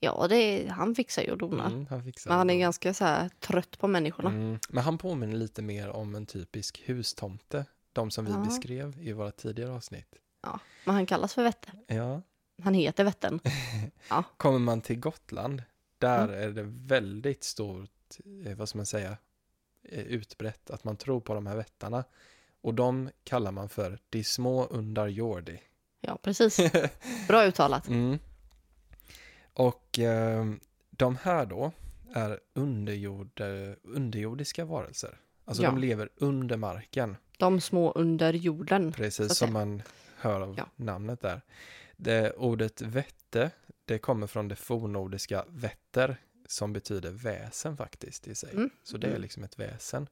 Ja, 0.00 0.26
det 0.28 0.36
är, 0.36 0.68
han 0.70 0.94
fixar 0.94 1.22
ju 1.22 1.30
och 1.30 1.38
donar. 1.38 1.66
Mm, 1.66 1.86
han 1.90 2.04
fixar 2.04 2.30
Men 2.30 2.38
han 2.38 2.50
är 2.50 2.58
ganska 2.58 2.94
så 2.94 3.04
här 3.04 3.28
trött 3.40 3.78
på 3.78 3.88
människorna. 3.88 4.30
Mm, 4.30 4.58
men 4.68 4.84
han 4.84 4.98
påminner 4.98 5.36
lite 5.36 5.62
mer 5.62 5.88
om 5.88 6.14
en 6.14 6.26
typisk 6.26 6.82
hustomte. 6.86 7.64
De 7.98 8.10
som 8.10 8.24
vi 8.24 8.30
Ja. 8.30 8.38
beskrev 8.38 8.96
i 9.00 9.12
våra 9.12 9.30
tidigare 9.30 9.72
avsnitt. 9.72 10.14
Men 10.84 10.94
han 10.94 11.06
kallas 11.06 11.34
för 11.34 11.42
Vätte. 11.42 11.72
Ja. 11.86 12.22
Han 12.62 12.74
heter 12.74 13.04
Vätten. 13.04 13.40
Kommer 14.36 14.58
man 14.58 14.80
till 14.80 15.00
Gotland, 15.00 15.62
där 15.98 16.24
Mm. 16.28 16.42
är 16.42 16.48
det 16.48 16.62
väldigt 16.66 17.44
stort, 17.44 17.90
eh, 18.46 18.56
vad 18.56 18.68
ska 18.68 18.78
man 18.78 18.86
säga, 18.86 19.16
eh, 19.82 20.00
utbrett 20.00 20.70
att 20.70 20.84
man 20.84 20.96
tror 20.96 21.20
på 21.20 21.34
de 21.34 21.46
här 21.46 21.56
vättarna. 21.56 22.04
Och 22.60 22.74
de 22.74 23.10
kallar 23.24 23.52
man 23.52 23.68
för 23.68 23.98
de 24.10 24.24
små 24.24 24.64
undar 24.66 25.06
jordi. 25.06 25.60
Ja, 26.00 26.18
precis. 26.22 26.60
Bra 27.28 27.44
uttalat. 27.44 27.88
Mm. 27.98 28.18
Och 29.52 29.98
eh, 29.98 30.44
de 30.90 31.16
här 31.16 31.46
då 31.46 31.72
är 32.14 32.40
underjord, 32.54 33.40
underjordiska 33.82 34.64
varelser. 34.64 35.18
Alltså 35.44 35.62
Ja. 35.62 35.70
de 35.70 35.78
lever 35.78 36.08
under 36.16 36.56
marken, 36.56 37.16
De 37.38 37.60
små 37.60 37.92
under 37.92 38.32
jorden. 38.32 38.92
Precis 38.92 39.34
som 39.36 39.52
man 39.52 39.82
hör 40.16 40.40
av 40.40 40.54
Ja. 40.58 40.66
namnet 40.76 41.20
där. 41.20 41.40
Det, 41.96 42.32
ordet 42.32 42.80
vätte, 42.82 43.50
det 43.84 43.98
kommer 43.98 44.26
från 44.26 44.48
det 44.48 44.56
fornnordiska 44.56 45.44
vätter, 45.48 46.16
som 46.46 46.72
betyder 46.72 47.10
väsen 47.10 47.76
faktiskt 47.76 48.28
i 48.28 48.34
sig. 48.34 48.50
Mm. 48.52 48.70
Så 48.82 48.96
det 48.96 49.06
är 49.06 49.10
Mm. 49.10 49.22
liksom 49.22 49.44
ett 49.44 49.58
väsen. 49.58 50.06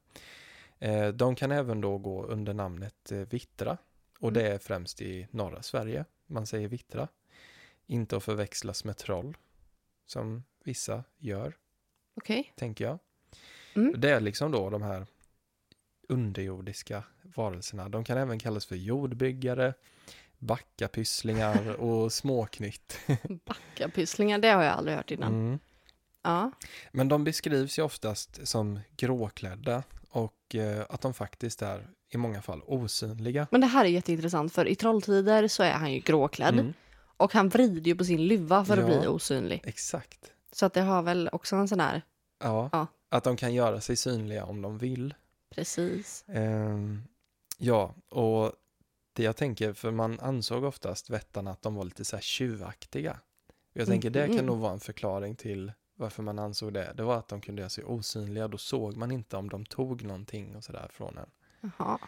Eh, 0.79 1.07
de 1.07 1.35
kan 1.35 1.51
även 1.51 1.81
då 1.81 1.97
gå 1.97 2.23
under 2.23 2.53
namnet 2.53 3.11
eh, 3.11 3.17
vittra. 3.17 3.77
Och 4.19 4.33
det 4.33 4.41
Mm. 4.41 4.53
är 4.53 4.57
främst 4.59 5.01
i 5.01 5.27
norra 5.31 5.61
Sverige 5.63 6.05
man 6.25 6.47
säger 6.47 6.67
vittra. 6.67 7.07
Inte 7.85 8.17
att 8.17 8.23
förväxlas 8.23 8.83
med 8.83 8.97
troll, 8.97 9.37
som 10.05 10.43
vissa 10.63 11.03
gör, 11.17 11.53
Okej. 12.15 12.53
tänker 12.55 12.85
jag. 12.85 12.99
Mm. 13.75 13.93
Det 14.01 14.09
är 14.09 14.19
liksom 14.19 14.51
då 14.51 14.69
de 14.69 14.81
här 14.81 15.05
underjordiska 16.07 17.03
varelserna. 17.35 17.89
De 17.89 18.03
kan 18.03 18.17
även 18.17 18.39
kallas 18.39 18.65
för 18.65 18.75
jordbyggare, 18.75 19.73
backapysslingar 20.39 21.75
och 21.81 22.13
småknytt. 22.13 22.99
Backapysslingar, 23.45 24.37
det 24.39 24.47
har 24.49 24.63
jag 24.63 24.73
aldrig 24.73 24.97
hört 24.97 25.11
innan. 25.11 25.33
Mm. 25.33 25.59
Ja. 26.23 26.51
Men 26.91 27.07
de 27.07 27.23
beskrivs 27.23 27.79
ju 27.79 27.83
oftast 27.83 28.47
som 28.47 28.79
gråklädda 28.97 29.83
och 30.09 30.55
eh, 30.55 30.85
att 30.89 31.01
de 31.01 31.13
faktiskt 31.13 31.61
är 31.61 31.87
i 32.13 32.17
många 32.17 32.41
fall 32.41 32.61
osynliga. 32.65 33.47
Men 33.51 33.61
det 33.61 33.67
här 33.67 33.85
är 33.85 33.89
jätteintressant 33.89 34.53
för 34.53 34.67
i 34.67 34.75
trolltider 34.75 35.47
så 35.47 35.63
är 35.63 35.71
han 35.71 35.93
ju 35.93 35.99
gråklädd. 35.99 36.53
Mm, 36.53 36.73
Och 37.17 37.33
han 37.33 37.49
vrider 37.49 37.91
ju 37.91 37.95
på 37.95 38.03
sin 38.05 38.27
luva 38.27 38.65
för 38.65 38.77
att 38.77 38.91
Ja. 38.93 38.99
bli 38.99 39.07
osynlig. 39.07 39.61
exakt. 39.65 40.31
Så 40.51 40.65
att 40.65 40.73
det 40.73 40.81
har 40.81 41.01
väl 41.01 41.29
också 41.31 41.55
en 41.55 41.67
sån 41.67 41.79
här, 41.79 42.01
Ja, 42.43 42.69
Ja. 42.71 42.87
att 43.09 43.23
de 43.23 43.37
kan 43.37 43.53
göra 43.53 43.81
sig 43.81 43.95
synliga 43.95 44.45
om 44.45 44.61
de 44.61 44.77
vill. 44.77 45.13
Precis. 45.49 46.25
Ehm, 46.27 47.03
ja, 47.57 47.95
och 48.09 48.51
det 49.13 49.23
jag 49.23 49.35
tänker, 49.35 49.73
för 49.73 49.91
man 49.91 50.19
ansåg 50.19 50.63
oftast 50.63 51.09
vättarna 51.09 51.51
att 51.51 51.61
de 51.61 51.75
var 51.75 51.83
lite 51.85 52.05
så 52.05 52.15
här 52.15 52.23
tjuvaktiga. 52.23 53.19
Jag 53.73 53.87
tänker 53.87 54.09
det 54.09 54.27
kan 54.27 54.35
Mhm. 54.35 54.45
nog 54.45 54.57
vara 54.59 54.73
en 54.73 54.79
förklaring 54.79 55.35
till 55.35 55.71
varför 55.95 56.23
man 56.23 56.39
ansåg 56.39 56.73
det. 56.73 56.93
Det 56.97 57.03
var 57.03 57.17
att 57.17 57.27
de 57.27 57.41
kunde 57.41 57.61
göra 57.61 57.69
sig 57.69 57.83
osynliga, 57.83 58.47
då 58.47 58.57
såg 58.57 58.97
man 58.97 59.11
inte 59.11 59.37
om 59.37 59.49
de 59.49 59.65
tog 59.65 60.03
någonting 60.03 60.55
och 60.55 60.63
sådär 60.63 60.87
från 60.91 61.17
en. 61.17 61.29
Jaha. 61.77 61.99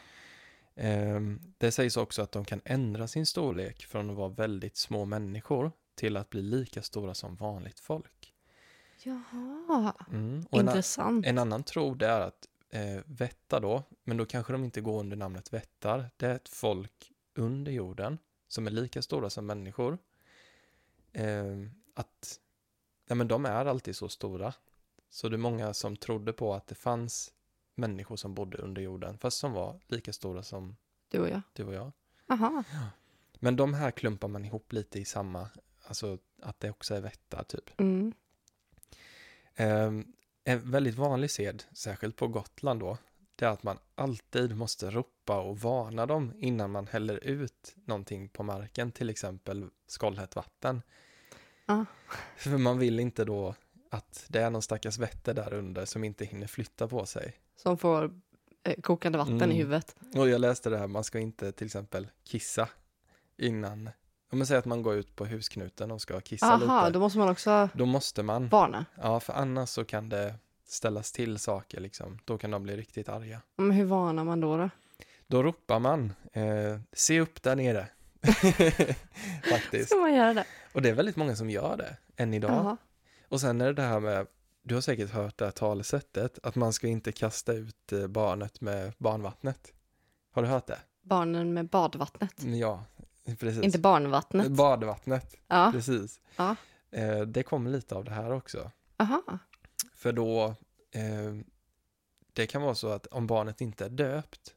Ehm, 0.76 1.42
Det 1.58 1.72
sägs 1.72 1.98
också 1.98 2.22
att 2.22 2.32
de 2.32 2.46
kan 2.46 2.62
ändra 2.66 3.08
sin 3.08 3.26
storlek 3.26 3.86
från 3.86 4.10
att 4.10 4.16
vara 4.16 4.30
väldigt 4.30 4.78
små 4.78 5.06
människor 5.06 5.72
till 5.96 6.18
att 6.18 6.30
bli 6.30 6.42
lika 6.42 6.82
stora 6.82 7.14
som 7.14 7.36
vanligt 7.36 7.80
folk. 7.80 8.34
Jaha, 9.04 9.94
Mm. 10.12 10.46
Och 10.52 10.60
en, 10.60 10.68
intressant. 10.68 11.26
en 11.26 11.38
annan 11.38 11.64
tro 11.64 11.94
det 11.96 12.08
är 12.08 12.22
att 12.22 12.48
eh, 12.70 13.02
vättar 13.06 13.60
då, 13.60 13.84
men 14.04 14.18
då 14.18 14.26
kanske 14.26 14.54
de 14.54 14.64
inte 14.64 14.82
går 14.82 15.00
under 15.00 15.18
namnet 15.18 15.54
vättar. 15.54 16.10
Det 16.18 16.26
är 16.28 16.36
ett 16.36 16.50
folk 16.50 17.12
under 17.36 17.72
jorden 17.72 18.18
som 18.48 18.68
är 18.68 18.72
lika 18.72 19.02
stora 19.02 19.30
som 19.30 19.46
människor. 19.46 19.98
Eh, 21.14 21.58
att 21.94 22.40
ja, 23.08 23.16
men 23.16 23.28
de 23.28 23.46
är 23.46 23.66
alltid 23.66 23.96
så 23.96 24.10
stora. 24.10 24.54
Så 25.10 25.30
det 25.30 25.36
är 25.36 25.38
många 25.38 25.74
som 25.74 25.96
trodde 25.96 26.34
på 26.34 26.54
att 26.54 26.68
det 26.68 26.76
fanns 26.76 27.34
människor 27.76 28.16
som 28.16 28.34
bodde 28.34 28.58
under 28.58 28.82
jorden, 28.82 29.18
fast 29.18 29.38
som 29.38 29.54
var 29.54 29.80
lika 29.88 30.14
stora 30.14 30.44
som 30.44 30.76
Du 31.08 31.20
och 31.20 31.30
jag. 31.30 31.42
du 31.54 31.64
och 31.64 31.74
jag. 31.74 31.92
Aha. 32.28 32.64
Men 33.34 33.56
de 33.56 33.74
här 33.74 33.92
klumpar 33.92 34.28
man 34.28 34.46
ihop 34.46 34.74
lite 34.74 35.00
i 35.00 35.06
samma, 35.06 35.50
alltså 35.88 36.18
att 36.42 36.60
det 36.60 36.70
också 36.70 36.96
är 36.96 37.02
vättar 37.02 37.44
typ. 37.44 37.80
Mm. 37.80 38.14
Eh, 39.56 39.92
en 40.50 40.72
väldigt 40.72 40.96
vanlig 40.96 41.32
sed, 41.32 41.64
särskilt 41.74 42.16
på 42.16 42.28
Gotland 42.28 42.80
då, 42.80 42.98
det 43.36 43.46
är 43.46 43.50
att 43.50 43.64
man 43.64 43.78
alltid 43.96 44.56
måste 44.58 44.90
ropa 44.90 45.40
och 45.40 45.60
varna 45.60 46.06
dem 46.06 46.34
innan 46.38 46.72
man 46.72 46.88
häller 46.88 47.24
ut 47.24 47.76
någonting 47.86 48.30
på 48.30 48.44
marken, 48.44 48.92
till 48.92 49.10
exempel 49.10 49.70
skållhett 49.88 50.36
vatten. 50.36 50.82
Ja. 51.66 51.86
För 52.38 52.58
man 52.58 52.80
vill 52.80 53.00
inte 53.00 53.26
då 53.26 53.56
att 53.92 54.26
det 54.28 54.40
är 54.42 54.50
någon 54.50 54.62
stackars 54.62 54.98
vätter 54.98 55.34
där 55.34 55.54
under 55.54 55.86
som 55.86 56.04
inte 56.04 56.26
hinner 56.26 56.48
flytta 56.48 56.88
på 56.88 57.06
sig. 57.06 57.34
Som 57.56 57.78
får 57.78 58.12
eh, 58.64 58.82
kokande 58.82 59.18
vatten 59.18 59.36
Mm. 59.36 59.52
i 59.52 59.56
huvudet. 59.56 59.96
Och 60.16 60.30
jag 60.30 60.42
läste 60.42 60.70
det 60.70 60.78
här, 60.78 60.88
man 60.88 61.04
ska 61.04 61.20
inte 61.20 61.52
till 61.52 61.66
exempel 61.66 62.08
kissa 62.24 62.70
innan, 63.38 63.90
om 64.32 64.38
man 64.38 64.48
säger 64.48 64.60
att 64.60 64.66
man 64.66 64.84
går 64.84 64.96
ut 64.96 65.16
på 65.16 65.26
husknuten 65.26 65.92
och 65.92 66.02
ska 66.02 66.22
kissa 66.22 66.46
Aha, 66.54 66.82
lite. 66.88 66.94
då 66.94 67.00
måste 67.00 67.20
man 67.20 67.30
också 67.30 67.70
Då 67.74 67.86
måste 67.86 68.24
man, 68.24 68.48
varna. 68.50 68.86
ja 69.02 69.20
för 69.20 69.34
annars 69.34 69.70
så 69.70 69.86
kan 69.86 70.10
det 70.10 70.36
ställas 70.68 71.12
till 71.12 71.40
saker 71.40 71.80
liksom. 71.82 72.20
Då 72.26 72.38
kan 72.38 72.52
de 72.52 72.64
bli 72.64 72.78
riktigt 72.78 73.10
arga. 73.10 73.42
Men 73.58 73.72
hur 73.72 73.86
varnar 73.86 74.24
man 74.24 74.40
då? 74.40 74.58
då? 74.58 74.70
Då 75.28 75.44
ropar 75.44 75.80
man, 75.80 76.14
eh, 76.34 76.80
se 76.94 77.20
upp 77.20 77.42
där 77.44 77.56
nere. 77.56 77.88
Faktiskt. 79.50 79.90
Ska 79.90 79.96
man 80.00 80.14
göra 80.14 80.34
det? 80.34 80.46
Och 80.74 80.82
det 80.82 80.90
är 80.90 80.94
väldigt 80.94 81.16
många 81.16 81.36
som 81.36 81.50
gör 81.50 81.78
det, 81.78 81.98
än 82.24 82.34
idag. 82.34 82.52
Jaha. 82.52 82.78
Och 83.28 83.42
sen 83.42 83.62
är 83.62 83.66
det 83.66 83.74
det 83.74 83.82
här 83.82 84.00
med, 84.00 84.28
du 84.62 84.74
har 84.76 84.82
säkert 84.82 85.10
hört 85.12 85.38
det 85.38 85.46
här 85.46 85.52
talesättet, 85.52 86.40
att 86.44 86.56
man 86.56 86.74
ska 86.74 86.88
inte 86.88 87.12
kasta 87.12 87.54
ut 87.54 87.92
eh, 87.92 88.08
barnet 88.08 88.62
med 88.62 88.94
barnvattnet. 88.98 89.74
Har 90.32 90.42
du 90.42 90.48
hört 90.48 90.68
det? 90.68 90.80
Barnen 91.02 91.54
med 91.54 91.68
badvattnet. 91.70 92.42
Mm, 92.44 92.56
Ja, 92.60 92.84
precis. 93.40 93.64
Inte 93.64 93.80
barnvattnet. 93.80 94.52
Badvattnet, 94.52 95.36
Ja. 95.48 95.70
precis. 95.74 96.20
Ja. 96.36 96.56
Eh, 96.92 97.20
det 97.20 97.44
kommer 97.44 97.72
lite 97.72 97.96
av 97.96 98.04
det 98.04 98.12
här 98.12 98.32
också. 98.32 98.72
Aha. 98.98 99.24
För 99.96 100.12
då, 100.12 100.46
eh, 100.92 101.36
det 102.34 102.48
kan 102.48 102.62
vara 102.62 102.76
så 102.76 102.90
att 102.90 103.06
om 103.08 103.28
barnet 103.28 103.62
inte 103.62 103.86
är 103.86 103.90
döpt 103.90 104.56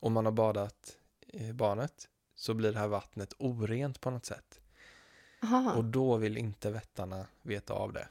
och 0.00 0.10
man 0.12 0.24
har 0.24 0.32
badat 0.32 0.96
eh, 1.28 1.52
barnet 1.52 2.08
så 2.34 2.54
blir 2.54 2.72
det 2.72 2.78
här 2.78 2.88
vattnet 2.88 3.34
orent 3.38 4.00
på 4.00 4.10
något 4.10 4.26
sätt. 4.26 4.60
Aha. 5.42 5.72
Och 5.74 5.84
då 5.84 6.16
vill 6.16 6.36
inte 6.36 6.70
vättarna 6.70 7.26
veta 7.42 7.74
av 7.74 7.92
det. 7.92 8.08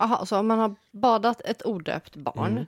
Aha, 0.00 0.26
så 0.26 0.38
om 0.38 0.46
man 0.46 0.58
har 0.58 0.74
badat 0.90 1.40
ett 1.40 1.66
odöpt 1.66 2.16
barn 2.16 2.52
Mm. 2.52 2.66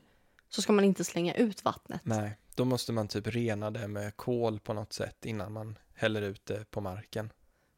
Så 0.49 0.63
ska 0.63 0.73
man 0.73 0.85
inte 0.85 1.05
slänga 1.05 1.35
ut 1.35 1.65
vattnet? 1.65 2.01
Nej, 2.05 2.37
då 2.55 2.65
måste 2.65 2.93
man 2.93 3.09
typ 3.09 3.27
rena 3.27 3.71
det 3.71 3.89
med 3.89 4.17
kol 4.17 4.61
på 4.61 4.73
något 4.73 4.93
sätt 4.93 5.25
innan 5.27 5.53
man 5.53 5.79
häller 5.95 6.23
ut 6.23 6.47
det 6.47 6.71
på 6.71 6.81
marken. 6.81 7.33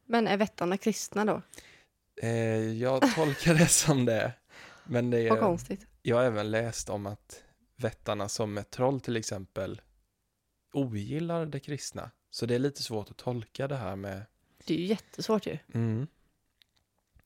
Men 0.07 0.27
är 0.27 0.37
vättarna 0.37 0.77
kristna 0.77 1.25
då? 1.25 1.43
Eh, 2.23 2.31
jag 2.73 3.15
tolkar 3.15 3.55
det 3.55 3.67
som 3.69 4.05
det. 4.05 4.33
Men 4.85 5.11
det 5.11 5.29
Vad 5.29 5.39
är, 5.39 5.43
konstigt. 5.43 5.87
jag 6.03 6.17
har 6.17 6.25
även 6.25 6.51
läst 6.51 6.91
om 6.91 7.07
att 7.07 7.43
vättarna 7.77 8.29
som 8.29 8.59
ett 8.59 8.71
troll 8.71 9.01
till 9.01 9.17
exempel 9.17 9.81
ogillar 10.73 11.47
det 11.47 11.61
kristna. 11.61 12.11
Så 12.31 12.47
det 12.47 12.55
är 12.55 12.59
lite 12.59 12.83
svårt 12.83 13.11
att 13.11 13.17
tolka 13.17 13.69
det 13.69 13.77
här 13.77 13.97
med 13.97 14.23
Det 14.65 14.75
är 14.75 14.79
ju 14.79 14.85
jättesvårt 14.87 15.47
ju. 15.47 15.59
mm. 15.75 16.07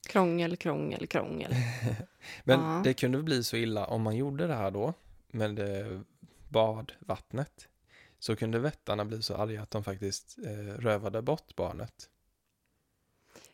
Krångel, 0.08 0.56
krångel, 0.56 1.06
krångel. 1.06 1.54
Men 2.44 2.60
Ja. 2.60 2.80
det 2.84 2.94
kunde 2.94 3.22
bli 3.22 3.44
så 3.44 3.56
illa 3.56 3.86
om 3.86 4.02
man 4.02 4.16
gjorde 4.16 4.46
det 4.46 4.54
här 4.54 4.70
då 4.70 4.94
med 5.34 5.60
badvattnet. 6.48 7.68
Så 8.18 8.36
kunde 8.36 8.58
vättarna 8.58 9.04
bli 9.04 9.22
så 9.22 9.34
arga 9.36 9.62
att 9.62 9.70
de 9.70 9.84
faktiskt 9.84 10.36
eh, 10.46 10.50
rövade 10.80 11.22
bort 11.22 11.56
barnet. 11.56 12.10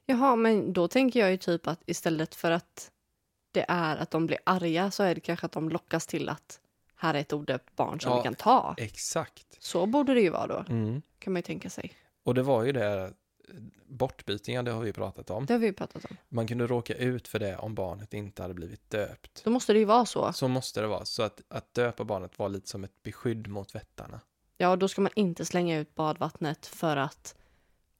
Jaha, 0.06 0.36
men 0.36 0.72
då 0.72 0.88
tänker 0.88 1.20
jag 1.20 1.30
ju 1.30 1.36
typ 1.36 1.66
att 1.66 1.80
istället 1.86 2.34
för 2.34 2.50
att 2.50 2.90
det 3.52 3.64
är 3.68 3.96
att 3.96 4.10
de 4.10 4.26
blir 4.26 4.38
arga 4.44 4.90
så 4.90 5.02
är 5.02 5.14
det 5.14 5.20
kanske 5.20 5.46
att 5.46 5.52
de 5.52 5.68
lockas 5.68 6.06
till 6.06 6.28
att 6.28 6.60
här 6.94 7.14
är 7.14 7.18
ett 7.20 7.32
odöpt 7.32 7.76
barn 7.76 8.00
som 8.00 8.10
Ja. 8.12 8.16
vi 8.18 8.22
kan 8.22 8.34
ta. 8.34 8.74
Exakt. 8.78 9.56
Så 9.58 9.86
borde 9.86 10.14
det 10.14 10.20
ju 10.20 10.30
vara 10.30 10.46
då, 10.46 10.64
Mm. 10.68 11.02
kan 11.18 11.32
man 11.32 11.38
ju 11.38 11.42
tänka 11.42 11.70
sig. 11.70 11.92
Och 12.22 12.34
det 12.34 12.42
var 12.42 12.64
ju 12.64 12.72
det, 12.72 13.12
bortbytingar, 13.86 14.62
det 14.62 14.70
har 14.70 14.80
vi 14.80 14.92
pratat 14.92 15.30
om. 15.30 15.46
Det 15.46 15.52
har 15.52 15.58
vi 15.58 15.72
pratat 15.72 16.04
om. 16.04 16.16
Man 16.28 16.46
kunde 16.46 16.66
råka 16.66 16.94
ut 16.94 17.28
för 17.28 17.38
det 17.38 17.56
om 17.56 17.74
barnet 17.74 18.14
inte 18.14 18.42
hade 18.42 18.54
blivit 18.54 18.90
döpt. 18.90 19.44
Då 19.44 19.50
måste 19.50 19.72
det 19.72 19.78
ju 19.78 19.84
vara 19.84 20.06
så. 20.06 20.32
Så 20.32 20.48
måste 20.48 20.80
det 20.80 20.86
vara. 20.86 21.04
Så 21.04 21.22
att, 21.22 21.40
att 21.48 21.74
döpa 21.74 22.04
barnet 22.04 22.38
var 22.38 22.48
lite 22.48 22.68
som 22.68 22.84
ett 22.84 23.02
beskydd 23.02 23.48
mot 23.48 23.74
vättarna. 23.74 24.20
Ja, 24.56 24.76
då 24.76 24.88
ska 24.88 25.00
man 25.00 25.12
inte 25.16 25.44
slänga 25.44 25.78
ut 25.78 25.94
badvattnet 25.94 26.66
för 26.66 26.96
att 26.96 27.34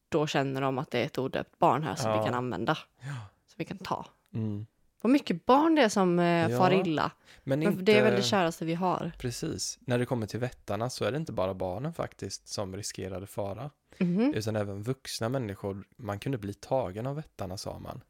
då 0.09 0.27
känner 0.27 0.61
de 0.61 0.79
att 0.79 0.91
det 0.91 0.99
är 1.01 1.07
ett 1.07 1.19
odöpt 1.19 1.59
barn 1.59 1.83
här 1.83 1.95
som 1.95 2.11
Ja. 2.11 2.19
vi 2.21 2.25
kan 2.25 2.35
använda. 2.35 2.79
Ja. 3.01 3.07
Som 3.47 3.55
vi 3.57 3.65
kan 3.65 3.79
ta. 3.79 4.07
Mm. 4.35 4.67
Vad 5.01 5.13
mycket 5.13 5.47
barn 5.47 5.75
det 5.75 5.83
är 5.83 5.89
som 5.89 6.19
eh, 6.19 6.25
Ja, 6.27 6.59
far 6.59 6.73
illa. 6.73 7.13
Men 7.45 7.59
Men 7.59 7.69
inte... 7.73 7.83
Det 7.85 7.99
är 7.99 8.05
väl 8.05 8.15
det 8.15 8.23
käraste 8.23 8.65
vi 8.65 8.75
har. 8.75 9.13
Precis. 9.19 9.79
När 9.81 9.99
det 9.99 10.07
kommer 10.07 10.27
till 10.27 10.41
vättarna 10.41 10.91
så 10.91 11.05
är 11.05 11.11
det 11.13 11.17
inte 11.17 11.33
bara 11.33 11.55
barnen 11.55 11.95
faktiskt 11.95 12.49
som 12.49 12.77
riskerade 12.77 13.27
fara. 13.27 13.71
Mhm. 13.99 14.35
Utan 14.35 14.57
även 14.57 14.83
vuxna 14.83 15.29
människor. 15.29 15.85
Man 15.97 16.19
kunde 16.19 16.39
bli 16.39 16.55
tagen 16.55 17.07
av 17.07 17.17
vättarna 17.17 17.57
sa 17.57 17.79
man. 17.79 18.01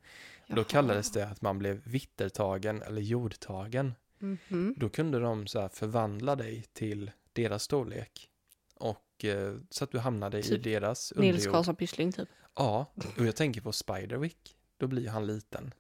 Då 0.46 0.56
Jaha. 0.56 0.64
kallades 0.64 1.12
det 1.12 1.26
att 1.28 1.42
man 1.42 1.58
blev 1.58 1.80
vittertagen 1.84 2.82
eller 2.82 3.02
jordtagen. 3.02 3.94
Mhm. 4.18 4.74
Då 4.76 4.88
kunde 4.88 5.18
de 5.20 5.46
så 5.46 5.60
här 5.60 5.68
förvandla 5.68 6.36
dig 6.36 6.64
till 6.72 7.10
deras 7.32 7.62
storlek. 7.62 8.28
Och 8.74 9.24
eh, 9.24 9.54
så 9.70 9.84
att 9.84 9.92
du 9.92 9.98
hamnade 9.98 10.38
i 10.38 10.42
Typ 10.42 10.64
deras 10.64 11.12
Nils 11.16 11.32
underjord. 11.34 11.54
Karlsson 11.54 11.76
Pyssling 11.76 12.12
typ. 12.12 12.28
Ja, 12.56 12.86
och 13.18 13.26
jag 13.26 13.36
tänker 13.36 13.60
på 13.60 13.72
Spiderwick. 13.72 14.56
Då 14.76 14.86
blir 14.86 15.08
han 15.08 15.26
liten. 15.26 15.74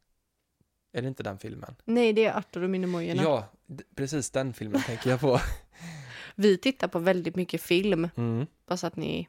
Är 0.92 1.02
det 1.02 1.08
inte 1.08 1.22
den 1.22 1.38
filmen? 1.38 1.76
Nej, 1.84 2.12
det 2.12 2.24
är 2.24 2.36
Arthur 2.38 2.62
och 2.62 2.70
Minimojorna. 2.70 3.22
Ja, 3.22 3.48
precis 3.94 4.30
den 4.30 4.52
filmen 4.54 4.82
tänker 4.82 5.10
jag 5.10 5.20
på. 5.20 5.40
Vi 6.34 6.58
tittar 6.58 6.88
på 6.88 6.98
väldigt 6.98 7.36
mycket 7.36 7.62
film, 7.62 8.08
Mm, 8.16 8.46
bara 8.66 8.76
så 8.76 8.86
att 8.86 8.96
ni, 8.96 9.28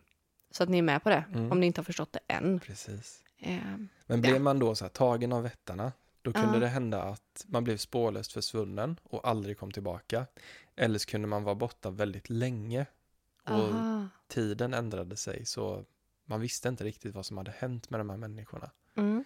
så 0.51 0.63
att 0.63 0.69
ni 0.69 0.77
är 0.77 0.81
med 0.81 1.03
på 1.03 1.09
det. 1.09 1.23
Mm. 1.33 1.51
Om 1.51 1.59
ni 1.59 1.65
inte 1.65 1.79
har 1.81 1.85
förstått 1.85 2.13
det 2.13 2.19
än. 2.33 2.59
precis. 2.59 3.23
Eh, 3.39 3.57
Men 4.05 4.21
blev 4.21 4.41
man 4.41 4.59
då 4.59 4.75
så 4.75 4.85
här 4.85 4.89
tagen 4.89 5.33
av 5.33 5.43
vättarna, 5.43 5.91
då 6.21 6.33
kunde 6.33 6.53
Ja. 6.53 6.59
det 6.59 6.67
hända 6.67 7.03
att 7.03 7.45
man 7.47 7.63
blev 7.63 7.77
spårlöst 7.77 8.31
försvunnen 8.31 8.99
och 9.03 9.27
aldrig 9.27 9.57
kom 9.59 9.71
tillbaka. 9.71 10.25
Eller 10.75 10.99
så 10.99 11.09
kunde 11.09 11.27
man 11.27 11.43
vara 11.43 11.55
borta 11.55 11.89
väldigt 11.89 12.29
länge 12.29 12.85
och 13.43 13.51
aha. 13.53 14.07
tiden 14.27 14.73
ändrade 14.73 15.15
sig 15.17 15.45
så 15.45 15.85
man 16.25 16.41
visste 16.41 16.69
inte 16.69 16.83
riktigt 16.83 17.15
vad 17.15 17.25
som 17.25 17.37
hade 17.37 17.51
hänt 17.57 17.89
med 17.89 17.99
de 17.99 18.09
här 18.09 18.17
människorna. 18.17 18.71
Mm. 18.95 19.23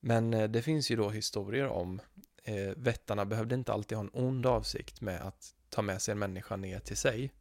Men 0.00 0.34
eh, 0.34 0.48
det 0.48 0.62
finns 0.62 0.90
ju 0.90 0.96
då 0.96 1.10
historier 1.10 1.66
om 1.66 2.00
eh, 2.44 2.72
vättarna 2.76 3.24
behövde 3.24 3.54
inte 3.54 3.72
alltid 3.72 3.98
ha 3.98 4.04
en 4.04 4.10
ond 4.12 4.46
avsikt 4.46 5.00
med 5.00 5.20
att 5.20 5.54
ta 5.68 5.82
med 5.82 6.02
sig 6.02 6.12
en 6.12 6.18
människa 6.18 6.56
ner 6.56 6.78
till 6.78 6.96
sig. 6.96 7.32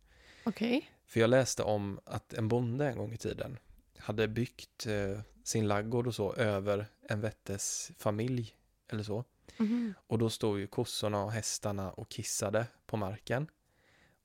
Okej. 0.43 0.91
För 1.05 1.20
jag 1.20 1.30
läste 1.30 1.64
om 1.64 1.99
att 2.05 2.34
en 2.34 2.47
bonde 2.47 2.88
en 2.88 2.97
gång 2.97 3.14
i 3.14 3.18
tiden 3.18 3.58
hade 3.97 4.28
byggt 4.28 4.86
eh, 4.86 5.20
sin 5.43 5.68
laggård 5.68 6.08
och 6.08 6.16
så 6.16 6.34
över 6.34 6.86
en 7.01 7.22
vättes 7.22 7.91
familj 7.97 8.55
eller 8.88 9.03
så. 9.03 9.24
Mhm. 9.58 9.93
Och 10.08 10.18
då 10.18 10.30
stod 10.30 10.60
ju 10.60 10.68
kossorna 10.68 11.24
och 11.24 11.32
hästarna 11.32 11.91
och 11.91 12.10
kissade 12.10 12.66
på 12.86 12.97
marken. 12.97 13.47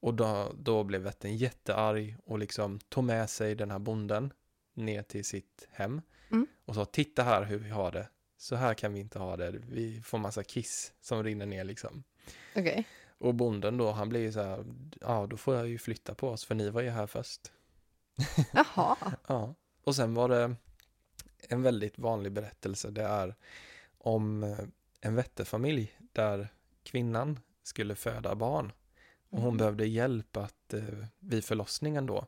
Och 0.00 0.14
då, 0.14 0.52
då 0.58 0.84
blev 0.84 1.00
vätten 1.00 1.36
jättearg 1.36 2.16
och 2.24 2.38
liksom 2.38 2.78
tog 2.78 3.04
med 3.04 3.30
sig 3.30 3.54
den 3.54 3.70
här 3.70 3.78
bonden 3.78 4.32
ner 4.74 5.02
till 5.02 5.24
sitt 5.24 5.68
hem. 5.70 6.00
Mm. 6.30 6.46
Och 6.64 6.74
sa 6.74 6.84
titta 6.84 7.22
här 7.22 7.44
hur 7.44 7.58
vi 7.58 7.70
har 7.70 7.92
det. 7.92 8.08
Så 8.42 8.56
här 8.56 8.74
kan 8.74 8.94
vi 8.94 9.00
inte 9.00 9.18
ha 9.18 9.36
det. 9.36 9.50
Vi 9.50 10.02
får 10.02 10.18
massa 10.18 10.42
kiss 10.44 10.92
som 11.00 11.24
rinner 11.24 11.46
ner 11.46 11.64
liksom. 11.64 12.02
Okej. 12.56 12.88
Och 13.18 13.34
bonden 13.34 13.76
då, 13.76 13.92
han 13.92 14.08
blir 14.08 14.20
ju 14.20 14.32
så 14.32 14.42
här, 14.42 14.64
ja 15.00 15.26
då 15.26 15.36
får 15.36 15.54
jag 15.54 15.68
ju 15.68 15.78
flytta 15.78 16.14
på 16.14 16.28
oss 16.28 16.44
för 16.44 16.54
ni 16.54 16.70
var 16.70 16.82
ju 16.82 16.90
här 16.90 17.06
först. 17.06 17.52
Jaha. 18.52 18.96
Ja, 19.26 19.54
och 19.84 19.96
sen 19.96 20.14
var 20.14 20.28
det 20.28 20.56
en 21.48 21.62
väldigt 21.62 21.98
vanlig 21.98 22.32
berättelse. 22.32 22.90
Det 22.90 23.02
är 23.02 23.34
om 23.98 24.42
eh, 24.42 24.58
en 25.00 25.14
vätterfamilj 25.14 25.98
där 26.12 26.48
kvinnan 26.82 27.40
skulle 27.62 27.94
föda 27.94 28.34
barn. 28.34 28.72
Och 29.30 29.40
hon 29.40 29.56
behövde 29.56 29.86
hjälp 29.86 30.36
att, 30.36 30.74
eh, 30.74 31.04
vid 31.18 31.44
förlossningen 31.44 32.06
då. 32.06 32.26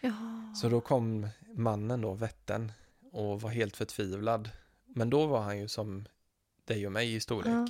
Ja. 0.00 0.14
Så 0.56 0.68
då 0.68 0.80
kom 0.80 1.28
mannen 1.54 2.00
då, 2.00 2.14
vätten, 2.14 2.72
och 3.12 3.40
var 3.40 3.50
helt 3.50 3.76
förtvivlad. 3.76 4.50
Men 4.94 5.10
då 5.10 5.26
var 5.26 5.40
han 5.40 5.58
ju 5.58 5.68
som 5.68 6.04
dig 6.64 6.86
och 6.86 6.92
mig 6.92 7.14
i 7.14 7.20
storlek. 7.20 7.52
Ja. 7.52 7.68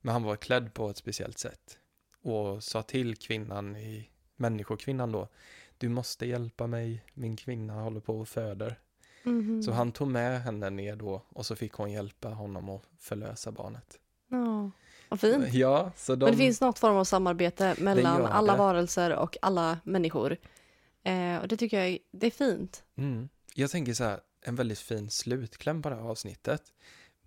Men 0.00 0.12
han 0.12 0.22
var 0.22 0.36
klädd 0.36 0.74
på 0.74 0.90
ett 0.90 0.96
speciellt 0.96 1.38
sätt. 1.38 1.78
Och 2.22 2.64
sa 2.64 2.82
till 2.82 3.16
kvinnan, 3.16 3.76
i, 3.76 4.10
människokvinnan 4.36 5.12
då, 5.12 5.28
du 5.78 5.88
måste 5.88 6.26
hjälpa 6.26 6.66
mig, 6.66 7.04
min 7.14 7.36
kvinna 7.36 7.74
håller 7.74 8.00
på 8.00 8.20
och 8.20 8.28
föder. 8.28 8.78
Mhm. 9.22 9.62
Så 9.62 9.72
han 9.72 9.92
tog 9.92 10.08
med 10.08 10.42
henne 10.42 10.70
ner 10.70 10.96
då 10.96 11.22
och 11.28 11.46
så 11.46 11.56
fick 11.56 11.72
hon 11.72 11.92
hjälpa 11.92 12.28
honom 12.28 12.68
att 12.68 12.82
förlösa 12.98 13.52
barnet. 13.52 13.98
Ja. 14.28 14.70
Vad 15.08 15.20
fint. 15.20 15.54
Ja, 15.54 15.92
så 15.96 16.14
de... 16.14 16.24
Men 16.24 16.32
det 16.32 16.38
finns 16.38 16.60
något 16.60 16.78
form 16.78 16.96
av 16.96 17.04
samarbete 17.04 17.74
mellan 17.78 18.26
alla 18.26 18.52
det. 18.52 18.58
varelser 18.58 19.14
och 19.14 19.36
alla 19.42 19.78
människor. 19.84 20.36
Eh, 21.02 21.36
och 21.36 21.48
det 21.48 21.56
tycker 21.56 21.78
jag 21.78 21.88
är, 21.88 21.98
det 22.10 22.26
är 22.26 22.30
fint. 22.30 22.84
Mm. 22.96 23.28
Jag 23.54 23.70
tänker 23.70 23.94
så 23.94 24.04
här, 24.04 24.20
en 24.46 24.54
väldigt 24.54 24.78
fin 24.78 25.10
slutkläm 25.10 25.82
på 25.82 25.88
det 25.90 25.94
här 25.96 26.02
avsnittet. 26.02 26.62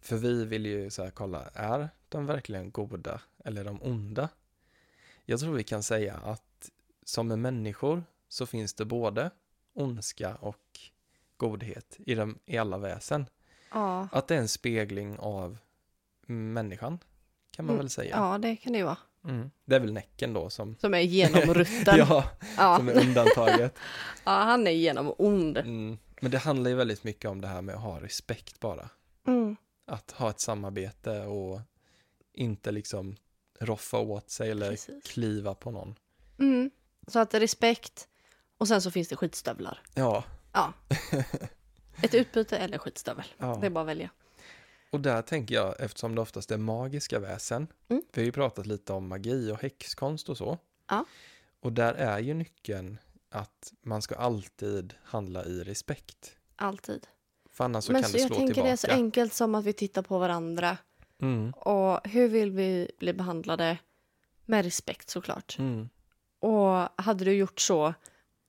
För 0.02 0.16
vi 0.18 0.46
vill 0.46 0.66
ju 0.66 0.90
så 0.90 1.04
här 1.04 1.12
kolla, 1.12 1.50
är 1.54 1.90
de 2.10 2.26
verkligen 2.26 2.72
goda 2.72 3.22
eller 3.46 3.62
är 3.62 3.66
de 3.66 3.82
onda? 3.84 4.30
Jag 5.26 5.40
tror 5.40 5.54
vi 5.54 5.64
kan 5.64 5.84
säga 5.84 6.16
att 6.16 6.70
som 7.06 7.28
med 7.28 7.40
människor 7.40 8.04
så 8.30 8.46
finns 8.46 8.74
det 8.74 8.86
både 8.86 9.32
ondska 9.74 10.36
och 10.36 10.80
godhet 11.38 11.98
i, 12.06 12.16
dem, 12.16 12.40
i 12.46 12.58
alla 12.58 12.78
väsen. 12.78 13.26
Ja, 13.72 14.08
Att 14.12 14.28
det 14.28 14.36
är 14.36 14.40
en 14.40 14.48
spegling 14.48 15.18
av 15.20 15.58
människan, 16.26 17.00
kan 17.52 17.66
man 17.66 17.74
Mm, 17.76 17.84
väl 17.84 17.90
säga. 17.90 18.16
ja 18.16 18.38
det 18.38 18.56
kan 18.56 18.72
det 18.74 18.78
ju 18.80 18.86
vara. 18.86 18.98
Mm. 19.24 19.52
Det 19.66 19.76
är 19.76 19.80
väl 19.80 19.94
Näcken 19.94 20.34
då 20.34 20.50
som, 20.50 20.76
Som 20.80 20.94
är 20.94 21.00
genomrutten. 21.00 21.98
ja. 21.98 22.06
ja, 22.40 22.48
Ja. 22.58 22.78
som 22.78 22.90
är 22.90 23.02
undantaget. 23.02 23.76
han 24.24 24.68
är 24.68 24.72
genom 24.72 25.14
ond. 25.18 25.58
Mm. 25.58 25.98
Men 26.22 26.32
det 26.32 26.38
handlar 26.38 26.70
ju 26.70 26.76
väldigt 26.76 27.04
mycket 27.04 27.32
om 27.32 27.42
det 27.42 27.48
här 27.48 27.62
med 27.62 27.76
att 27.76 27.82
ha 27.82 28.02
respekt 28.02 28.60
bara. 28.60 28.90
Mm. 29.28 29.56
Att 29.86 30.12
ha 30.12 30.30
ett 30.30 30.42
samarbete 30.42 31.22
och 31.26 31.62
inte 32.34 32.72
liksom 32.72 33.16
roffa 33.60 33.98
åt 33.98 34.30
sig 34.30 34.52
eller 34.52 34.70
Precis. 34.70 35.04
kliva 35.04 35.54
på 35.56 35.72
någon. 35.72 35.96
Mm. 36.40 36.72
Så 37.08 37.20
att 37.20 37.34
respekt 37.34 38.08
och 38.58 38.68
sen 38.68 38.82
så 38.82 38.92
finns 38.92 39.08
det 39.08 39.16
skitstövlar. 39.16 39.82
Ja, 39.96 40.24
Ja. 40.54 40.74
Ett 42.02 42.14
utbyte 42.14 42.58
eller 42.58 42.78
skitstövel. 42.78 43.26
ja. 43.38 43.58
Det 43.62 43.66
är 43.66 43.70
bara 43.70 43.82
att 43.82 43.88
välja. 43.88 44.10
och 44.92 45.00
där 45.02 45.22
tänker 45.22 45.56
jag, 45.56 45.76
eftersom 45.80 46.16
det 46.16 46.22
oftast 46.22 46.52
är 46.52 46.58
magiska 46.58 47.20
väsen, 47.20 47.68
Mm. 47.90 48.04
vi 48.14 48.22
har 48.22 48.26
ju 48.26 48.32
pratat 48.32 48.66
lite 48.66 48.94
om 48.94 49.08
magi 49.08 49.52
och 49.52 49.62
häxkonst 49.62 50.30
och 50.30 50.38
så. 50.38 50.58
Ja. 50.90 51.06
Och 51.60 51.74
där 51.74 51.94
är 51.94 52.20
ju 52.20 52.34
nyckeln 52.34 52.98
att 53.30 53.74
man 53.82 54.02
ska 54.02 54.16
alltid 54.16 54.94
handla 55.04 55.46
i 55.46 55.64
respekt. 55.64 56.38
Alltid. 56.56 57.08
För 57.52 57.64
annars 57.64 57.84
så 57.84 57.92
Men 57.92 58.02
kan 58.02 58.12
så 58.12 58.18
det 58.18 58.22
jag 58.22 58.28
slå 58.28 58.38
tänker 58.38 58.54
tillbaka. 58.54 58.68
det 58.68 58.74
är 58.74 58.78
så 58.78 58.92
enkelt 58.92 59.34
som 59.34 59.56
att 59.56 59.66
vi 59.66 59.74
tittar 59.74 60.02
på 60.02 60.20
varandra. 60.20 60.78
Mm. 61.22 61.52
Och 61.52 62.08
hur 62.08 62.28
vill 62.28 62.52
vi 62.52 62.92
bli 63.00 63.14
behandlade? 63.14 63.78
Med 64.46 64.66
respekt 64.66 65.10
såklart. 65.10 65.56
Mm. 65.60 65.90
Och 66.40 67.04
hade 67.04 67.26
du 67.26 67.34
gjort 67.34 67.60
så 67.60 67.94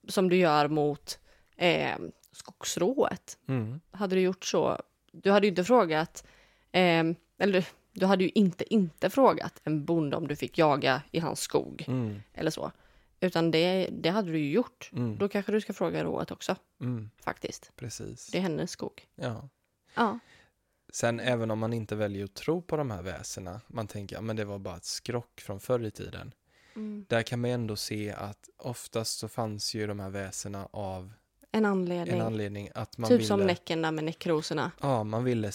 som 0.09 0.29
du 0.29 0.37
gör 0.37 0.69
mot 0.69 1.19
eh, 1.57 1.99
skogsrået. 2.33 3.39
Mm. 3.49 3.81
Hade 3.91 4.17
du 4.17 4.21
gjort 4.21 4.45
så. 4.45 4.79
Du 5.13 5.31
hade 5.31 5.47
ju 5.47 5.51
inte 5.51 5.65
frågat. 5.65 6.25
Eh, 6.73 7.05
eller 7.39 7.67
du 7.93 8.07
hade 8.07 8.25
ju 8.25 8.31
inte 8.35 8.75
inte 8.75 9.11
frågat 9.11 9.61
en 9.65 9.85
bonde 9.85 10.17
om 10.17 10.29
du 10.29 10.37
fick 10.37 10.59
jaga 10.59 11.03
i 11.11 11.19
hans 11.19 11.41
skog. 11.41 11.85
Mm. 11.89 12.23
Eller 12.35 12.51
så. 12.51 12.73
Utan 13.21 13.51
det, 13.51 13.89
det 13.93 14.11
hade 14.11 14.33
du 14.33 14.39
ju 14.39 14.51
gjort. 14.51 14.91
Mm. 14.93 15.19
Då 15.19 15.29
kanske 15.29 15.53
du 15.53 15.61
ska 15.61 15.73
fråga 15.73 16.05
rået 16.05 16.31
också. 16.31 16.57
Mm. 16.81 17.11
Faktiskt. 17.25 17.73
Precis. 17.77 18.27
Det 18.27 18.39
är 18.39 18.43
hennes 18.43 18.71
skog. 18.71 19.07
Ja. 19.15 19.49
Ja. 19.95 20.19
Sen 20.93 21.21
även 21.21 21.51
om 21.51 21.59
man 21.59 21.73
inte 21.73 21.97
väljer 21.97 22.25
att 22.25 22.35
tro 22.35 22.63
på 22.63 22.77
de 22.77 22.91
här 22.91 23.03
väsena, 23.03 23.61
man 23.67 23.87
tänker 23.87 24.31
att 24.31 24.37
det 24.37 24.45
var 24.45 24.59
bara 24.59 24.77
ett 24.77 24.85
skrock 24.85 25.41
från 25.41 25.61
förr 25.61 25.85
i 25.85 25.91
tiden. 25.91 26.35
Mm. 26.77 27.05
Där 27.09 27.23
kan 27.23 27.41
man 27.41 27.51
ändå 27.51 27.77
se 27.77 28.13
att 28.13 28.49
oftast 28.57 29.19
så 29.19 29.29
fanns 29.29 29.75
ju 29.75 29.87
de 29.87 30.01
här 30.01 30.11
väsena 30.11 30.69
av 30.71 31.13
En 31.53 31.65
anledning. 31.65 32.15
en 32.21 32.27
anledning 32.27 32.71
att 32.75 32.99
man 32.99 33.09
typ 33.09 33.19
ville, 33.19 33.29
som 33.29 33.41
Näcken 33.41 33.83
där 33.83 33.91
med 33.91 34.05
näckrosorna. 34.05 34.73
ja, 34.81 35.05
man 35.05 35.25
ville 35.25 35.53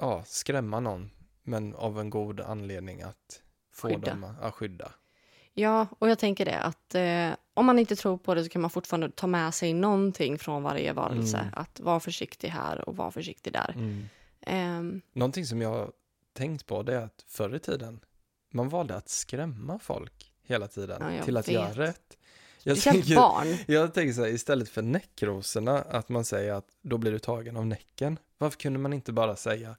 ja, 0.00 0.22
skrämma 0.26 0.80
någon, 0.80 1.10
men 1.42 1.74
av 1.74 2.00
en 2.00 2.10
god 2.10 2.40
anledning 2.40 3.02
att 3.02 3.42
få 3.72 3.88
Skydda. 3.88 4.10
dem 4.10 4.24
att 4.24 4.36
ja, 4.42 4.50
skydda. 4.50 4.92
Ja, 5.58 5.86
och 5.98 6.08
jag 6.10 6.18
tänker 6.18 6.44
det 6.44 6.58
att 6.58 6.94
eh, 6.94 7.30
om 7.54 7.66
man 7.66 7.78
inte 7.78 7.96
tror 7.96 8.16
på 8.18 8.34
det 8.34 8.44
så 8.44 8.50
kan 8.50 8.62
man 8.62 8.70
fortfarande 8.70 9.10
ta 9.10 9.26
med 9.26 9.54
sig 9.54 9.74
någonting 9.74 10.38
från 10.38 10.62
varje 10.62 10.92
varelse. 10.92 11.38
Mm. 11.38 11.52
Att 11.56 11.80
vara 11.80 12.00
försiktig 12.00 12.48
här 12.48 12.88
och 12.88 12.96
vara 12.96 13.10
försiktig 13.10 13.52
där. 13.52 13.72
Mm. 13.76 14.08
Ehm, 14.40 15.00
Någonting 15.12 15.46
som 15.46 15.62
jag 15.62 15.92
tänkt 16.32 16.66
på 16.66 16.82
det 16.82 16.94
är 16.94 17.00
att 17.00 17.24
förr 17.26 17.54
i 17.54 17.58
tiden, 17.58 18.00
man 18.52 18.68
valde 18.68 18.96
att 18.96 19.08
skrämma 19.08 19.78
folk 19.78 20.32
hela 20.42 20.68
tiden 20.68 21.14
Ja, 21.16 21.24
till 21.24 21.36
att 21.36 21.48
göra 21.48 21.68
vet. 21.68 21.76
rätt. 21.76 22.18
Jag 22.62 22.78
Speciellt 22.78 23.16
barn. 23.16 23.46
Jag 23.66 23.94
tänker 23.94 24.12
så 24.12 24.20
här, 24.20 24.28
istället 24.28 24.68
för 24.68 24.82
näckrosorna, 24.82 25.78
att 25.78 26.08
man 26.08 26.24
säger 26.24 26.52
att 26.52 26.68
då 26.82 26.98
blir 26.98 27.12
du 27.12 27.18
tagen 27.18 27.56
av 27.56 27.66
näcken. 27.66 28.18
Varför 28.38 28.58
kunde 28.58 28.78
man 28.78 28.92
inte 28.92 29.12
bara 29.12 29.36
säga 29.36 29.76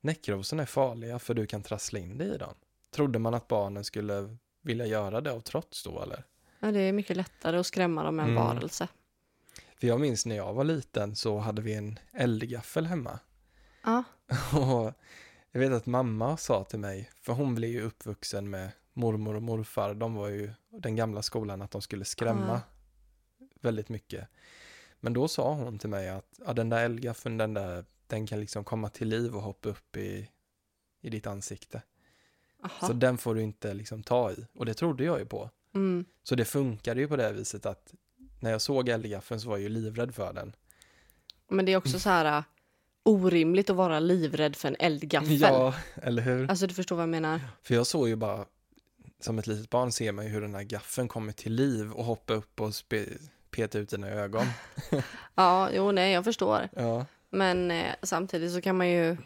näckrosorna 0.00 0.62
är 0.62 0.66
farliga 0.66 1.18
för 1.18 1.34
du 1.34 1.46
kan 1.46 1.62
trassla 1.62 1.98
in 1.98 2.18
dig 2.18 2.34
i 2.34 2.38
dem? 2.38 2.54
Trodde 2.94 3.18
man 3.18 3.34
att 3.34 3.48
barnen 3.48 3.84
skulle 3.84 4.36
vilja 4.62 4.86
göra 4.86 5.20
det 5.20 5.32
av 5.32 5.40
trots 5.40 5.84
då 5.84 6.02
eller? 6.02 6.24
Ja, 6.60 6.72
det 6.72 6.80
är 6.80 6.92
mycket 6.92 7.16
lättare 7.16 7.56
att 7.58 7.66
skrämma 7.66 8.02
dem 8.02 8.16
med 8.16 8.22
en 8.24 8.30
Mm. 8.30 8.44
varelse. 8.44 8.88
För 9.80 9.86
jag 9.86 10.00
minns 10.00 10.26
när 10.26 10.36
jag 10.36 10.54
var 10.54 10.64
liten 10.64 11.16
så 11.16 11.38
hade 11.38 11.62
vi 11.62 11.74
en 11.74 11.98
eldgaffel 12.12 12.86
hemma. 12.86 13.18
Ja. 13.84 14.04
Och 14.54 14.92
jag 15.52 15.60
vet 15.60 15.72
att 15.72 15.86
mamma 15.86 16.36
sa 16.36 16.64
till 16.64 16.78
mig, 16.78 17.10
för 17.20 17.32
hon 17.32 17.54
blev 17.54 17.70
ju 17.70 17.82
uppvuxen 17.82 18.50
med 18.50 18.70
mormor 18.92 19.34
och 19.36 19.42
morfar, 19.42 19.94
de 19.94 20.14
var 20.14 20.28
ju 20.28 20.52
den 20.70 20.96
gamla 20.96 21.22
skolan 21.22 21.62
att 21.62 21.70
de 21.70 21.82
skulle 21.82 22.04
skrämma 22.04 22.60
väldigt 23.60 23.88
mycket. 23.88 24.28
Men 25.00 25.12
då 25.12 25.28
sa 25.28 25.54
hon 25.54 25.78
till 25.78 25.88
mig 25.88 26.08
att 26.08 26.40
ja, 26.46 26.52
den 26.52 26.68
där 26.68 26.84
eldgaffeln, 26.84 27.36
den 27.36 27.54
där, 27.54 27.84
den 28.06 28.26
kan 28.26 28.40
liksom 28.40 28.64
komma 28.64 28.88
till 28.88 29.08
liv 29.08 29.34
och 29.36 29.42
hoppa 29.42 29.68
upp 29.68 29.96
i, 29.96 30.28
i 31.00 31.10
ditt 31.10 31.26
ansikte. 31.26 31.82
Aha. 32.62 32.86
Så 32.86 32.92
den 32.92 33.18
får 33.18 33.34
du 33.34 33.42
inte 33.42 33.74
liksom 33.74 34.02
ta 34.02 34.32
i. 34.32 34.46
Och 34.54 34.66
det 34.66 34.74
trodde 34.74 35.04
jag 35.04 35.18
ju 35.18 35.26
på. 35.26 35.50
Mm. 35.74 36.04
Så 36.22 36.34
det 36.34 36.44
funkade 36.44 37.00
ju 37.00 37.08
på 37.08 37.16
det 37.16 37.32
viset 37.32 37.66
att 37.66 37.94
när 38.40 38.50
jag 38.50 38.60
såg 38.60 38.88
eldgaffeln 38.88 39.40
så 39.40 39.48
var 39.48 39.56
jag 39.56 39.62
ju 39.62 39.68
livrädd 39.68 40.14
för 40.14 40.32
den. 40.32 40.52
Men 41.48 41.66
det 41.66 41.72
är 41.72 41.76
också 41.76 41.98
så 41.98 42.08
här 42.08 42.38
uh, 42.38 42.44
orimligt 43.02 43.70
att 43.70 43.76
vara 43.76 44.00
livrädd 44.00 44.56
för 44.56 44.68
en 44.68 44.76
eldgaffel. 44.78 45.40
Ja, 45.40 45.74
eller 45.94 46.22
hur? 46.22 46.50
Alltså 46.50 46.66
du 46.66 46.74
förstår 46.74 46.96
vad 46.96 47.02
jag 47.02 47.08
menar? 47.08 47.40
För 47.62 47.74
jag 47.74 47.86
såg 47.86 48.08
ju 48.08 48.16
bara, 48.16 48.44
som 49.20 49.38
ett 49.38 49.46
litet 49.46 49.70
barn 49.70 49.92
ser 49.92 50.12
man 50.12 50.24
ju 50.24 50.30
hur 50.30 50.40
den 50.40 50.54
här 50.54 50.62
gaffeln 50.62 51.08
kommer 51.08 51.32
till 51.32 51.52
liv 51.52 51.92
och 51.92 52.04
hoppar 52.04 52.34
upp 52.34 52.60
och 52.60 52.74
spe, 52.74 53.06
peta 53.50 53.78
ut 53.78 53.88
dina 53.88 54.08
ögon. 54.08 54.46
Ja, 55.34 55.70
jo 55.74 55.92
nej 55.92 56.12
jag 56.12 56.24
förstår. 56.24 56.68
Ja, 56.76 57.06
Men 57.30 57.70
eh, 57.70 57.94
samtidigt 58.02 58.52
så 58.52 58.60
kan 58.60 58.76
man 58.76 58.88
ju... 58.88 59.16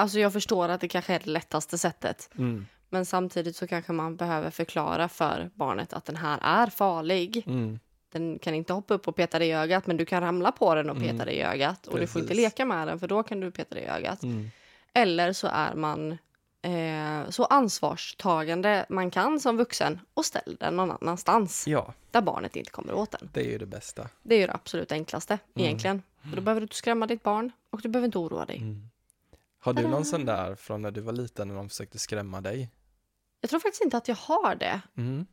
Alltså 0.00 0.18
jag 0.18 0.32
förstår 0.32 0.68
att 0.68 0.80
det 0.80 0.88
kanske 0.88 1.14
är 1.14 1.18
det 1.24 1.30
lättaste 1.30 1.78
sättet. 1.78 2.30
mm, 2.38 2.66
Men 2.88 3.06
samtidigt 3.06 3.56
så 3.56 3.66
kanske 3.66 3.92
man 3.92 4.16
behöver 4.16 4.50
förklara 4.50 5.08
för 5.08 5.50
barnet 5.54 5.92
att 5.92 6.04
den 6.04 6.16
här 6.16 6.38
är 6.42 6.66
farlig. 6.66 7.44
mm, 7.46 7.78
Den 8.12 8.38
kan 8.38 8.54
inte 8.54 8.72
hoppa 8.72 8.94
upp 8.94 9.08
och 9.08 9.16
peta 9.16 9.38
dig 9.38 9.48
i 9.48 9.52
ögat 9.52 9.86
men 9.86 9.96
du 9.96 10.04
kan 10.04 10.20
ramla 10.22 10.52
på 10.52 10.74
den 10.74 10.90
och 10.90 10.96
peta 10.96 11.10
Mm. 11.14 11.26
dig 11.26 11.34
i 11.36 11.42
ögat. 11.42 11.86
Och 11.86 11.98
du 12.00 12.06
får 12.06 12.20
inte 12.20 12.28
Precis. 12.34 12.42
leka 12.44 12.64
med 12.64 12.86
den 12.88 12.98
för 12.98 13.08
då 13.08 13.22
kan 13.22 13.40
du 13.40 13.50
peta 13.50 13.74
dig 13.74 13.84
i 13.84 13.86
ögat. 13.86 14.22
mm, 14.22 14.50
Eller 14.94 15.32
så 15.32 15.46
är 15.52 15.74
man 15.74 16.18
eh, 16.62 17.30
så 17.30 17.44
ansvarstagande 17.44 18.86
man 18.88 19.10
kan 19.10 19.40
som 19.40 19.56
vuxen 19.56 20.00
och 20.14 20.24
ställer 20.24 20.56
den 20.60 20.76
någon 20.76 20.90
annanstans 20.90 21.66
ja, 21.66 21.94
där 22.10 22.20
barnet 22.20 22.56
inte 22.56 22.70
kommer 22.70 22.92
åt 22.94 23.10
den. 23.10 23.28
det 23.32 23.40
är 23.40 23.50
ju 23.50 23.58
det 23.58 23.66
bästa. 23.66 24.08
Det 24.22 24.34
är 24.34 24.38
ju 24.38 24.46
det 24.46 24.52
absolut 24.54 24.92
enklaste 24.92 25.38
Mm. 25.54 25.66
egentligen. 25.66 26.02
För 26.28 26.36
då 26.36 26.42
behöver 26.42 26.60
du 26.60 26.64
inte 26.64 26.76
skrämma 26.76 27.06
ditt 27.06 27.22
barn 27.22 27.52
och 27.70 27.80
du 27.82 27.88
behöver 27.88 28.06
inte 28.06 28.18
oroa 28.18 28.44
dig. 28.46 28.56
Mm. 28.58 28.89
Har 29.60 29.72
du 29.72 29.88
någon 29.88 30.04
sån 30.04 30.24
där 30.24 30.54
från 30.54 30.82
när 30.82 30.90
du 30.90 31.00
var 31.00 31.12
liten 31.12 31.48
när 31.48 31.54
de 31.54 31.68
försökte 31.68 31.98
skrämma 31.98 32.40
dig? 32.40 32.70
Jag 33.40 33.50
tror 33.50 33.60
faktiskt 33.60 33.84
inte 33.84 33.96
att 33.96 34.08
jag 34.08 34.16
har 34.16 34.54
det. 34.54 34.80
Mm. 34.96 35.26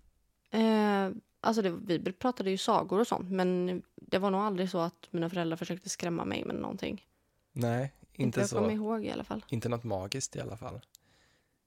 Eh, 0.51 1.17
alltså 1.41 1.61
det, 1.61 1.69
vi 1.69 2.11
pratade 2.11 2.49
ju 2.49 2.57
sagor 2.57 2.99
och 2.99 3.07
sånt 3.07 3.31
men 3.31 3.81
det 3.95 4.17
var 4.17 4.31
nog 4.31 4.41
aldrig 4.41 4.69
så 4.69 4.79
att 4.79 5.07
mina 5.11 5.29
föräldrar 5.29 5.57
försökte 5.57 5.89
skrämma 5.89 6.25
mig 6.25 6.45
med 6.45 6.55
någonting. 6.55 7.05
Nej, 7.51 7.93
inte 8.13 8.39
jag 8.39 8.49
kommer 8.49 8.69
så. 8.69 8.75
ihåg 8.75 9.05
i 9.05 9.11
alla 9.11 9.23
fall. 9.23 9.45
Inte 9.49 9.69
något 9.69 9.83
magiskt 9.83 10.35
i 10.35 10.41
alla 10.41 10.57
fall. 10.57 10.81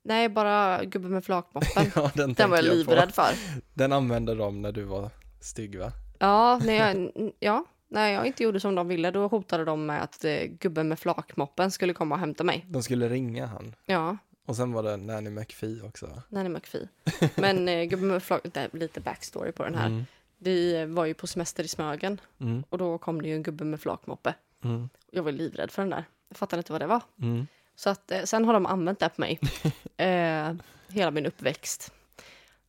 Nej, 0.02 0.28
bara 0.28 0.84
gubben 0.84 1.10
med 1.10 1.24
flakmoppen. 1.24 1.90
ja, 1.94 2.10
den, 2.14 2.32
Den 2.32 2.50
var 2.50 2.56
jag 2.56 2.64
livrädd 2.64 3.14
för. 3.14 3.30
Den 3.74 3.92
använde 3.92 4.34
de 4.34 4.62
när 4.62 4.72
du 4.72 4.82
var 4.82 5.10
stygg 5.40 5.78
va? 5.78 5.92
Ja, 6.18 6.60
när 6.64 6.74
jag, 6.74 7.12
ja, 7.38 7.64
när 7.90 8.08
jag 8.12 8.26
inte 8.26 8.42
gjorde 8.42 8.60
som 8.60 8.74
de 8.74 8.88
ville 8.88 9.10
då 9.10 9.26
hotade 9.26 9.64
de 9.64 9.86
med 9.86 10.02
att 10.02 10.24
eh, 10.24 10.42
gubben 10.44 10.88
med 10.88 10.98
flakmoppen 10.98 11.70
skulle 11.70 11.92
komma 11.94 12.14
och 12.14 12.20
hämta 12.20 12.44
mig. 12.44 12.66
De 12.68 12.82
skulle 12.82 13.08
ringa 13.08 13.46
han. 13.46 13.74
Ja, 13.86 14.16
Och 14.46 14.56
sen 14.56 14.72
var 14.72 14.82
det 14.82 14.96
Nanny 14.96 15.30
McPhee 15.30 15.82
också. 15.82 16.22
Nanny 16.28 16.48
McPhee. 16.48 16.88
Men 17.36 17.68
eh, 17.68 17.84
gubben 17.84 18.08
med 18.08 18.22
flak, 18.22 18.40
det 18.52 18.60
är 18.60 18.68
lite 18.72 19.00
backstory 19.00 19.52
på 19.52 19.62
den 19.64 19.74
här. 19.74 19.86
Mm. 19.86 20.04
Vi 20.38 20.84
var 20.86 21.04
ju 21.04 21.14
på 21.14 21.26
semester 21.26 21.64
i 21.64 21.68
Smögen 21.68 22.20
Mm. 22.40 22.64
och 22.70 22.78
då 22.78 22.98
kom 22.98 23.22
det 23.22 23.28
ju 23.28 23.34
en 23.34 23.42
gubbe 23.42 23.64
med 23.64 23.80
flakmoppe. 23.80 24.34
Mm. 24.64 24.88
Jag 25.10 25.22
var 25.22 25.32
livrädd 25.32 25.70
för 25.70 25.82
den 25.82 25.90
där. 25.90 26.04
Jag 26.28 26.36
fattade 26.36 26.60
inte 26.60 26.72
vad 26.72 26.80
det 26.80 26.86
var. 26.86 27.02
Mm. 27.22 27.46
Så 27.76 27.90
att, 27.90 28.10
eh, 28.10 28.22
sen 28.22 28.44
har 28.44 28.52
de 28.52 28.66
använt 28.66 28.98
det 28.98 29.08
på 29.08 29.20
mig 29.20 29.38
eh, 29.96 30.54
hela 30.88 31.10
min 31.10 31.26
uppväxt. 31.26 31.92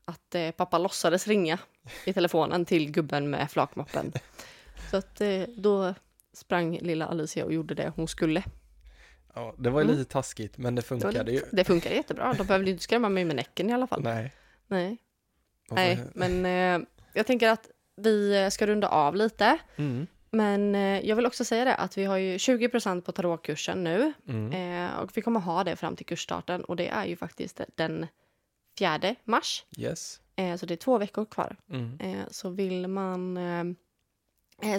Att 0.05 0.35
eh, 0.35 0.51
pappa 0.51 0.77
låtsades 0.77 1.27
ringa 1.27 1.57
i 2.05 2.13
telefonen 2.13 2.65
till 2.65 2.91
gubben 2.91 3.29
med 3.29 3.51
flakmoppen. 3.51 4.13
Så 4.91 4.97
att 4.97 5.21
eh, 5.21 5.43
då 5.57 5.93
sprang 6.33 6.77
lilla 6.77 7.05
Alicia 7.07 7.45
och 7.45 7.53
gjorde 7.53 7.73
det 7.75 7.91
hon 7.95 8.07
skulle. 8.07 8.43
Ja, 9.33 9.55
det 9.57 9.69
var 9.69 9.79
ju 9.81 9.83
Mm. 9.85 9.97
lite 9.97 10.11
taskigt, 10.11 10.57
men 10.57 10.75
det 10.75 10.81
Det, 10.81 10.85
funkade 10.87 11.31
ju. 11.31 11.37
lite, 11.39 11.55
det 11.55 11.63
funkade 11.63 11.95
jättebra. 11.95 12.33
De 12.33 12.47
behövde 12.47 12.65
ju 12.67 12.71
inte 12.71 12.83
skrämma 12.83 13.09
mig 13.09 13.25
med 13.25 13.35
näcken 13.35 13.69
i 13.69 13.73
alla 13.73 13.87
fall. 13.87 14.03
Nej. 14.03 14.33
Nej, 14.67 14.97
Nej 15.69 15.99
men 16.13 16.45
eh, 16.45 16.87
jag 17.13 17.25
tänker 17.27 17.49
att 17.49 17.69
vi 17.95 18.47
ska 18.51 18.67
runda 18.67 18.87
av 18.87 19.15
lite. 19.15 19.57
Mm. 19.75 20.07
Men 20.29 20.75
eh, 20.75 20.99
jag 21.07 21.15
vill 21.15 21.25
också 21.25 21.45
säga 21.45 21.65
det 21.65 21.75
att 21.75 21.97
vi 21.97 22.05
har 22.05 22.17
ju 22.17 22.37
20% 22.37 23.01
på 23.01 23.11
tarotkursen 23.11 23.83
nu. 23.83 24.13
Mm. 24.27 24.51
Eh, 24.91 24.99
och 24.99 25.17
vi 25.17 25.21
kommer 25.21 25.39
ha 25.39 25.63
det 25.63 25.75
fram 25.75 25.95
till 25.95 26.05
kursstarten 26.05 26.63
och 26.63 26.75
det 26.75 26.87
är 26.87 27.05
ju 27.05 27.15
faktiskt 27.15 27.61
den 27.75 28.07
4 28.79 29.15
mars. 29.23 29.65
Yes. 29.77 30.21
Eh, 30.35 30.55
så 30.55 30.65
det 30.65 30.73
är 30.73 30.75
två 30.77 30.97
veckor 30.97 31.25
kvar. 31.25 31.55
Mm. 31.69 31.99
Eh, 31.99 32.25
så 32.31 32.49
vill 32.49 32.87
man 32.87 33.37
eh, 33.37 33.63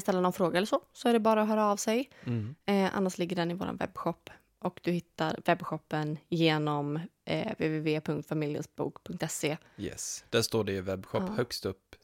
ställa 0.01 0.21
någon 0.21 0.33
fråga 0.33 0.57
eller 0.57 0.67
så, 0.67 0.81
så 0.93 1.09
är 1.09 1.13
det 1.13 1.21
bara 1.21 1.43
att 1.43 1.49
höra 1.49 1.67
av 1.67 1.77
sig. 1.77 2.11
Mm. 2.25 2.55
Eh, 2.67 2.97
annars 2.97 3.19
ligger 3.19 3.37
den 3.37 3.51
i 3.51 3.55
vår 3.55 3.73
webbshop. 3.79 4.31
Och 4.59 4.81
du 4.83 4.93
hittar 4.93 5.41
webbshoppen 5.45 6.19
genom 6.29 7.01
eh, 7.25 7.53
www.familjensbok.se. 7.59 9.57
Yes. 9.77 10.25
Där 10.31 10.43
står 10.43 10.65
det 10.65 10.73
i 10.73 10.81
webbshop 10.81 11.23
Ja. 11.27 11.35
högst 11.35 11.67
upp. 11.67 11.95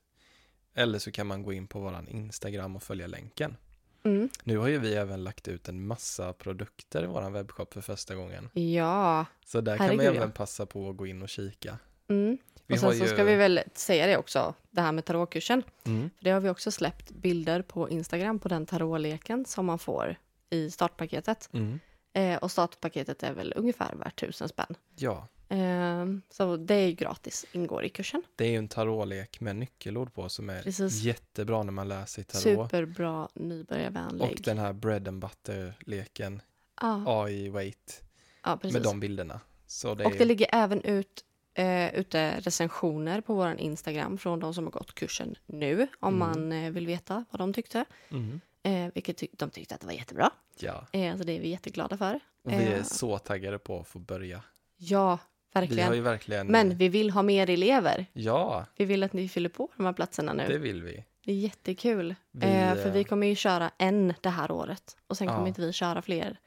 Eller 0.75 0.99
så 0.99 1.13
kan 1.13 1.27
man 1.27 1.43
gå 1.43 1.53
in 1.53 1.67
på 1.67 1.81
våran 1.81 2.09
Instagram 2.09 2.77
och 2.77 2.83
följa 2.83 3.07
länken. 3.07 3.57
Mm. 4.03 4.29
Nu 4.45 4.59
har 4.59 4.69
ju 4.69 4.79
vi 4.79 4.95
även 4.95 5.25
lagt 5.25 5.49
ut 5.49 5.69
en 5.69 5.87
massa 5.87 6.33
produkter 6.33 7.05
i 7.05 7.07
våran 7.07 7.33
webbshop 7.33 7.75
för 7.75 7.81
första 7.81 8.15
gången. 8.15 8.51
Ja. 8.53 9.27
Så 9.45 9.61
där 9.61 9.77
kan 9.77 9.97
man 9.97 10.05
ja. 10.05 10.13
även 10.13 10.33
passa 10.33 10.67
på 10.67 10.91
att 10.91 10.97
gå 10.97 11.07
in 11.07 11.23
och 11.23 11.29
kika. 11.29 11.79
Mm. 12.09 12.39
Vi 12.69 12.75
och 12.75 12.79
sen 12.81 12.93
så 12.93 13.05
ju- 13.05 13.09
ska 13.11 13.25
vi 13.25 13.35
väl 13.37 13.61
säga 13.75 14.07
det 14.07 14.17
också, 14.17 14.55
det 14.71 14.81
här 14.81 14.93
med 14.93 15.05
tarotkursen. 15.05 15.63
Mm. 15.87 16.11
För 16.17 16.25
det 16.25 16.31
har 16.31 16.41
vi 16.41 16.49
också 16.49 16.71
släppt 16.71 17.11
bilder 17.11 17.63
på 17.63 17.91
Instagram 17.91 18.39
på 18.39 18.49
den 18.49 18.67
tarotleken 18.67 19.45
som 19.45 19.67
man 19.67 19.79
får 19.79 20.17
i 20.51 20.71
startpaketet. 20.71 21.49
Mm. 21.53 21.81
Eh, 22.13 22.37
och 22.39 22.51
startpaketet 22.51 23.23
är 23.23 23.33
väl 23.33 23.53
ungefär 23.57 23.95
värt 23.95 24.21
tusen 24.21 24.49
spänn. 24.49 24.75
Ja, 24.97 25.29
Eh, 25.51 26.07
så 26.31 26.57
det 26.57 26.75
är 26.75 26.87
ju 26.87 26.93
gratis, 26.93 27.47
ingår 27.53 27.85
i 27.85 27.89
kursen. 27.89 28.23
det 28.37 28.45
är 28.45 28.49
ju 28.51 28.57
en 28.57 28.69
tarotlek 28.69 29.41
med 29.41 29.57
nyckelord 29.57 30.15
på 30.15 30.29
som 30.29 30.51
är 30.51 30.63
Precis. 30.63 31.01
jättebra 31.03 31.63
när 31.63 31.73
man 31.73 31.89
läser 31.89 32.23
tarot. 32.23 32.43
Superbra, 32.43 33.29
nybörjarvänlig. 33.35 34.23
Och 34.31 34.37
den 34.45 34.59
här 34.59 34.73
bread 34.73 35.09
and 35.09 35.23
butter-leken, 35.23 36.43
ja, 36.81 37.05
AI 37.07 37.49
Wait, 37.49 38.03
ja, 38.45 38.57
precis. 38.57 38.73
med 38.73 38.83
de 38.83 39.01
bilderna. 39.01 39.41
Det 39.83 39.89
Och 39.91 40.01
är, 40.15 40.19
det 40.19 40.25
ligger 40.25 40.47
även 40.53 40.83
ut 40.83 41.25
eh, 41.59 41.95
ute 41.95 42.41
recensioner 42.41 43.21
på 43.21 43.35
vår 43.35 43.55
Instagram 43.61 44.19
från 44.19 44.41
de 44.41 44.55
som 44.55 44.65
har 44.65 44.71
gått 44.71 44.95
kursen 44.95 45.35
nu. 45.47 45.87
Om 46.01 46.15
Mm. 46.15 46.19
man 46.19 46.53
eh, 46.65 46.71
vill 46.71 46.87
veta 46.87 47.25
vad 47.31 47.41
de 47.41 47.53
tyckte. 47.53 47.85
mm. 48.11 48.41
Eh, 48.63 48.93
vilket 48.95 49.17
ty- 49.17 49.29
de 49.33 49.51
tyckte 49.51 49.75
att 49.75 49.81
det 49.81 49.87
var 49.87 49.95
jättebra. 49.95 50.31
Ja, 50.59 50.87
Eh, 50.93 51.17
så 51.17 51.25
det 51.25 51.33
är 51.33 51.41
vi 51.41 51.49
jätteglada 51.49 51.97
för. 51.97 52.21
och 52.45 52.53
vi 52.53 52.57
är 52.57 52.77
Eh, 52.77 52.83
så 52.83 53.19
taggade 53.19 53.59
på 53.59 53.81
att 53.81 53.89
få 53.89 53.99
börja. 53.99 54.43
Ja, 54.77 55.19
Vi 55.55 55.61
verkligen. 55.61 55.87
har 55.89 55.95
ju 55.95 56.01
verkligen... 56.01 56.47
Men 56.47 56.77
vi 56.77 56.89
vill 56.89 57.11
ha 57.11 57.23
mer 57.23 57.51
elever. 57.51 58.07
Ja, 58.13 58.67
Vi 58.77 58.85
vill 58.85 59.03
att 59.03 59.13
ni 59.13 59.29
fyller 59.29 59.49
på 59.49 59.69
de 59.77 59.87
här 59.87 59.93
platserna 59.93 60.33
nu. 60.33 60.47
det 60.49 60.59
vill 60.59 60.83
vi. 60.83 61.05
Det 61.25 61.33
är 61.33 61.37
jättekul. 61.37 62.15
Vi, 62.31 62.47
eh, 62.47 62.75
för 62.75 62.87
eh, 62.87 62.93
vi 62.93 63.05
kommer 63.05 63.27
ju 63.27 63.35
köra 63.35 63.71
en 63.79 64.15
det 64.21 64.29
här 64.31 64.51
året. 64.51 64.97
Och 65.07 65.17
sen 65.17 65.27
Ja. 65.27 65.35
kommer 65.35 65.49
inte 65.49 65.61
vi 65.61 65.73
köra 65.73 66.03
fler 66.03 66.39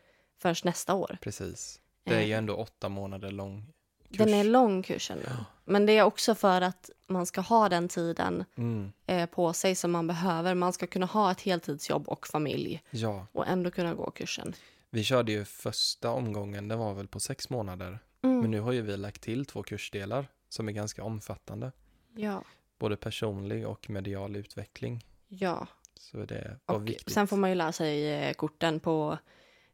förrän 0.42 0.56
nästa 0.64 0.94
år. 0.94 1.18
Precis. 1.22 1.80
Det 2.04 2.14
är 2.16 2.22
ju 2.26 2.34
ändå 2.34 2.56
åtta 2.56 2.90
månader 2.90 3.32
lång 3.32 3.66
kurs. 4.12 4.18
Den 4.18 4.34
är 4.34 4.44
lång 4.44 4.84
kursen 4.84 5.18
nu. 5.18 5.30
Men 5.66 5.86
det 5.86 5.98
är 5.98 6.04
också 6.04 6.36
för 6.36 6.62
att 6.62 6.90
man 7.08 7.26
ska 7.26 7.42
ha 7.42 7.70
den 7.70 7.88
tiden 7.88 8.44
Mm. 8.56 8.92
eh, 9.06 9.26
på 9.26 9.54
sig 9.54 9.76
som 9.76 9.92
man 9.92 10.08
behöver. 10.08 10.56
Man 10.56 10.74
ska 10.74 10.88
kunna 10.88 11.06
ha 11.06 11.32
ett 11.32 11.42
heltidsjobb 11.42 12.08
och 12.10 12.28
familj 12.28 12.84
Ja, 12.92 13.28
och 13.32 13.48
ändå 13.48 13.72
kunna 13.72 13.94
gå 13.94 14.12
kursen. 14.12 14.54
vi 14.90 15.04
körde 15.04 15.32
ju 15.32 15.46
första 15.46 16.10
omgången, 16.10 16.68
det 16.68 16.76
var 16.76 16.94
väl 16.94 17.08
på 17.08 17.20
sex 17.20 17.50
månader. 17.50 18.00
Mm. 18.24 18.40
Men 18.40 18.52
nu 18.52 18.60
har 18.60 18.72
ju 18.72 18.82
vi 18.82 18.98
lagt 18.98 19.22
till 19.22 19.46
två 19.46 19.64
kursdelar 19.64 20.28
som 20.50 20.68
är 20.68 20.72
ganska 20.72 21.04
omfattande. 21.04 21.72
Ja, 22.16 22.44
Både 22.80 22.98
personlig 22.98 23.68
och 23.68 23.90
medial 23.90 24.36
utveckling. 24.36 25.06
ja. 25.28 25.68
Så 26.00 26.18
det 26.26 26.60
var 26.66 26.76
Och 26.76 26.88
viktigt. 26.88 27.14
sen 27.14 27.28
får 27.28 27.38
man 27.38 27.50
ju 27.50 27.56
lära 27.56 27.72
sig 27.72 28.12
eh, 28.14 28.34
korten 28.34 28.80
på 28.80 29.18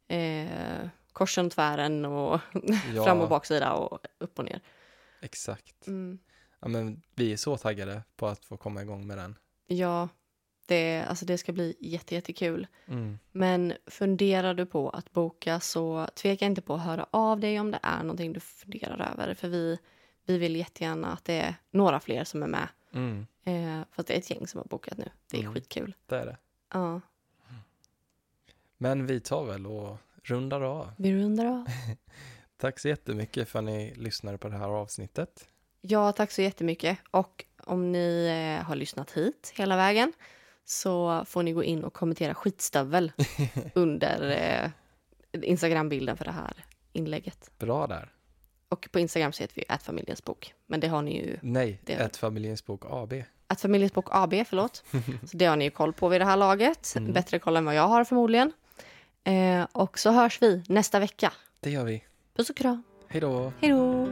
eh, 0.08 0.88
korsen 1.18 1.46
och 1.46 1.52
tvären 1.52 2.04
och 2.04 2.40
ja, 2.94 3.04
fram 3.04 3.20
och 3.20 3.28
baksida 3.28 3.72
och 3.72 3.98
upp 4.18 4.38
och 4.38 4.44
ner. 4.44 4.60
Exakt. 5.20 5.86
Mm. 5.86 6.18
Ja, 6.60 6.68
men 6.68 7.02
vi 7.14 7.32
är 7.32 7.36
så 7.36 7.56
taggade 7.56 8.02
på 8.16 8.26
att 8.26 8.44
få 8.44 8.56
komma 8.56 8.82
igång 8.82 9.06
med 9.06 9.18
den. 9.18 9.34
Ja, 9.66 10.08
det, 10.66 11.04
alltså 11.08 11.24
det 11.24 11.38
ska 11.38 11.52
bli 11.52 11.76
jätte, 11.80 12.14
jättekul. 12.14 12.66
Mm. 12.86 13.18
Men 13.32 13.74
funderar 13.86 14.54
du 14.54 14.66
på 14.66 14.90
att 14.90 15.12
boka 15.12 15.60
så 15.60 16.06
tveka 16.14 16.46
inte 16.46 16.62
på 16.62 16.74
att 16.74 16.84
höra 16.84 17.06
av 17.10 17.40
dig 17.40 17.60
om 17.60 17.70
det 17.70 17.78
är 17.82 18.02
någonting 18.02 18.32
du 18.32 18.40
funderar 18.40 19.12
över. 19.12 19.34
För 19.34 19.48
vi, 19.48 19.78
vi 20.24 20.38
vill 20.38 20.56
jättegärna 20.56 21.12
att 21.12 21.24
det 21.24 21.40
är 21.40 21.54
några 21.70 22.00
fler 22.00 22.24
som 22.24 22.42
är 22.42 22.46
med. 22.46 22.68
Mm. 22.92 23.26
Eh, 23.44 23.84
för 23.92 24.00
att 24.02 24.06
det 24.06 24.14
är 24.14 24.18
ett 24.18 24.30
gäng 24.30 24.46
som 24.46 24.58
har 24.58 24.64
bokat 24.66 24.98
nu. 24.98 25.08
Det 25.30 25.36
är 25.36 25.40
Mm. 25.40 25.54
skitkul. 25.54 25.94
Det 26.06 26.16
är 26.16 26.26
det. 26.26 26.36
Ja, 26.72 27.00
Men 28.78 29.06
vi 29.06 29.20
tar 29.20 29.44
väl 29.44 29.66
och 29.66 29.98
rundar 30.30 30.60
av. 30.60 30.90
vi 30.96 31.14
rundar 31.14 31.46
av. 31.46 31.66
Tack 32.56 32.78
så 32.78 32.88
jättemycket 32.88 33.48
för 33.48 33.58
att 33.58 33.64
ni 33.64 33.94
lyssnade 33.96 34.38
på 34.38 34.48
det 34.48 34.56
här 34.58 34.68
avsnittet. 34.68 35.48
Ja, 35.80 36.12
tack 36.12 36.30
så 36.30 36.42
jättemycket. 36.42 36.98
Och 37.10 37.44
om 37.64 37.92
ni 37.92 38.26
eh, 38.60 38.66
har 38.66 38.76
lyssnat 38.76 39.10
hit 39.10 39.52
hela 39.56 39.76
vägen 39.76 40.12
så 40.64 41.24
får 41.24 41.42
ni 41.42 41.52
gå 41.52 41.64
in 41.64 41.84
och 41.84 41.92
kommentera 41.92 42.34
skitstövel 42.34 43.12
under 43.74 44.30
eh, 44.30 44.70
Instagram-bilden 45.42 46.16
för 46.16 46.24
det 46.24 46.32
här 46.32 46.64
inlägget. 46.92 47.50
Bra 47.58 47.86
där. 47.86 48.12
Och 48.68 48.88
på 48.92 48.98
Instagram 48.98 49.32
så 49.32 49.42
heter 49.42 49.54
vi 49.54 49.64
att 49.68 49.82
familjens 49.82 50.24
bok. 50.24 50.54
Men 50.66 50.80
det 50.80 50.88
har 50.88 51.02
ni 51.02 51.16
ju, 51.16 51.38
Nej, 51.42 51.80
Det- 51.84 51.92
ett 51.92 52.16
familjens 52.16 52.66
bok 52.66 52.82
AB. 52.90 53.12
att 53.46 53.60
familjens 53.60 53.92
bok 53.92 54.06
AB, 54.10 54.34
förlåt. 54.46 54.84
Så 55.26 55.36
det 55.36 55.44
har 55.46 55.56
ni 55.56 55.64
ju 55.64 55.70
koll 55.70 55.92
på 55.92 56.08
vid 56.08 56.20
det 56.20 56.24
här 56.24 56.36
laget. 56.36 56.94
Mm. 56.96 57.12
Bättre 57.12 57.38
koll 57.38 57.56
än 57.56 57.64
vad 57.64 57.74
jag 57.74 57.88
har 57.88 58.04
förmodligen. 58.04 58.52
Eh, 59.24 59.66
och 59.72 59.98
så 59.98 60.10
hörs 60.10 60.42
vi 60.42 60.62
nästa 60.68 60.98
vecka. 61.00 61.32
Det 61.60 61.70
gör 61.70 61.84
vi. 61.84 62.04
Puss 62.36 62.50
och 62.50 62.56
kram. 62.56 62.82
Hej 63.08 63.20
då! 63.20 63.52
Hej 63.60 63.70
då! 63.70 64.08